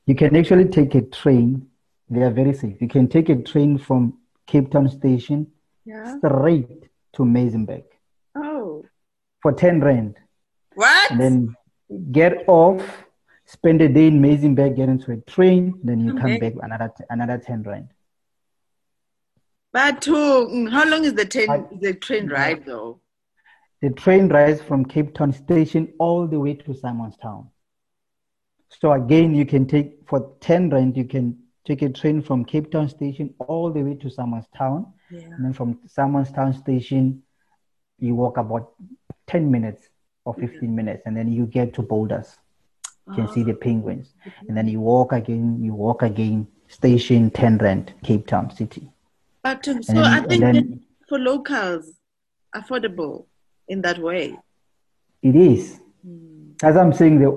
you 0.06 0.14
can 0.14 0.36
actually 0.36 0.66
take 0.66 0.94
a 0.94 1.02
train. 1.02 1.68
They 2.10 2.22
are 2.22 2.30
very 2.30 2.54
safe. 2.54 2.80
You 2.80 2.88
can 2.88 3.08
take 3.08 3.28
a 3.28 3.36
train 3.36 3.78
from 3.78 4.18
Cape 4.46 4.70
Town 4.70 4.88
Station 4.88 5.46
yeah. 5.84 6.16
straight 6.18 6.88
to 7.14 7.22
Muizenberg. 7.22 7.84
Oh. 8.34 8.84
For 9.42 9.52
ten 9.52 9.80
rand. 9.80 10.16
What? 10.74 11.10
And 11.10 11.20
then 11.20 11.56
get 12.12 12.44
off 12.46 12.82
spend 13.48 13.80
a 13.80 13.88
day 13.88 14.08
in 14.08 14.20
Muizenberg, 14.20 14.76
get 14.76 14.90
into 14.90 15.10
a 15.12 15.16
train, 15.16 15.80
then 15.82 16.00
you 16.00 16.12
okay. 16.12 16.20
come 16.20 16.38
back 16.38 16.52
another 16.62 16.92
another 17.08 17.38
ten 17.38 17.62
rand. 17.62 17.88
But 19.72 20.02
mm, 20.02 20.70
how 20.70 20.86
long 20.86 21.04
is 21.04 21.14
the 21.14 21.24
train 21.24 21.66
the 21.80 21.94
train 21.94 22.28
ride 22.28 22.66
though? 22.66 23.00
The 23.80 23.90
train 23.90 24.28
rides 24.28 24.60
from 24.60 24.84
Cape 24.84 25.14
Town 25.14 25.32
station 25.32 25.92
all 25.98 26.26
the 26.26 26.40
way 26.40 26.54
to 26.54 26.74
Simon's 26.74 27.16
Town. 27.16 27.48
So 28.80 28.92
again, 28.92 29.34
you 29.34 29.46
can 29.46 29.66
take 29.66 30.00
for 30.06 30.34
ten 30.40 30.68
rand, 30.70 30.96
you 30.96 31.04
can 31.04 31.38
take 31.64 31.82
a 31.82 31.88
train 31.88 32.22
from 32.22 32.44
Cape 32.44 32.70
Town 32.70 32.88
station 32.88 33.34
all 33.38 33.70
the 33.70 33.82
way 33.82 33.94
to 33.94 34.10
Simon's 34.10 34.46
Town, 34.56 34.92
yeah. 35.10 35.20
and 35.20 35.44
then 35.44 35.52
from 35.52 35.78
Simon's 35.86 36.32
Town 36.32 36.52
station, 36.52 37.22
you 37.98 38.14
walk 38.14 38.36
about 38.36 38.72
ten 39.26 39.50
minutes 39.50 39.88
or 40.24 40.34
mm-hmm. 40.34 40.46
fifteen 40.46 40.70
yeah. 40.70 40.76
minutes, 40.76 41.02
and 41.06 41.16
then 41.16 41.32
you 41.32 41.46
get 41.46 41.72
to 41.74 41.82
Boulders. 41.82 42.36
You 43.08 43.14
can 43.14 43.32
see 43.32 43.42
the 43.42 43.54
ah. 43.54 43.62
penguins. 43.62 44.12
Mm-hmm. 44.26 44.48
And 44.48 44.56
then 44.56 44.68
you 44.68 44.80
walk 44.80 45.12
again, 45.12 45.62
you 45.62 45.72
walk 45.72 46.02
again, 46.02 46.46
station 46.68 47.30
10 47.30 47.58
rand, 47.58 47.94
Cape 48.04 48.26
Town 48.26 48.54
City. 48.54 48.90
But 49.42 49.66
um, 49.68 49.82
so 49.82 49.94
then, 49.94 50.04
I 50.04 50.20
think 50.20 50.40
then, 50.42 50.80
for 51.08 51.18
locals, 51.18 51.90
affordable 52.54 53.26
in 53.68 53.82
that 53.82 53.98
way. 53.98 54.38
It 55.22 55.36
is. 55.36 55.80
Hmm. 56.04 56.52
As 56.62 56.76
I'm 56.76 56.92
saying, 56.92 57.18
there, 57.20 57.32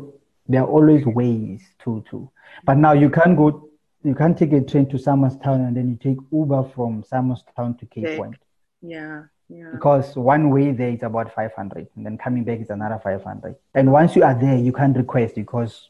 there 0.47 0.61
are 0.61 0.67
always 0.67 1.05
ways 1.05 1.61
to, 1.83 2.03
to. 2.09 2.29
But 2.63 2.77
now 2.77 2.93
you 2.93 3.09
can't 3.09 3.37
go, 3.37 3.69
you 4.03 4.15
can't 4.15 4.37
take 4.37 4.53
a 4.53 4.61
train 4.61 4.89
to 4.89 4.97
Simon's 4.97 5.37
Town 5.37 5.61
and 5.61 5.75
then 5.75 5.89
you 5.89 5.95
take 5.95 6.17
Uber 6.31 6.69
from 6.75 7.03
Simon's 7.03 7.43
Town 7.55 7.77
to 7.77 7.85
Cape 7.85 8.17
Point. 8.17 8.35
Yeah. 8.81 9.23
Yeah. 9.51 9.71
Because 9.73 10.15
one 10.15 10.49
way 10.49 10.71
there 10.71 10.89
is 10.89 11.03
about 11.03 11.35
500, 11.35 11.87
and 11.95 12.05
then 12.05 12.17
coming 12.17 12.45
back 12.45 12.61
is 12.61 12.69
another 12.69 13.01
500. 13.03 13.55
And 13.73 13.91
once 13.91 14.15
you 14.15 14.23
are 14.23 14.33
there, 14.33 14.57
you 14.57 14.71
can't 14.71 14.95
request 14.95 15.35
because 15.35 15.89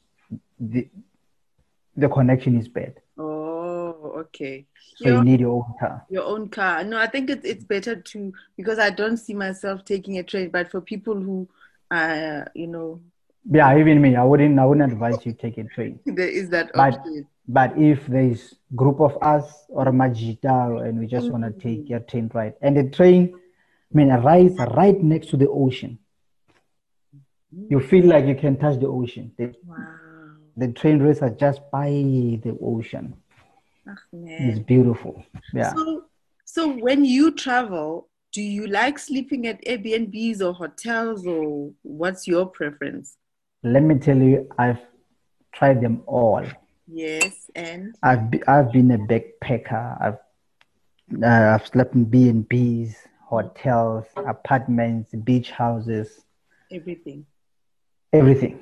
the, 0.59 0.87
the 1.95 2.09
connection 2.09 2.57
is 2.57 2.67
bad. 2.67 2.95
Oh, 3.19 3.40
okay. 4.01 4.65
So 4.95 5.07
your, 5.07 5.17
you 5.17 5.23
need 5.23 5.39
your 5.39 5.51
own 5.51 5.73
car. 5.79 6.05
Your 6.09 6.23
own 6.23 6.49
car. 6.49 6.83
No, 6.83 6.97
I 6.97 7.07
think 7.07 7.29
it's 7.29 7.45
it's 7.45 7.63
better 7.63 7.95
to 7.95 8.33
because 8.57 8.79
I 8.79 8.89
don't 8.89 9.17
see 9.17 9.33
myself 9.33 9.85
taking 9.85 10.17
a 10.17 10.23
train. 10.23 10.49
But 10.49 10.71
for 10.71 10.81
people 10.81 11.15
who, 11.15 11.47
uh, 11.89 12.45
you 12.55 12.67
know. 12.67 13.01
Yeah, 13.49 13.77
even 13.77 14.01
me, 14.01 14.15
I 14.15 14.23
wouldn't. 14.23 14.59
I 14.59 14.65
wouldn't 14.65 14.91
advise 14.91 15.25
you 15.25 15.33
take 15.33 15.57
a 15.57 15.63
train. 15.63 15.99
there 16.05 16.27
is 16.27 16.49
that 16.49 16.75
option. 16.75 17.27
But, 17.47 17.73
but 17.73 17.81
if 17.81 18.05
there 18.07 18.23
is 18.23 18.55
group 18.75 18.99
of 18.99 19.17
us 19.21 19.65
or 19.69 19.87
a 19.87 19.91
majita 19.91 20.87
and 20.87 20.99
we 20.99 21.07
just 21.07 21.25
mm-hmm. 21.27 21.41
want 21.41 21.59
to 21.59 21.61
take 21.61 21.89
your 21.89 22.01
train 22.01 22.29
ride, 22.33 22.53
and 22.61 22.77
the 22.77 22.89
train 22.89 23.33
I 23.93 23.97
mean, 23.97 24.09
it 24.09 24.17
rides 24.17 24.55
right 24.57 25.01
next 25.01 25.27
to 25.27 25.37
the 25.37 25.49
ocean. 25.49 25.99
You 27.67 27.81
feel 27.81 28.05
like 28.05 28.25
you 28.25 28.35
can 28.35 28.57
touch 28.57 28.79
the 28.79 28.87
ocean. 28.87 29.33
The, 29.37 29.53
wow. 29.65 29.75
the 30.55 30.69
train 30.71 30.99
races 30.99 31.23
are 31.23 31.29
just 31.31 31.59
by 31.71 31.89
the 31.89 32.57
ocean. 32.61 33.15
Oh, 33.87 33.95
it's 34.13 34.59
beautiful. 34.59 35.25
Yeah. 35.53 35.73
So, 35.73 36.03
so 36.45 36.67
when 36.67 37.03
you 37.05 37.31
travel, 37.31 38.09
do 38.31 38.41
you 38.41 38.67
like 38.67 38.99
sleeping 38.99 39.47
at 39.47 39.63
Airbnbs 39.65 40.41
or 40.41 40.53
hotels, 40.53 41.25
or 41.25 41.71
what's 41.81 42.27
your 42.27 42.45
preference? 42.45 43.17
Let 43.63 43.83
me 43.83 43.95
tell 43.95 44.17
you, 44.17 44.49
I've 44.57 44.79
tried 45.51 45.81
them 45.81 46.03
all. 46.05 46.45
Yes, 46.87 47.49
and 47.55 47.95
I've 48.03 48.31
be, 48.31 48.45
I've 48.47 48.71
been 48.71 48.91
a 48.91 48.97
backpacker. 48.97 50.01
I've 50.01 50.17
uh, 51.23 51.55
I've 51.55 51.67
slept 51.67 51.93
in 51.93 52.05
B 52.05 52.29
and 52.29 52.47
B's, 52.47 52.95
hotels, 53.23 54.05
apartments, 54.15 55.13
beach 55.23 55.51
houses, 55.51 56.23
everything. 56.71 57.25
Everything, 58.13 58.59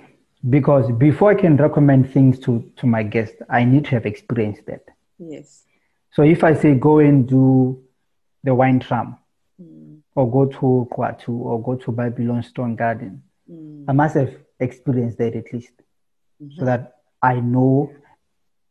because 0.49 0.91
before 0.97 1.31
I 1.31 1.35
can 1.35 1.57
recommend 1.57 2.11
things 2.11 2.39
to 2.39 2.71
to 2.77 2.87
my 2.87 3.03
guests, 3.03 3.37
I 3.49 3.63
need 3.63 3.85
to 3.85 3.91
have 3.91 4.05
experienced 4.05 4.65
that. 4.67 4.83
Yes. 5.19 5.65
So 6.11 6.23
if 6.23 6.43
I 6.43 6.53
say 6.53 6.75
go 6.75 6.99
and 6.99 7.27
do 7.27 7.83
the 8.43 8.55
wine 8.55 8.79
tram, 8.79 9.17
mm. 9.61 9.99
or 10.15 10.31
go 10.31 10.45
to 10.45 10.87
Khwa 10.91 11.19
ttu, 11.19 11.29
or 11.29 11.61
go 11.61 11.75
to 11.75 11.91
Babylonstoren 11.91 12.75
Garden, 12.75 13.21
mm. 13.51 13.85
I 13.87 13.91
must 13.91 14.15
have 14.15 14.35
experienced 14.59 15.17
that 15.19 15.35
at 15.35 15.53
least, 15.53 15.73
mm-hmm. 16.41 16.57
so 16.57 16.65
that 16.65 16.95
I 17.21 17.39
know 17.39 17.91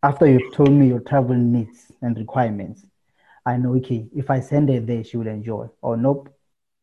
after 0.02 0.26
you've 0.26 0.52
told 0.54 0.70
me 0.70 0.88
your 0.88 1.00
travel 1.00 1.34
needs 1.34 1.92
and 2.02 2.16
requirements, 2.16 2.84
I 3.44 3.56
know, 3.56 3.74
okay, 3.76 4.06
if 4.14 4.30
I 4.30 4.40
send 4.40 4.68
her 4.68 4.80
there, 4.80 5.02
she 5.04 5.16
will 5.16 5.26
enjoy, 5.26 5.68
or 5.82 5.96
nope, 5.96 6.28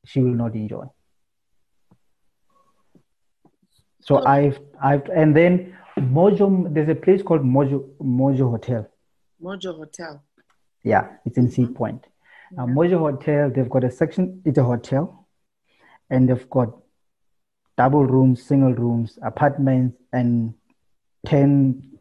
she 0.06 0.22
will 0.22 0.34
not 0.34 0.56
enjoy. 0.56 0.86
So. 4.02 4.24
I've, 4.26 4.60
I've, 4.82 5.08
and 5.10 5.36
then 5.36 5.76
Mojo, 5.98 6.72
there's 6.74 6.90
a 6.90 6.96
place 6.96 7.24
called 7.24 7.42
Mojo, 7.42 7.90
Mojo 8.02 8.52
Hotel. 8.52 8.88
Mojo 9.42 9.76
Hotel. 9.76 10.24
Yeah, 10.84 11.08
it's 11.26 11.38
in 11.38 11.50
Sea 11.50 11.64
mm-hmm. 11.64 11.74
Point. 11.74 12.08
Yeah. 12.52 12.66
Now, 12.66 12.68
Mojo 12.68 13.00
Hotel, 13.00 13.50
they've 13.50 13.70
got 13.70 13.84
a 13.84 13.92
section, 13.92 14.42
it's 14.46 14.58
a 14.58 14.64
hotel, 14.64 15.28
and 16.10 16.30
they've 16.30 16.50
got 16.50 16.76
double 17.78 18.06
rooms, 18.06 18.44
single 18.44 18.74
rooms, 18.74 19.18
apartments, 19.22 19.98
and 20.14 20.54
10 21.26 21.96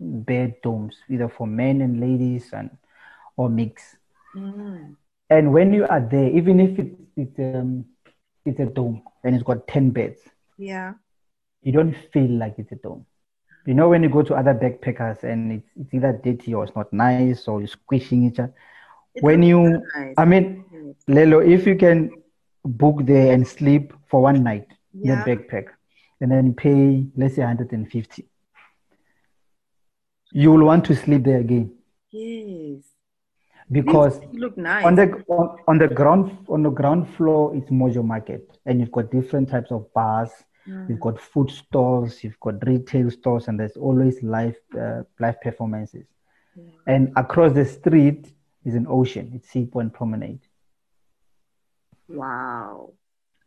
bedrooms, 0.00 0.96
either 1.08 1.28
for 1.28 1.46
men 1.46 1.80
and 1.80 2.00
ladies 2.00 2.50
and 2.52 2.70
or 3.36 3.48
mix. 3.48 3.96
Mm. 4.34 4.96
And 5.28 5.52
when 5.52 5.72
you 5.72 5.86
are 5.86 6.00
there, 6.00 6.30
even 6.30 6.60
if 6.60 6.78
it, 6.78 6.92
it's 7.16 7.38
um, 7.38 7.84
it's 8.44 8.58
a 8.58 8.66
dome 8.66 9.02
and 9.22 9.34
it's 9.34 9.44
got 9.44 9.66
ten 9.68 9.90
beds, 9.90 10.20
yeah, 10.58 10.94
you 11.62 11.72
don't 11.72 11.94
feel 12.12 12.30
like 12.30 12.56
it's 12.58 12.72
a 12.72 12.76
dome. 12.76 13.06
You 13.70 13.74
know 13.74 13.88
when 13.88 14.02
you 14.02 14.08
go 14.08 14.22
to 14.22 14.34
other 14.34 14.52
backpackers 14.52 15.22
and 15.22 15.52
it's, 15.52 15.68
it's 15.80 15.94
either 15.94 16.20
dirty 16.24 16.54
or 16.54 16.64
it's 16.64 16.74
not 16.74 16.92
nice 16.92 17.46
or 17.46 17.60
you're 17.60 17.68
squishing 17.68 18.24
each 18.26 18.40
other. 18.40 18.52
It 19.14 19.22
when 19.22 19.44
you, 19.44 19.80
nice. 19.94 20.14
I 20.18 20.24
mean, 20.24 20.64
Lelo, 21.08 21.38
if 21.46 21.68
you 21.68 21.76
can 21.76 22.10
book 22.64 23.06
there 23.06 23.32
and 23.32 23.46
sleep 23.46 23.92
for 24.08 24.22
one 24.22 24.42
night 24.42 24.66
yeah. 24.92 25.12
in 25.12 25.18
a 25.20 25.22
backpack, 25.22 25.66
and 26.20 26.32
then 26.32 26.52
pay 26.52 27.06
let's 27.16 27.36
say 27.36 27.42
150 27.42 28.26
you 30.32 30.50
will 30.50 30.64
want 30.64 30.84
to 30.86 30.96
sleep 30.96 31.22
there 31.22 31.38
again. 31.38 31.72
Yes. 32.10 32.82
Because 33.70 34.20
look 34.32 34.58
nice. 34.58 34.84
on 34.84 34.96
the 34.96 35.22
on, 35.28 35.58
on, 35.68 35.78
the 35.78 35.86
ground 35.86 36.36
on 36.48 36.64
the 36.64 36.70
ground 36.70 37.08
floor 37.14 37.54
it's 37.54 37.70
Mojo 37.70 38.04
Market, 38.04 38.58
and 38.66 38.80
you've 38.80 38.90
got 38.90 39.12
different 39.12 39.48
types 39.48 39.70
of 39.70 39.92
bars. 39.94 40.30
Mm. 40.70 40.88
You've 40.88 41.00
got 41.00 41.20
food 41.20 41.50
stores, 41.50 42.22
you've 42.22 42.38
got 42.40 42.66
retail 42.66 43.10
stores, 43.10 43.48
and 43.48 43.58
there's 43.58 43.76
always 43.76 44.22
live 44.22 44.56
uh, 44.78 45.02
live 45.18 45.40
performances. 45.40 46.06
And 46.86 47.12
across 47.16 47.52
the 47.52 47.64
street 47.64 48.32
is 48.64 48.74
an 48.74 48.86
ocean. 48.88 49.32
It's 49.34 49.48
Sea 49.48 49.64
Point 49.64 49.92
Promenade. 49.92 50.40
Wow. 52.08 52.92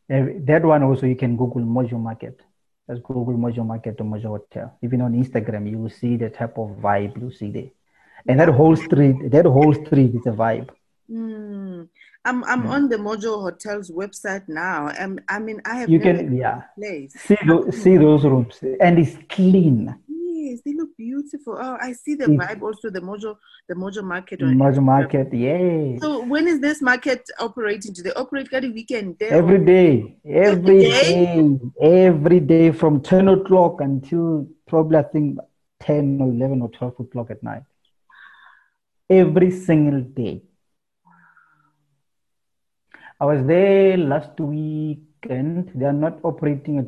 That 0.07 0.63
one 0.63 0.83
also 0.83 1.05
you 1.05 1.15
can 1.15 1.37
Google 1.37 1.61
Mojo 1.61 1.99
Market. 1.99 2.41
Just 2.89 3.03
Google 3.03 3.35
Mojo 3.35 3.65
Market 3.65 3.99
or 4.01 4.05
Mojo 4.05 4.29
Hotel. 4.29 4.77
Even 4.81 5.01
on 5.01 5.13
Instagram, 5.13 5.69
you 5.69 5.77
will 5.77 5.89
see 5.89 6.17
the 6.17 6.29
type 6.29 6.57
of 6.57 6.69
vibe 6.81 7.21
you 7.21 7.31
see 7.31 7.51
there. 7.51 7.71
And 8.27 8.39
that 8.39 8.49
whole 8.49 8.75
street, 8.75 9.31
that 9.31 9.45
whole 9.45 9.73
street 9.73 10.15
is 10.15 10.25
a 10.25 10.31
vibe. 10.31 10.69
Mm. 11.11 11.87
I'm 12.25 12.43
I'm 12.45 12.63
mm. 12.63 12.69
on 12.69 12.89
the 12.89 12.97
Mojo 12.97 13.41
Hotel's 13.41 13.91
website 13.91 14.47
now. 14.47 14.87
and 14.87 15.21
I 15.27 15.39
mean, 15.39 15.61
I 15.65 15.75
have 15.79 15.89
you 15.89 15.99
can 15.99 16.35
yeah 16.35 16.61
place. 16.77 17.13
see 17.19 17.37
those 17.45 17.81
see 17.81 17.97
those 17.97 18.23
rooms, 18.23 18.59
and 18.79 18.99
it's 18.99 19.17
clean 19.29 19.93
yes, 20.43 20.61
they 20.65 20.73
look 20.73 20.95
beautiful. 20.97 21.57
Oh, 21.59 21.77
I 21.79 21.93
see 21.93 22.15
the 22.15 22.25
vibe 22.25 22.61
also. 22.61 22.89
The 22.89 22.99
Mojo, 22.99 23.37
the 23.67 23.75
Mojo 23.75 24.03
Market. 24.03 24.41
On 24.43 24.55
Mojo 24.55 24.83
Market, 24.83 25.33
yes. 25.33 26.01
So 26.01 26.23
when 26.25 26.47
is 26.47 26.59
this 26.59 26.81
market 26.81 27.29
operating? 27.39 27.93
Do 27.93 28.03
they 28.03 28.13
operate 28.13 28.47
every 28.51 28.71
weekend? 28.71 29.17
Day 29.17 29.29
every 29.29 29.63
day, 29.65 30.17
every 30.25 30.79
day? 30.79 31.25
day, 31.35 31.59
every 31.81 32.39
day 32.39 32.71
from 32.71 33.01
ten 33.01 33.27
o'clock 33.27 33.81
until 33.81 34.47
probably 34.67 34.97
I 34.97 35.03
think 35.03 35.39
ten 35.79 36.19
or 36.21 36.29
eleven 36.29 36.61
or 36.61 36.69
twelve 36.69 36.99
o'clock 36.99 37.31
at 37.31 37.43
night. 37.43 37.63
Every 39.09 39.51
single 39.51 40.01
day. 40.01 40.43
I 43.23 43.25
was 43.25 43.45
there 43.45 43.95
last 43.95 44.37
weekend. 44.37 45.71
They 45.75 45.85
are 45.85 45.93
not 45.93 46.19
operating 46.23 46.79
at 46.79 46.87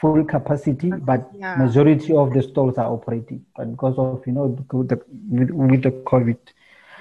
full 0.00 0.24
capacity, 0.24 0.90
but 0.90 1.30
yeah. 1.32 1.54
majority 1.54 2.12
of 2.12 2.32
the 2.34 2.42
stalls 2.42 2.76
are 2.76 2.90
operating. 2.92 3.46
But 3.56 3.70
because 3.70 3.96
of 3.96 4.26
you 4.26 4.32
know 4.32 4.48
the, 4.68 5.00
with, 5.28 5.50
with 5.50 5.82
the 5.84 5.92
COVID, 5.92 6.38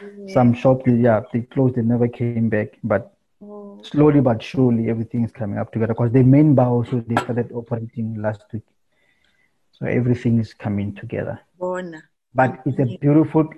yeah. 0.03 0.34
some 0.36 0.53
shops 0.53 0.84
yeah 0.86 1.22
they 1.34 1.41
closed, 1.53 1.78
they 1.78 1.82
never 1.82 2.07
came 2.07 2.47
back. 2.47 2.78
But 2.84 3.11
oh. 3.41 3.82
slowly 3.82 4.22
but 4.22 4.43
surely 4.43 4.88
everything 4.88 5.24
is 5.24 5.32
coming 5.32 5.57
up 5.57 5.72
together. 5.72 5.95
Because 5.95 6.11
the 6.11 6.22
main 6.22 6.53
bar 6.53 6.70
also 6.70 7.03
they 7.07 7.15
started 7.24 7.51
operating 7.51 8.22
last 8.22 8.43
week, 8.53 8.67
so 9.72 9.88
everything 9.88 10.38
is 10.39 10.53
coming 10.53 10.93
together. 10.93 11.39
But 12.36 12.59
it's 12.67 12.78
a 12.78 12.97
beautiful. 12.99 13.49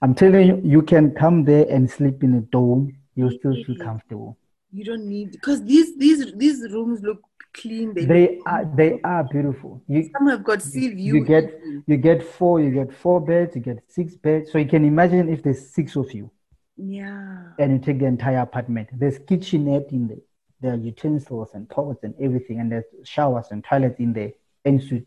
I'm 0.00 0.14
telling 0.14 0.46
you, 0.46 0.60
you 0.62 0.82
can 0.82 1.10
come 1.10 1.44
there 1.44 1.66
and 1.68 1.90
sleep 1.90 2.22
in 2.22 2.34
a 2.34 2.40
dome. 2.40 2.96
You 3.16 3.32
still 3.32 3.56
feel 3.64 3.74
comfortable. 3.74 4.36
You 4.72 4.84
don't 4.84 5.06
need 5.06 5.32
because 5.32 5.64
these 5.64 5.96
these 5.96 6.32
these 6.34 6.60
rooms 6.70 7.02
look 7.02 7.20
clean. 7.52 7.94
They, 7.94 8.04
they 8.04 8.38
are 8.46 8.64
they 8.74 9.00
are 9.02 9.24
beautiful. 9.24 9.82
You, 9.88 10.08
Some 10.16 10.28
have 10.28 10.44
got 10.44 10.62
sea 10.62 10.88
view. 10.88 11.16
You 11.16 11.24
get 11.24 11.60
you 11.86 11.96
get 11.96 12.22
four, 12.22 12.60
you 12.60 12.70
get 12.70 12.92
four 12.92 13.20
beds, 13.20 13.56
you 13.56 13.62
get 13.62 13.82
six 13.88 14.14
beds. 14.16 14.52
So 14.52 14.58
you 14.58 14.66
can 14.66 14.84
imagine 14.84 15.28
if 15.28 15.42
there's 15.42 15.70
six 15.70 15.96
of 15.96 16.12
you. 16.12 16.30
Yeah. 16.76 17.48
And 17.58 17.72
you 17.72 17.78
take 17.78 17.98
the 17.98 18.06
entire 18.06 18.38
apartment. 18.38 18.88
There's 18.92 19.18
kitchenette 19.18 19.90
in 19.90 20.08
there. 20.08 20.18
There 20.60 20.72
are 20.72 20.76
utensils 20.76 21.50
and 21.54 21.68
pots 21.68 22.04
and 22.04 22.14
everything, 22.20 22.60
and 22.60 22.70
there's 22.70 22.84
showers 23.04 23.46
and 23.50 23.64
toilets 23.64 23.98
in 23.98 24.12
there. 24.12 24.32
And 24.64 24.82
so 24.82 24.94
you 24.94 25.06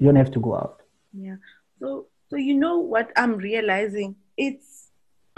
don't 0.00 0.16
have 0.16 0.30
to 0.32 0.40
go 0.40 0.54
out. 0.54 0.82
Yeah. 1.12 1.36
So 1.78 2.06
so 2.30 2.36
you 2.36 2.54
know 2.54 2.78
what 2.78 3.12
I'm 3.16 3.36
realizing? 3.36 4.16
It's 4.36 4.88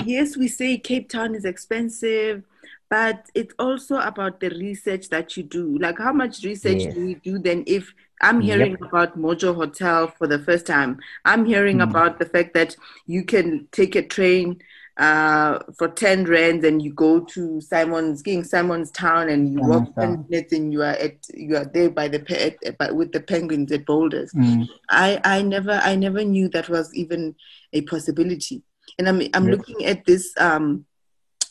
yes, 0.05 0.37
we 0.37 0.49
say 0.49 0.79
Cape 0.79 1.09
Town 1.09 1.35
is 1.35 1.45
expensive 1.45 2.45
but 2.89 3.27
it's 3.35 3.55
also 3.59 3.97
about 3.99 4.41
the 4.41 4.51
research 4.51 5.09
that 5.09 5.37
you 5.37 5.43
do. 5.43 5.79
Like, 5.79 5.99
how 5.99 6.13
much 6.13 6.45
research 6.45 6.83
yes. 6.83 6.95
do 6.95 7.09
you 7.09 7.17
do 7.17 7.39
then? 7.39 7.65
If 7.67 7.93
I'm 8.21 8.41
hearing 8.41 8.73
yep. 8.73 8.83
about 8.83 9.19
Mojo 9.19 9.55
Hotel 9.55 10.09
for 10.09 10.27
the 10.27 10.39
first 10.39 10.67
time, 10.67 10.99
I'm 11.25 11.45
hearing 11.45 11.79
mm. 11.79 11.91
about 11.91 12.19
the 12.19 12.27
fact 12.27 12.55
that 12.55 12.77
you 13.07 13.25
can 13.25 13.69
take 13.73 13.97
a 13.97 14.03
train 14.03 14.63
uh, 14.97 15.59
for 15.77 15.89
10 15.89 16.25
rands 16.25 16.65
and 16.65 16.81
you 16.81 16.93
go 16.93 17.21
to 17.21 17.61
Simon's 17.61 18.23
King 18.23 18.45
Simon's 18.45 18.91
Town 18.91 19.29
and 19.29 19.53
you 19.53 19.61
walk 19.61 19.95
10 19.95 20.27
minutes 20.29 20.55
and 20.55 20.73
you 20.73 20.83
are 20.83 20.95
at 20.95 21.19
you 21.35 21.57
are 21.57 21.67
there 21.67 21.91
by 21.91 22.09
the 22.09 22.57
at, 22.81 22.97
with 22.97 23.13
the 23.13 23.21
penguins 23.21 23.71
at 23.73 23.85
Boulders. 23.85 24.33
Mm. 24.33 24.67
I 24.89 25.21
I 25.25 25.43
never 25.43 25.73
I 25.73 25.97
never 25.97 26.25
knew 26.25 26.49
that 26.49 26.71
was 26.71 26.95
even 26.95 27.35
a 27.75 27.83
possibility. 27.83 28.63
And 28.99 29.07
I'm 29.07 29.21
I'm 29.35 29.49
yep. 29.49 29.59
looking 29.59 29.85
at 29.85 30.07
this 30.07 30.33
um 30.39 30.87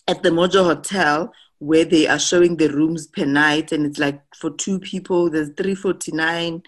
at 0.07 0.23
the 0.23 0.29
Mojo 0.29 0.63
Hotel 0.63 1.33
where 1.59 1.85
they 1.85 2.07
are 2.07 2.19
showing 2.19 2.57
the 2.57 2.67
rooms 2.67 3.07
per 3.07 3.25
night, 3.25 3.71
and 3.71 3.85
it's 3.85 3.99
like 3.99 4.21
for 4.35 4.51
two 4.51 4.79
people, 4.79 5.29
there's 5.29 5.49
three 5.57 5.75
forty 5.75 6.11
nine. 6.11 6.63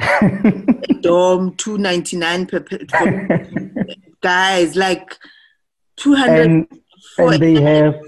dorm 1.00 1.54
two 1.56 1.76
ninety 1.78 2.16
nine 2.16 2.46
per, 2.46 2.60
per 2.60 2.78
guys 4.22 4.74
like 4.74 5.16
two 5.96 6.14
hundred. 6.14 6.46
And, 6.46 6.80
and 7.18 7.42
they 7.42 7.60
have 7.60 8.00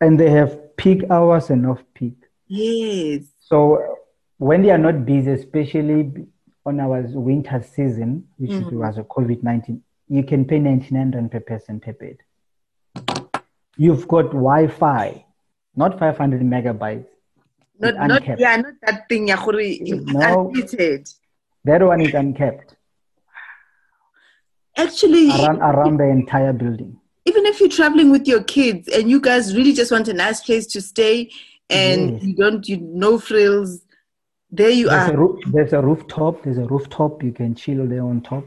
and 0.00 0.20
they 0.20 0.30
have 0.30 0.76
peak 0.76 1.02
hours 1.10 1.50
and 1.50 1.66
off 1.66 1.82
peak. 1.94 2.14
Yes. 2.46 3.24
So 3.40 3.96
when 4.36 4.62
they 4.62 4.70
are 4.70 4.78
not 4.78 5.06
busy, 5.06 5.30
especially 5.30 6.12
on 6.66 6.78
our 6.78 7.02
winter 7.02 7.62
season, 7.62 8.28
which 8.36 8.50
mm-hmm. 8.50 8.78
was 8.78 8.98
a 8.98 9.04
COVID 9.04 9.42
nineteen, 9.42 9.82
you 10.08 10.22
can 10.22 10.44
pay 10.44 10.58
ninety 10.58 10.94
nine 10.94 11.10
rand 11.10 11.32
per 11.32 11.40
person 11.40 11.80
per 11.80 11.92
bed 11.94 12.18
you've 13.80 14.06
got 14.06 14.26
Wi-Fi, 14.26 15.24
not 15.74 15.98
500 15.98 16.42
megabytes. 16.42 17.06
Not, 17.78 17.94
not 18.08 18.38
yeah, 18.38 18.56
not 18.56 18.74
that 18.82 19.08
thing. 19.08 19.28
Yeah, 19.28 19.42
no, 19.42 20.48
unlimited. 20.48 21.08
That 21.64 21.82
one 21.82 22.02
is 22.02 22.12
uncapped. 22.12 22.76
Actually, 24.76 25.30
around, 25.30 25.60
around 25.60 25.96
the 25.96 26.04
entire 26.04 26.52
building. 26.52 27.00
Even 27.24 27.46
if 27.46 27.58
you're 27.58 27.70
traveling 27.70 28.10
with 28.10 28.28
your 28.28 28.42
kids 28.44 28.86
and 28.88 29.08
you 29.10 29.18
guys 29.18 29.56
really 29.56 29.72
just 29.72 29.90
want 29.90 30.08
a 30.08 30.12
nice 30.12 30.40
place 30.42 30.66
to 30.68 30.82
stay 30.82 31.30
and 31.70 32.12
yes. 32.12 32.22
you 32.22 32.34
don't, 32.34 32.68
you 32.68 32.76
no 32.82 33.18
frills, 33.18 33.80
there 34.50 34.70
you 34.70 34.90
there's 34.90 35.08
are. 35.08 35.14
A 35.14 35.16
roof, 35.16 35.40
there's 35.46 35.72
a 35.72 35.80
rooftop. 35.80 36.42
There's 36.42 36.58
a 36.58 36.66
rooftop. 36.66 37.22
You 37.22 37.32
can 37.32 37.54
chill 37.54 37.86
there 37.86 38.02
on 38.02 38.20
top. 38.20 38.44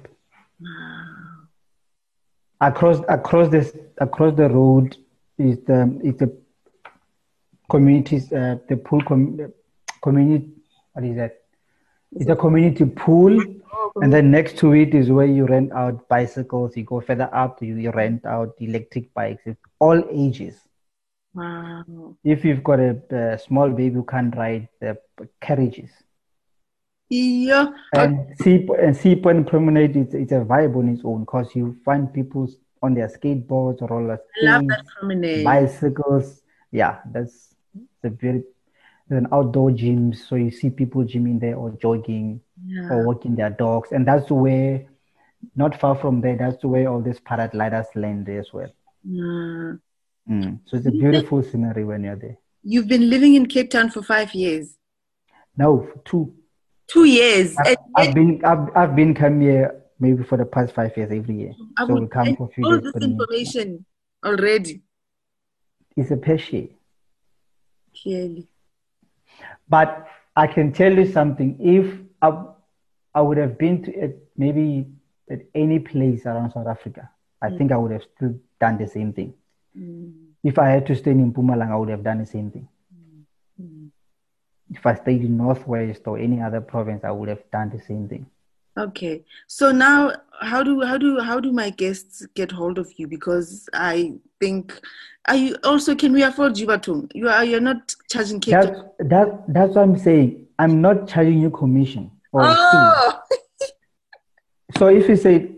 Across 2.61 2.99
across 3.09 3.49
this 3.49 3.75
across 3.99 4.36
the 4.36 4.49
road 4.49 4.95
is 5.43 5.57
the 5.65 5.99
is 6.03 6.15
the 6.17 6.29
communities 7.69 8.31
uh, 8.33 8.57
the 8.69 8.77
pool 8.77 9.01
com- 9.03 9.51
community 10.01 10.49
what 10.93 11.05
is 11.05 11.15
that 11.15 11.39
it's 12.15 12.29
a 12.29 12.35
community 12.35 12.85
pool 12.85 13.39
and 14.01 14.11
then 14.13 14.29
next 14.31 14.57
to 14.57 14.73
it 14.73 14.93
is 14.93 15.09
where 15.09 15.25
you 15.25 15.45
rent 15.45 15.71
out 15.71 16.07
bicycles 16.07 16.75
you 16.77 16.83
go 16.83 16.99
further 17.01 17.29
up 17.33 17.61
you, 17.61 17.75
you 17.75 17.91
rent 17.91 18.25
out 18.25 18.53
electric 18.59 19.13
bikes 19.13 19.41
it's 19.45 19.59
all 19.79 20.03
ages 20.11 20.55
Wow. 21.35 22.15
if 22.23 22.45
you've 22.45 22.63
got 22.63 22.79
a, 22.79 23.01
a 23.09 23.39
small 23.39 23.67
baby 23.69 23.95
you 23.95 24.03
can't 24.03 24.35
ride 24.35 24.69
the 24.79 24.97
carriages 25.41 25.89
Yeah. 27.09 27.69
and 27.95 28.37
sea 28.41 28.67
and 28.79 28.95
sea 28.95 29.15
point 29.15 29.47
promenade 29.47 29.95
it's, 29.95 30.13
it's 30.13 30.31
a 30.31 30.41
vibe 30.51 30.75
on 30.75 30.89
its 30.89 31.01
own 31.03 31.21
because 31.21 31.55
you 31.55 31.75
find 31.83 32.13
people 32.13 32.47
on 32.84 32.93
their 32.93 33.07
skateboards 33.07 33.81
roller 33.89 34.19
I 34.45 34.59
skates 34.59 35.43
bicycles. 35.43 36.41
Yeah, 36.71 36.99
that's 37.11 37.55
the 38.01 38.09
very 38.09 38.43
there's 39.07 39.23
an 39.23 39.27
outdoor 39.31 39.71
gym, 39.71 40.13
so 40.13 40.36
you 40.36 40.51
see 40.51 40.69
people 40.69 41.03
gymming 41.03 41.39
there 41.39 41.55
or 41.55 41.71
jogging 41.71 42.41
Yeah. 42.65 42.89
or 42.89 43.05
walking 43.05 43.36
their 43.36 43.49
dogs, 43.49 43.91
and 43.91 44.07
that's 44.07 44.29
where, 44.29 44.86
not 45.55 45.79
far 45.79 45.95
from 45.95 46.21
there, 46.21 46.38
that's 46.38 46.63
where 46.63 46.88
all 46.88 47.01
these 47.01 47.19
paragliders 47.19 47.88
land 47.95 48.29
as 48.29 48.53
well. 48.53 48.71
Mm. 49.07 49.79
Mm. 50.29 50.59
So 50.65 50.77
it's 50.77 50.86
a 50.86 50.91
beautiful 50.91 51.43
scenery 51.43 51.84
when 51.84 52.05
you're 52.05 52.15
there. 52.15 52.38
You've 52.63 52.88
been 52.88 53.09
living 53.09 53.36
in 53.36 53.45
Cape 53.47 53.69
Town 53.69 53.89
for 53.89 54.01
five 54.01 54.34
years. 54.34 54.77
No, 55.57 55.89
two. 56.05 56.34
Two 56.88 57.03
years. 57.03 57.55
I've, 57.57 57.77
I've 57.95 58.13
been 58.13 58.41
I've, 58.45 58.69
I've 58.75 58.95
been 58.95 59.13
come 59.13 59.41
here 59.41 59.82
maybe 59.99 60.23
for 60.23 60.37
the 60.37 60.45
past 60.45 60.73
five 60.73 60.95
years 60.97 61.11
every 61.11 61.35
year. 61.35 61.53
I 61.77 61.87
So 61.87 61.93
we 61.95 62.07
for 62.07 62.21
a 62.21 62.65
all 62.65 62.79
this 62.79 62.91
for 62.91 62.99
the 62.99 63.07
next- 63.07 63.11
information 63.11 63.85
already. 64.23 64.81
It's 65.95 66.11
a 66.11 66.17
peshe. 66.17 66.71
Clearly. 68.01 68.47
But 69.69 70.07
I 70.35 70.47
can 70.47 70.73
tell 70.73 70.91
you 70.93 71.11
something. 71.11 71.57
If 71.59 71.99
I, 72.21 72.43
I 73.13 73.21
would 73.21 73.37
have 73.37 73.57
been 73.57 73.83
to 73.83 73.93
it, 73.93 74.27
maybe 74.35 74.87
at 75.29 75.41
any 75.53 75.79
place 75.79 76.25
around 76.25 76.51
South 76.51 76.67
Africa, 76.67 77.09
I 77.41 77.49
think 77.57 77.71
I 77.71 77.77
would 77.77 77.91
have 77.91 78.03
still 78.15 78.35
done 78.59 78.77
the 78.77 78.87
same 78.87 79.13
thing. 79.13 79.33
Mm. 79.77 80.13
If 80.43 80.57
I 80.57 80.69
had 80.69 80.85
to 80.87 80.95
stay 80.95 81.11
in 81.11 81.33
Pumalang, 81.33 81.71
I 81.71 81.75
would 81.75 81.89
have 81.89 82.03
done 82.03 82.19
the 82.19 82.25
same 82.25 82.49
thing. 82.51 82.67
Mm. 83.61 83.89
If 84.71 84.85
I 84.85 84.95
stayed 84.95 85.21
in 85.23 85.37
Northwest 85.37 86.01
or 86.07 86.17
any 86.17 86.41
other 86.41 86.61
province, 86.61 87.03
I 87.03 87.11
would 87.11 87.29
have 87.29 87.43
done 87.51 87.69
the 87.69 87.81
same 87.81 88.07
thing. 88.07 88.25
Okay. 88.78 89.24
So 89.47 89.71
now 89.71 90.13
how 90.41 90.63
do 90.63 90.82
how 90.82 90.97
do 90.97 91.19
how 91.19 91.39
do 91.39 91.51
my 91.51 91.69
guests 91.69 92.26
get 92.36 92.51
hold 92.51 92.78
of 92.78 92.91
you? 92.97 93.07
Because 93.07 93.69
I 93.74 94.13
think 94.39 94.80
are 95.28 95.36
you 95.36 95.57
also 95.63 95.95
can 95.95 96.13
we 96.13 96.24
afford 96.24 96.53
Jibatung? 96.55 97.09
You 97.13 97.30
are 97.30 97.43
you're 97.45 97.61
not 97.61 97.93
charging 98.09 98.39
Cape 98.39 98.53
That's, 98.53 98.71
that, 98.99 99.43
that's 99.47 99.76
what 99.76 99.84
I'm 99.84 99.97
saying. 99.97 100.47
I'm 100.59 100.82
not 100.82 101.07
charging 101.07 101.39
you 101.39 101.49
commission 101.49 102.11
or. 102.32 102.41
Oh 102.45 103.19
So 104.78 104.88
if 104.88 105.07
you 105.07 105.15
say, 105.15 105.51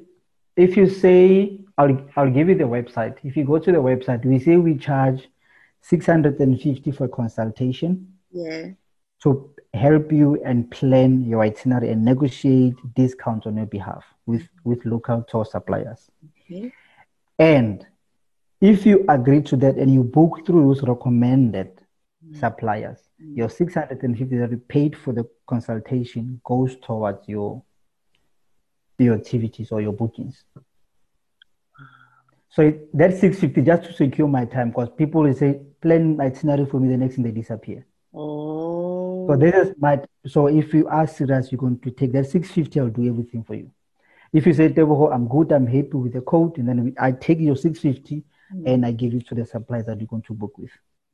if 0.58 0.76
you 0.76 0.90
say, 0.90 1.62
I'll, 1.78 2.06
I'll 2.18 2.30
give 2.30 2.50
you 2.50 2.56
the 2.56 2.66
website. 2.66 3.16
If 3.24 3.38
you 3.38 3.46
go 3.46 3.60
to 3.60 3.72
the 3.72 3.78
website, 3.78 4.26
we 4.26 4.40
say 4.40 4.58
we 4.58 4.76
charge 4.76 5.30
650 5.84 6.92
for 6.92 7.08
consultation 7.08 8.16
yeah. 8.36 8.72
To 9.26 9.50
help 9.74 10.12
you 10.12 10.42
and 10.46 10.70
plan 10.72 11.26
your 11.26 11.42
itinerary 11.42 11.90
and 11.90 12.06
negotiate 12.06 12.76
discounts 12.96 13.46
on 13.46 13.58
your 13.58 13.66
behalf 13.66 14.06
with, 14.26 14.48
with 14.64 14.86
local 14.86 15.24
tour 15.24 15.44
suppliers. 15.44 16.10
Okay. 16.40 16.72
And 17.40 17.86
if 18.62 18.86
you 18.86 19.04
agree 19.10 19.42
to 19.42 19.58
that 19.58 19.76
and 19.76 19.94
you 19.94 20.04
book 20.04 20.46
through 20.46 20.68
those 20.68 20.84
recommended 20.84 21.82
mm. 22.26 22.40
suppliers, 22.40 23.00
mm. 23.22 23.36
your 23.36 23.50
650 23.50 24.38
that 24.38 24.52
you 24.52 24.58
paid 24.58 24.96
for 24.96 25.12
the 25.12 25.28
consultation 25.48 26.40
goes 26.46 26.78
towards 26.78 27.28
your 27.28 27.62
your 28.98 29.16
activities 29.16 29.74
or 29.74 29.82
your 29.82 29.92
bookings. 29.92 30.46
So 32.48 32.62
it, 32.62 32.98
that's 32.98 33.20
650 33.20 33.62
just 33.62 33.84
to 33.84 33.94
secure 33.94 34.30
my 34.30 34.46
time 34.46 34.70
because 34.70 34.88
people 34.98 35.24
will 35.24 35.34
say, 35.34 35.60
plan 35.82 36.18
itinerary 36.22 36.66
for 36.66 36.80
me, 36.80 36.88
the 36.88 36.96
next 36.96 37.16
thing 37.16 37.26
they 37.26 37.32
disappear. 37.32 37.86
Oh 38.14 38.45
So 39.28 39.38
this 39.38 39.56
is 39.56 39.76
my 39.80 40.02
so 40.26 40.48
if 40.48 40.74
you 40.74 40.88
are 40.88 41.08
serious, 41.08 41.52
you're 41.52 41.60
going 41.60 41.80
to 41.80 41.92
take 41.92 42.12
that 42.14 42.26
650, 42.26 42.80
I'll 42.80 42.90
do 42.90 43.08
everything 43.08 43.44
for 43.44 43.56
you. 43.56 43.72
If 44.34 44.46
you 44.46 44.54
say, 44.54 44.70
Tebogo, 44.70 45.14
I'm 45.14 45.28
good, 45.28 45.52
I'm 45.52 45.68
happy 45.68 45.94
with 45.94 46.14
the 46.14 46.22
quote, 46.22 46.58
and 46.58 46.68
then 46.68 46.96
I 47.00 47.12
take 47.14 47.40
your 47.40 47.56
650 47.56 48.24
mm. 48.54 48.74
and 48.74 48.86
I 48.86 48.92
give 48.92 49.14
it 49.14 49.28
to 49.28 49.36
the 49.36 49.46
suppliers 49.46 49.86
that 49.86 50.00
you're 50.00 50.08
going 50.08 50.24
to 50.24 50.34
book 50.34 50.58
with. 50.58 50.72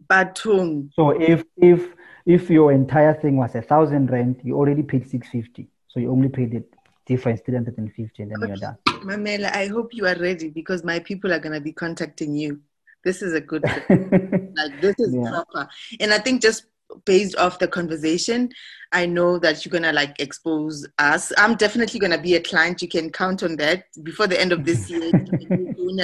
Batung. 0.08 0.92
So 0.94 1.12
if 1.12 1.44
if 1.58 1.94
if 2.26 2.50
your 2.50 2.72
entire 2.72 3.14
thing 3.14 3.38
was 3.38 3.56
a 3.56 3.62
thousand 3.62 4.10
rent, 4.10 4.42
you 4.44 4.56
already 4.58 4.84
paid 4.84 5.08
650. 5.10 5.70
So 5.88 6.00
you 6.00 6.12
only 6.12 6.30
paid 6.30 6.52
the 6.52 6.64
difference 7.06 7.42
350 7.42 8.24
and 8.24 8.32
then 8.32 8.48
you're 8.48 8.58
done. 8.58 8.78
Mamela, 8.86 9.54
I 9.54 9.68
hope 9.68 9.94
you 9.94 10.08
are 10.08 10.16
ready 10.16 10.50
because 10.50 10.84
my 10.84 11.00
people 11.00 11.32
are 11.34 11.40
gonna 11.40 11.62
be 11.62 11.74
contacting 11.74 12.36
you. 12.36 12.62
This 13.04 13.22
is 13.22 13.34
a 13.34 13.42
good 13.42 13.64
thing. 13.88 14.54
like 14.56 14.82
this 14.82 14.96
is 15.00 15.14
Yeah. 15.14 15.30
proper. 15.30 15.70
And 16.00 16.14
I 16.14 16.20
think 16.20 16.42
just 16.42 16.66
based 17.06 17.36
off 17.38 17.60
the 17.60 17.68
conversation, 17.68 18.50
I 18.92 19.06
know 19.06 19.40
that 19.40 19.64
you're 19.66 19.72
gonna 19.72 19.94
like 19.94 20.20
expose 20.20 20.86
us. 20.98 21.32
I'm 21.38 21.56
definitely 21.56 22.00
gonna 22.00 22.22
be 22.22 22.36
a 22.36 22.42
client. 22.42 22.82
You 22.82 22.90
can 22.90 23.10
count 23.10 23.44
on 23.44 23.56
that. 23.58 23.86
Before 24.04 24.28
the 24.28 24.40
end 24.40 24.52
of 24.52 24.66
this 24.66 24.90
year, 24.90 25.12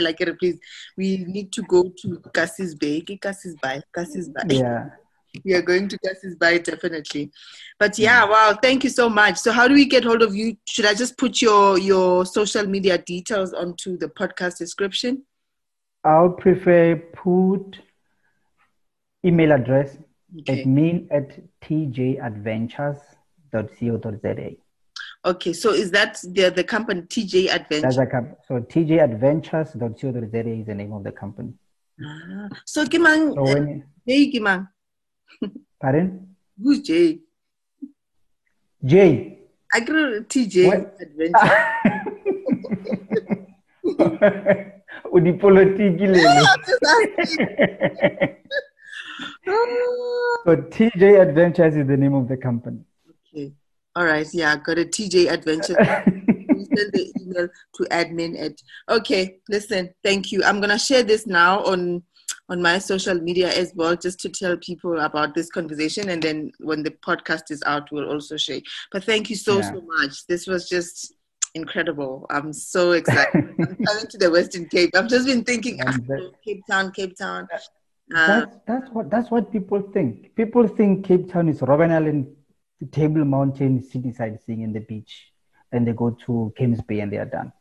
like 0.01 0.17
please, 0.39 0.59
we 0.95 1.25
need 1.27 1.51
to 1.53 1.63
go 1.63 1.83
to 1.83 2.21
Kassiesbaai. 2.33 3.21
Cassis 3.21 3.55
Bay. 3.61 3.81
Kassiesbaai. 3.95 4.53
yeah. 4.53 4.89
We 5.45 5.53
are 5.53 5.61
going 5.61 5.87
to 5.89 5.99
Kassiesbaai 5.99 6.63
definitely. 6.63 7.31
But 7.77 7.99
yeah, 7.99 8.25
wow, 8.25 8.57
thank 8.61 8.83
you 8.83 8.89
so 8.89 9.09
much. 9.09 9.37
So 9.37 9.51
how 9.51 9.67
do 9.67 9.73
we 9.73 9.85
get 9.85 10.03
hold 10.03 10.21
of 10.21 10.35
you? 10.35 10.57
Should 10.65 10.85
I 10.85 10.93
just 10.93 11.17
put 11.17 11.41
your 11.41 11.77
your 11.77 12.25
social 12.25 12.65
media 12.65 12.97
details 12.97 13.53
onto 13.53 13.97
the 13.97 14.07
podcast 14.07 14.57
description? 14.57 15.23
I 16.03 16.21
would 16.21 16.37
prefer 16.37 16.95
put 16.95 17.79
email 19.25 19.51
address 19.51 19.97
Okay. 20.39 20.63
admin 20.65 21.07
at 21.11 21.39
tjadventures.co.za. 21.61 24.55
Okay, 25.25 25.53
so 25.53 25.71
is 25.71 25.89
that 25.91 26.19
the 26.23 26.49
the 26.49 26.63
company 26.63 27.01
TJ 27.01 27.49
Adventure? 27.49 27.81
That's 27.81 27.97
a 27.97 28.05
comp- 28.05 28.37
so 28.47 28.59
tjadventures.co.za 28.59 30.49
is 30.59 30.65
the 30.65 30.75
name 30.75 30.93
of 30.93 31.03
the 31.03 31.11
company. 31.11 31.53
Ah, 32.03 32.49
so 32.65 32.85
Kimang, 32.85 33.33
So 33.33 33.43
when 33.43 33.67
you, 33.67 33.83
Jay 34.07 34.31
Kimang, 34.31 34.67
pardon? 35.81 36.35
who's 36.61 36.81
Jay? 36.81 37.19
Jay. 38.83 39.39
I 39.73 39.79
grew 39.81 40.23
TJ 40.23 40.65
What? 40.67 40.95
Adventure. 41.01 41.57
Udipolitiki 45.13 46.05
lelo. 46.07 46.45
So 50.45 50.55
TJ 50.55 51.21
Adventures 51.21 51.75
is 51.75 51.87
the 51.87 51.97
name 51.97 52.13
of 52.13 52.27
the 52.27 52.37
company. 52.37 52.79
okay, 53.33 53.51
all 53.95 54.05
right, 54.05 54.27
yeah, 54.33 54.55
got 54.57 54.77
a 54.77 54.85
TJ 54.85 55.29
Adventure. 55.31 55.75
Send 56.77 56.91
the 56.93 57.11
email 57.21 57.47
to 57.75 57.83
admin 57.85 58.39
at 58.39 58.53
okay 58.89 59.37
listen 59.49 59.89
thank 60.03 60.31
you. 60.31 60.43
I'm 60.43 60.59
gonna 60.61 60.77
share 60.77 61.01
this 61.01 61.25
now 61.25 61.63
on 61.63 62.03
on 62.49 62.61
my 62.61 62.77
social 62.77 63.15
media 63.15 63.51
as 63.51 63.71
well 63.75 63.95
just 63.95 64.19
to 64.21 64.29
tell 64.29 64.57
people 64.57 64.99
about 64.99 65.33
this 65.33 65.49
conversation 65.49 66.09
and 66.09 66.21
then 66.21 66.51
when 66.59 66.83
the 66.83 66.91
podcast 66.91 67.49
is 67.51 67.63
out 67.65 67.89
we'll 67.91 68.11
also 68.11 68.37
share. 68.37 68.59
But 68.91 69.05
thank 69.05 69.29
you 69.31 69.35
so 69.35 69.57
Yeah. 69.57 69.71
so 69.73 69.81
much. 69.81 70.27
This 70.27 70.45
was 70.45 70.69
just 70.69 71.13
incredible. 71.55 72.27
I'm 72.29 72.53
so 72.53 72.91
excited. 72.91 73.33
I'm 73.59 73.75
coming 73.85 74.07
to 74.09 74.17
the 74.19 74.29
western 74.29 74.67
cape. 74.67 74.91
I've 74.95 75.07
just 75.09 75.25
been 75.25 75.43
thinking 75.43 75.79
ah, 75.87 75.95
cape 76.45 76.63
town 76.69 76.91
cape 76.91 77.17
town 77.17 77.47
uh, 78.15 78.45
That's, 78.45 78.55
that's 78.67 78.89
what 78.91 79.09
that's 79.09 79.31
what 79.31 79.51
people 79.51 79.81
think. 79.81 80.35
People 80.35 80.67
think 80.67 81.05
Cape 81.05 81.29
Town 81.31 81.49
is 81.49 81.59
Robben 81.61 81.91
Island, 81.91 82.27
Table 82.91 83.25
Mountain, 83.25 83.83
city 83.83 84.11
sightseeing, 84.13 84.63
and 84.63 84.75
the 84.75 84.79
beach, 84.81 85.31
and 85.71 85.87
they 85.87 85.93
go 85.93 86.11
to 86.25 86.53
Kings 86.57 86.81
Bay 86.81 86.99
and 87.01 87.11
they 87.11 87.17
are 87.17 87.25
done. 87.25 87.51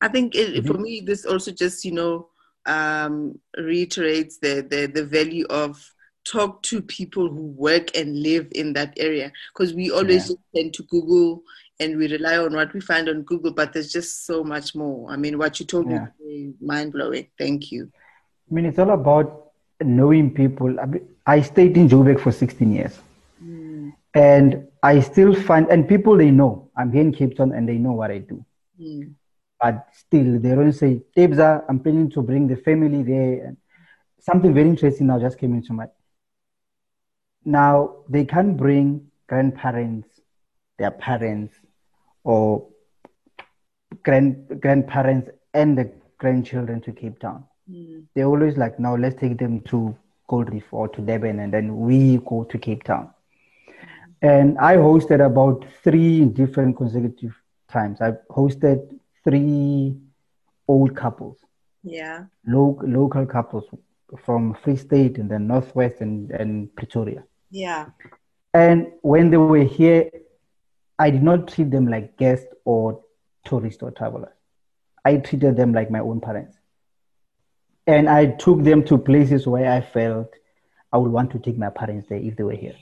I 0.00 0.08
think 0.08 0.34
it, 0.34 0.66
for 0.66 0.74
me, 0.74 1.00
this 1.00 1.24
also 1.24 1.50
just 1.50 1.84
you 1.84 1.92
know 1.92 2.28
um, 2.66 3.38
reiterates 3.56 4.38
the, 4.38 4.66
the 4.68 4.86
the 4.86 5.04
value 5.04 5.46
of 5.50 5.82
talk 6.24 6.62
to 6.62 6.82
people 6.82 7.28
who 7.28 7.46
work 7.56 7.96
and 7.96 8.22
live 8.22 8.48
in 8.52 8.74
that 8.74 8.92
area 8.98 9.32
because 9.54 9.72
we 9.74 9.90
always 9.90 10.28
Yeah. 10.28 10.36
tend 10.54 10.74
to 10.74 10.82
Google 10.84 11.42
and 11.80 11.96
we 11.96 12.06
rely 12.08 12.36
on 12.36 12.52
what 12.54 12.74
we 12.74 12.80
find 12.80 13.08
on 13.08 13.22
Google, 13.22 13.52
but 13.52 13.72
there's 13.72 13.90
just 13.90 14.26
so 14.26 14.44
much 14.44 14.74
more. 14.74 15.10
I 15.10 15.16
mean, 15.16 15.38
what 15.38 15.58
you 15.58 15.64
told 15.66 15.86
me 15.86 15.94
Yeah. 15.94 16.06
very 16.20 16.52
mind 16.60 16.92
blowing. 16.92 17.28
Thank 17.38 17.72
you. 17.72 17.90
I 18.50 18.54
mean, 18.54 18.66
it's 18.66 18.78
all 18.78 18.90
about 18.90 19.47
knowing 19.82 20.32
people. 20.34 20.76
I, 21.26 21.40
stayed 21.42 21.76
in 21.76 21.88
Joburg 21.88 22.20
for 22.20 22.32
16 22.32 22.72
years, 22.72 22.98
Mm, 23.44 23.92
and 24.14 24.66
I 24.82 25.00
still 25.00 25.34
find 25.34 25.68
and 25.68 25.86
people 25.88 26.16
they 26.16 26.30
know 26.30 26.70
I'm 26.76 26.90
here 26.90 27.02
in 27.02 27.12
Cape 27.12 27.36
Town 27.36 27.52
and 27.52 27.68
they 27.68 27.78
know 27.78 27.92
what 27.92 28.10
I 28.10 28.18
do. 28.18 28.44
mm, 28.80 29.14
but 29.60 29.86
still 29.92 30.38
they 30.40 30.54
don't 30.54 30.72
say, 30.72 31.02
Tebza, 31.16 31.64
I'm 31.68 31.80
planning 31.80 32.10
to 32.10 32.22
bring 32.22 32.46
the 32.48 32.56
family 32.56 33.02
there. 33.02 33.46
And 33.46 33.56
something 34.20 34.54
very 34.54 34.68
interesting 34.68 35.06
now 35.08 35.18
just 35.20 35.38
came 35.38 35.54
into 35.54 35.72
my. 35.72 35.86
Now 37.44 37.96
they 38.08 38.24
can't 38.24 38.56
bring 38.56 39.10
grandparents, 39.28 40.08
their 40.78 40.90
parents, 40.90 41.54
or 42.24 42.66
grand 44.02 44.60
grandparents 44.60 45.30
and 45.54 45.76
the 45.78 45.92
grandchildren 46.18 46.80
to 46.82 46.92
Cape 46.92 47.18
Town. 47.20 47.44
Mm. 47.70 48.04
They 48.14 48.24
always 48.24 48.56
like, 48.56 48.78
now 48.78 48.96
let's 48.96 49.20
take 49.20 49.38
them 49.38 49.60
to 49.62 49.96
Gold 50.28 50.52
Reef 50.52 50.64
or 50.72 50.88
to 50.88 51.00
Durban, 51.00 51.40
and 51.40 51.52
then 51.52 51.78
we 51.78 52.18
go 52.18 52.44
to 52.44 52.58
Cape 52.58 52.84
Town. 52.84 53.10
And 54.20 54.58
I 54.58 54.76
hosted 54.76 55.24
about 55.24 55.64
three 55.82 56.24
different 56.24 56.76
consecutive 56.76 57.34
times. 57.70 58.00
I 58.00 58.12
hosted 58.30 58.98
three 59.24 59.96
old 60.66 60.96
couples. 60.96 61.38
Yeah. 61.82 62.24
Lo- 62.46 62.80
local 62.82 63.24
couples 63.26 63.64
from 64.24 64.54
Free 64.54 64.76
State 64.76 65.18
and 65.18 65.30
then 65.30 65.46
Northwest 65.46 66.00
and, 66.00 66.30
and 66.32 66.74
Pretoria. 66.74 67.22
Yeah. 67.50 67.86
And 68.52 68.88
when 69.02 69.30
they 69.30 69.36
were 69.36 69.64
here, 69.64 70.10
I 70.98 71.10
did 71.10 71.22
not 71.22 71.48
treat 71.48 71.70
them 71.70 71.86
like 71.86 72.16
guests 72.16 72.52
or 72.64 73.00
tourists 73.44 73.82
or 73.82 73.92
travelers. 73.92 74.34
I 75.04 75.18
treated 75.18 75.56
them 75.56 75.72
like 75.72 75.90
my 75.90 76.00
own 76.00 76.20
parents. 76.20 76.57
And 77.88 78.08
I 78.08 78.26
took 78.26 78.62
them 78.62 78.84
to 78.84 78.98
places 78.98 79.46
where 79.46 79.72
I 79.72 79.80
felt 79.80 80.34
I 80.92 80.98
would 80.98 81.10
want 81.10 81.30
to 81.32 81.38
take 81.38 81.56
my 81.56 81.70
parents 81.70 82.06
there 82.08 82.18
if 82.18 82.36
they 82.36 82.44
were 82.44 82.52
here. 82.52 82.76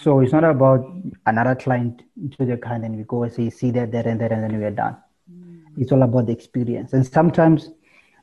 So 0.00 0.20
it's 0.20 0.32
not 0.32 0.42
about 0.42 0.84
another 1.26 1.54
client 1.54 2.02
to 2.38 2.44
the 2.44 2.56
client 2.56 2.84
and 2.84 2.96
we 2.96 3.04
go 3.04 3.22
and 3.22 3.32
say, 3.32 3.50
see 3.50 3.70
that, 3.70 3.92
there, 3.92 4.06
and 4.08 4.20
there, 4.20 4.32
and 4.32 4.42
then 4.42 4.58
we 4.58 4.64
are 4.64 4.70
done. 4.70 4.96
Mm. 5.30 5.60
It's 5.76 5.92
all 5.92 6.02
about 6.02 6.26
the 6.26 6.32
experience. 6.32 6.92
And 6.92 7.06
sometimes 7.06 7.70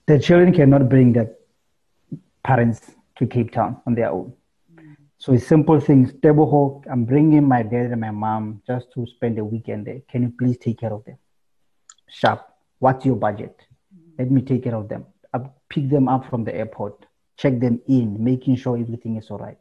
the 0.07 0.19
children 0.19 0.51
cannot 0.51 0.89
bring 0.89 1.13
their 1.13 1.31
parents 2.43 2.91
to 3.17 3.27
Cape 3.27 3.51
Town 3.51 3.79
on 3.85 3.95
their 3.95 4.09
own. 4.09 4.33
Mm. 4.75 4.95
So 5.19 5.33
it's 5.33 5.45
simple 5.45 5.79
things. 5.79 6.11
Tebogo, 6.11 6.83
I'm 6.91 7.05
bringing 7.05 7.47
my 7.47 7.63
dad 7.63 7.91
and 7.91 8.01
my 8.01 8.11
mom 8.11 8.61
just 8.67 8.91
to 8.95 9.05
spend 9.05 9.37
the 9.37 9.45
weekend 9.45 9.85
there. 9.85 10.01
Can 10.09 10.23
you 10.23 10.33
please 10.37 10.57
take 10.57 10.79
care 10.79 10.91
of 10.91 11.05
them? 11.05 11.17
Sharp. 12.09 12.45
What's 12.79 13.05
your 13.05 13.15
budget? 13.15 13.55
Mm. 13.95 14.19
Let 14.19 14.31
me 14.31 14.41
take 14.41 14.63
care 14.63 14.75
of 14.75 14.89
them. 14.89 15.05
Pick 15.69 15.89
them 15.89 16.07
up 16.07 16.29
from 16.29 16.43
the 16.43 16.55
airport, 16.55 17.05
check 17.37 17.59
them 17.59 17.79
in, 17.87 18.23
making 18.23 18.55
sure 18.55 18.77
everything 18.77 19.17
is 19.17 19.29
all 19.29 19.37
right. 19.37 19.57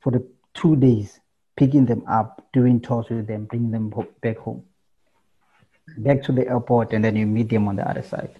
For 0.00 0.10
the 0.10 0.26
two 0.54 0.76
days, 0.76 1.20
picking 1.56 1.86
them 1.86 2.04
up, 2.08 2.46
doing 2.52 2.80
tours 2.80 3.06
with 3.10 3.26
them, 3.26 3.44
bringing 3.44 3.70
them 3.70 3.92
back 4.20 4.38
home, 4.38 4.64
back 5.98 6.22
to 6.24 6.32
the 6.32 6.48
airport, 6.48 6.92
and 6.92 7.04
then 7.04 7.16
you 7.16 7.26
meet 7.26 7.50
them 7.50 7.68
on 7.68 7.76
the 7.76 7.88
other 7.88 8.02
side. 8.02 8.34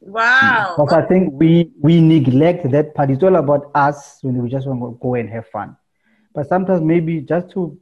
Wow. 0.00 0.74
Because 0.76 0.92
I 0.92 1.06
think 1.06 1.32
we 1.32 1.72
we 1.80 2.00
neglect 2.00 2.70
that 2.70 2.94
part. 2.94 3.10
It's 3.10 3.22
all 3.22 3.36
about 3.36 3.70
us 3.74 4.18
when 4.22 4.36
we 4.42 4.50
just 4.50 4.66
want 4.66 4.80
to 4.80 4.98
go 5.00 5.14
and 5.14 5.28
have 5.30 5.48
fun. 5.48 5.76
But 6.34 6.48
sometimes 6.48 6.82
maybe 6.82 7.20
just 7.20 7.50
to 7.50 7.78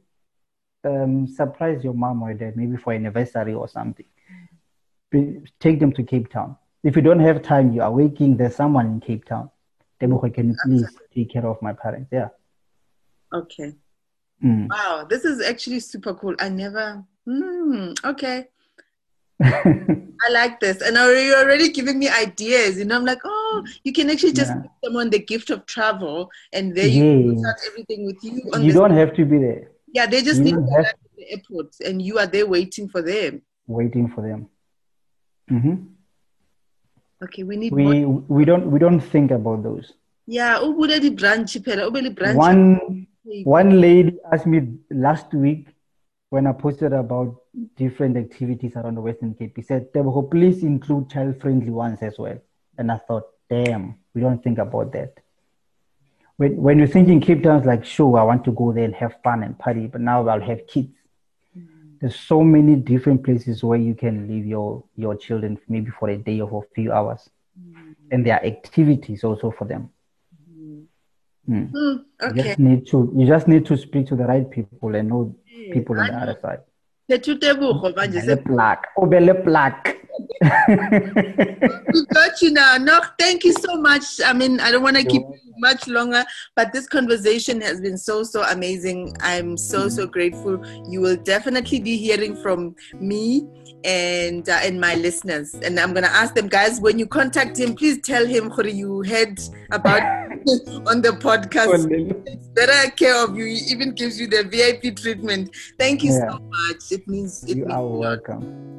um, 0.85 1.27
surprise 1.27 1.83
your 1.83 1.93
mom 1.93 2.23
or 2.23 2.33
dad, 2.33 2.55
maybe 2.55 2.77
for 2.77 2.93
anniversary 2.93 3.53
or 3.53 3.67
something, 3.67 4.05
take 5.59 5.79
them 5.79 5.91
to 5.93 6.03
Cape 6.03 6.31
Town. 6.31 6.55
If 6.83 6.95
you 6.97 7.01
don't 7.01 7.19
have 7.19 7.41
time, 7.41 7.73
you 7.73 7.81
are 7.81 7.91
waking, 7.91 8.37
there's 8.37 8.55
someone 8.55 8.85
in 8.87 8.99
Cape 8.99 9.25
Town. 9.25 9.49
Then 9.99 10.19
can 10.31 10.49
you 10.49 10.55
please 10.65 10.85
take 11.15 11.31
care 11.31 11.47
of 11.47 11.61
my 11.61 11.71
parents? 11.71 12.09
Yeah. 12.11 12.29
Okay. 13.31 13.73
Mm. 14.43 14.67
Wow, 14.69 15.05
this 15.09 15.23
is 15.23 15.41
actually 15.41 15.79
super 15.79 16.13
cool. 16.13 16.35
I 16.39 16.49
never. 16.49 17.03
Mm, 17.25 17.95
okay. 18.03 18.47
I 19.43 20.29
like 20.31 20.59
this, 20.59 20.81
and 20.81 20.97
are 20.97 21.13
you're 21.13 21.39
already 21.39 21.69
giving 21.71 21.99
me 21.99 22.09
ideas. 22.09 22.77
You 22.77 22.85
know, 22.85 22.95
I'm 22.97 23.05
like, 23.05 23.19
oh, 23.23 23.63
you 23.83 23.93
can 23.93 24.09
actually 24.09 24.33
just 24.33 24.51
yeah. 24.51 24.61
give 24.61 24.71
someone 24.83 25.09
the 25.09 25.19
gift 25.19 25.49
of 25.49 25.65
travel, 25.65 26.29
and 26.51 26.75
there 26.75 26.87
you 26.87 27.39
start 27.39 27.57
everything 27.67 28.05
with 28.05 28.17
you. 28.23 28.41
you 28.59 28.73
don't 28.73 28.91
have 28.91 29.13
to 29.15 29.25
be 29.25 29.37
there. 29.37 29.71
Yeah, 29.93 30.05
they 30.05 30.21
just 30.21 30.39
you 30.39 30.45
need 30.45 30.55
to 30.55 30.85
at 30.85 30.95
the 31.17 31.31
airport, 31.31 31.75
and 31.85 32.01
you 32.01 32.19
are 32.19 32.27
there 32.27 32.45
waiting 32.45 32.89
for 32.89 33.01
them. 33.01 33.41
Waiting 33.67 34.09
for 34.09 34.21
them. 34.21 34.49
Mm-hmm. 35.49 35.92
Okay, 37.21 37.43
we 37.43 37.57
need. 37.57 37.73
We 37.73 38.05
more... 38.05 38.23
we 38.27 38.45
don't 38.45 38.71
we 38.71 38.79
don't 38.79 38.99
think 38.99 39.31
about 39.31 39.63
those. 39.63 39.93
Yeah, 40.25 40.59
branch 42.09 42.37
One 42.37 43.07
one 43.23 43.81
lady 43.81 44.17
asked 44.31 44.45
me 44.45 44.77
last 44.89 45.33
week 45.33 45.67
when 46.29 46.47
I 46.47 46.51
posted 46.51 46.93
about 46.93 47.35
different 47.75 48.17
activities 48.17 48.75
around 48.75 48.95
the 48.95 49.01
Western 49.01 49.33
Cape. 49.35 49.53
He 49.55 49.61
said, 49.61 49.93
please 49.93 50.63
include 50.63 51.09
child 51.09 51.39
friendly 51.39 51.69
ones 51.69 51.99
as 52.01 52.17
well. 52.17 52.39
And 52.77 52.91
I 52.91 52.97
thought, 52.97 53.25
damn, 53.49 53.99
we 54.13 54.21
don't 54.21 54.43
think 54.43 54.57
about 54.57 54.91
that. 54.93 55.19
When, 56.37 56.57
when 56.57 56.79
you're 56.79 56.87
thinking 56.87 57.21
Cape 57.21 57.43
town's 57.43 57.65
like, 57.65 57.85
sure, 57.85 58.17
I 58.17 58.23
want 58.23 58.43
to 58.45 58.51
go 58.51 58.73
there 58.73 58.85
and 58.85 58.95
have 58.95 59.15
fun 59.23 59.43
and 59.43 59.57
party, 59.57 59.85
but 59.85 60.01
now 60.01 60.27
I'll 60.27 60.41
have 60.41 60.65
kids. 60.65 60.89
There's 62.03 62.19
so 62.19 62.43
many 62.43 62.75
different 62.75 63.23
places 63.23 63.63
where 63.63 63.79
you 63.79 63.95
can 63.95 64.27
leave 64.27 64.45
your, 64.45 64.83
your 64.97 65.15
children 65.15 65.57
maybe 65.69 65.89
for 65.89 66.09
a 66.09 66.17
day 66.17 66.41
or 66.41 66.49
for 66.49 66.65
a 66.65 66.75
few 66.75 66.91
hours. 66.91 67.29
Mm. 67.57 67.95
And 68.11 68.25
there 68.25 68.35
are 68.35 68.45
activities 68.45 69.23
also 69.23 69.51
for 69.51 69.63
them. 69.63 69.89
Mm. 70.51 71.71
Mm, 71.71 72.03
okay. 72.21 72.35
You 72.35 72.43
just 72.43 72.59
need 72.59 72.87
to 72.87 73.13
you 73.15 73.25
just 73.25 73.47
need 73.47 73.65
to 73.67 73.77
speak 73.77 74.07
to 74.07 74.17
the 74.17 74.25
right 74.25 74.49
people 74.51 74.93
and 74.95 75.07
know 75.07 75.33
people 75.71 75.97
on 75.97 76.07
the 76.07 76.13
other 76.13 76.37
side. 76.41 76.59
Black. 79.45 80.02
We 81.93 82.05
got 82.13 82.41
you 82.41 82.51
now. 82.51 82.77
No, 82.77 83.01
thank 83.19 83.43
you 83.43 83.53
so 83.53 83.75
much. 83.75 84.03
I 84.25 84.33
mean, 84.33 84.59
I 84.59 84.71
don't 84.71 84.83
want 84.83 84.97
to 84.97 85.03
keep 85.03 85.21
you 85.21 85.53
much 85.57 85.87
longer, 85.87 86.23
but 86.55 86.73
this 86.73 86.87
conversation 86.87 87.61
has 87.61 87.81
been 87.81 87.97
so, 87.97 88.23
so 88.23 88.43
amazing. 88.43 89.15
I'm 89.21 89.57
so, 89.57 89.89
so 89.89 90.05
grateful. 90.05 90.63
You 90.89 91.01
will 91.01 91.17
definitely 91.17 91.79
be 91.79 91.97
hearing 91.97 92.35
from 92.35 92.75
me 92.99 93.47
and 93.83 94.47
uh, 94.47 94.59
and 94.61 94.79
my 94.79 94.95
listeners. 94.95 95.53
And 95.55 95.79
I'm 95.79 95.93
gonna 95.93 96.07
ask 96.07 96.35
them, 96.35 96.47
guys, 96.47 96.79
when 96.79 96.99
you 96.99 97.07
contact 97.07 97.57
him, 97.57 97.75
please 97.75 97.99
tell 98.01 98.25
him 98.25 98.49
what 98.51 98.71
you 98.73 99.03
heard 99.03 99.39
about 99.71 100.01
on 100.87 101.01
the 101.01 101.17
podcast. 101.19 101.87
It's 102.27 102.47
better 102.49 102.91
care 102.91 103.23
of 103.23 103.37
you. 103.37 103.45
He 103.45 103.57
even 103.71 103.93
gives 103.93 104.19
you 104.19 104.27
the 104.27 104.43
VIP 104.43 104.95
treatment. 104.95 105.55
Thank 105.79 106.03
you 106.03 106.13
yeah. 106.13 106.29
so 106.29 106.39
much. 106.39 106.91
It 106.91 107.07
means 107.07 107.43
it 107.43 107.57
you 107.57 107.65
means 107.65 107.73
are 107.73 107.87
welcome. 107.87 108.73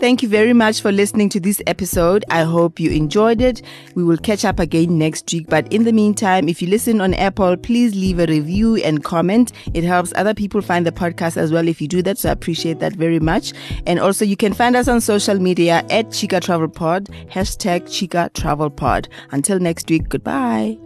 Thank 0.00 0.22
you 0.22 0.30
very 0.30 0.54
much 0.54 0.80
for 0.80 0.90
listening 0.90 1.28
to 1.28 1.40
this 1.40 1.60
episode. 1.66 2.24
I 2.30 2.42
hope 2.44 2.80
you 2.80 2.90
enjoyed 2.90 3.42
it. 3.42 3.60
We 3.94 4.02
will 4.02 4.16
catch 4.16 4.46
up 4.46 4.58
again 4.58 4.96
next 4.96 5.30
week. 5.30 5.46
But 5.46 5.70
in 5.70 5.84
the 5.84 5.92
meantime, 5.92 6.48
if 6.48 6.62
you 6.62 6.68
listen 6.68 7.02
on 7.02 7.12
Apple, 7.12 7.58
please 7.58 7.94
leave 7.94 8.18
a 8.18 8.24
review 8.24 8.76
and 8.76 9.04
comment. 9.04 9.52
It 9.74 9.84
helps 9.84 10.14
other 10.16 10.32
people 10.32 10.62
find 10.62 10.86
the 10.86 10.90
podcast 10.90 11.36
as 11.36 11.52
well 11.52 11.68
if 11.68 11.82
you 11.82 11.86
do 11.86 12.00
that. 12.00 12.16
So 12.16 12.30
I 12.30 12.32
appreciate 12.32 12.78
that 12.78 12.94
very 12.94 13.20
much. 13.20 13.52
And 13.86 14.00
also 14.00 14.24
you 14.24 14.38
can 14.38 14.54
find 14.54 14.74
us 14.74 14.88
on 14.88 15.02
social 15.02 15.38
media 15.38 15.84
at 15.90 16.10
Chica 16.12 16.40
Travel 16.40 16.68
Pod, 16.68 17.10
hashtag 17.30 17.86
Chica 17.92 18.30
Travel 18.32 18.70
Pod. 18.70 19.06
Until 19.32 19.58
next 19.58 19.90
week, 19.90 20.08
goodbye. 20.08 20.78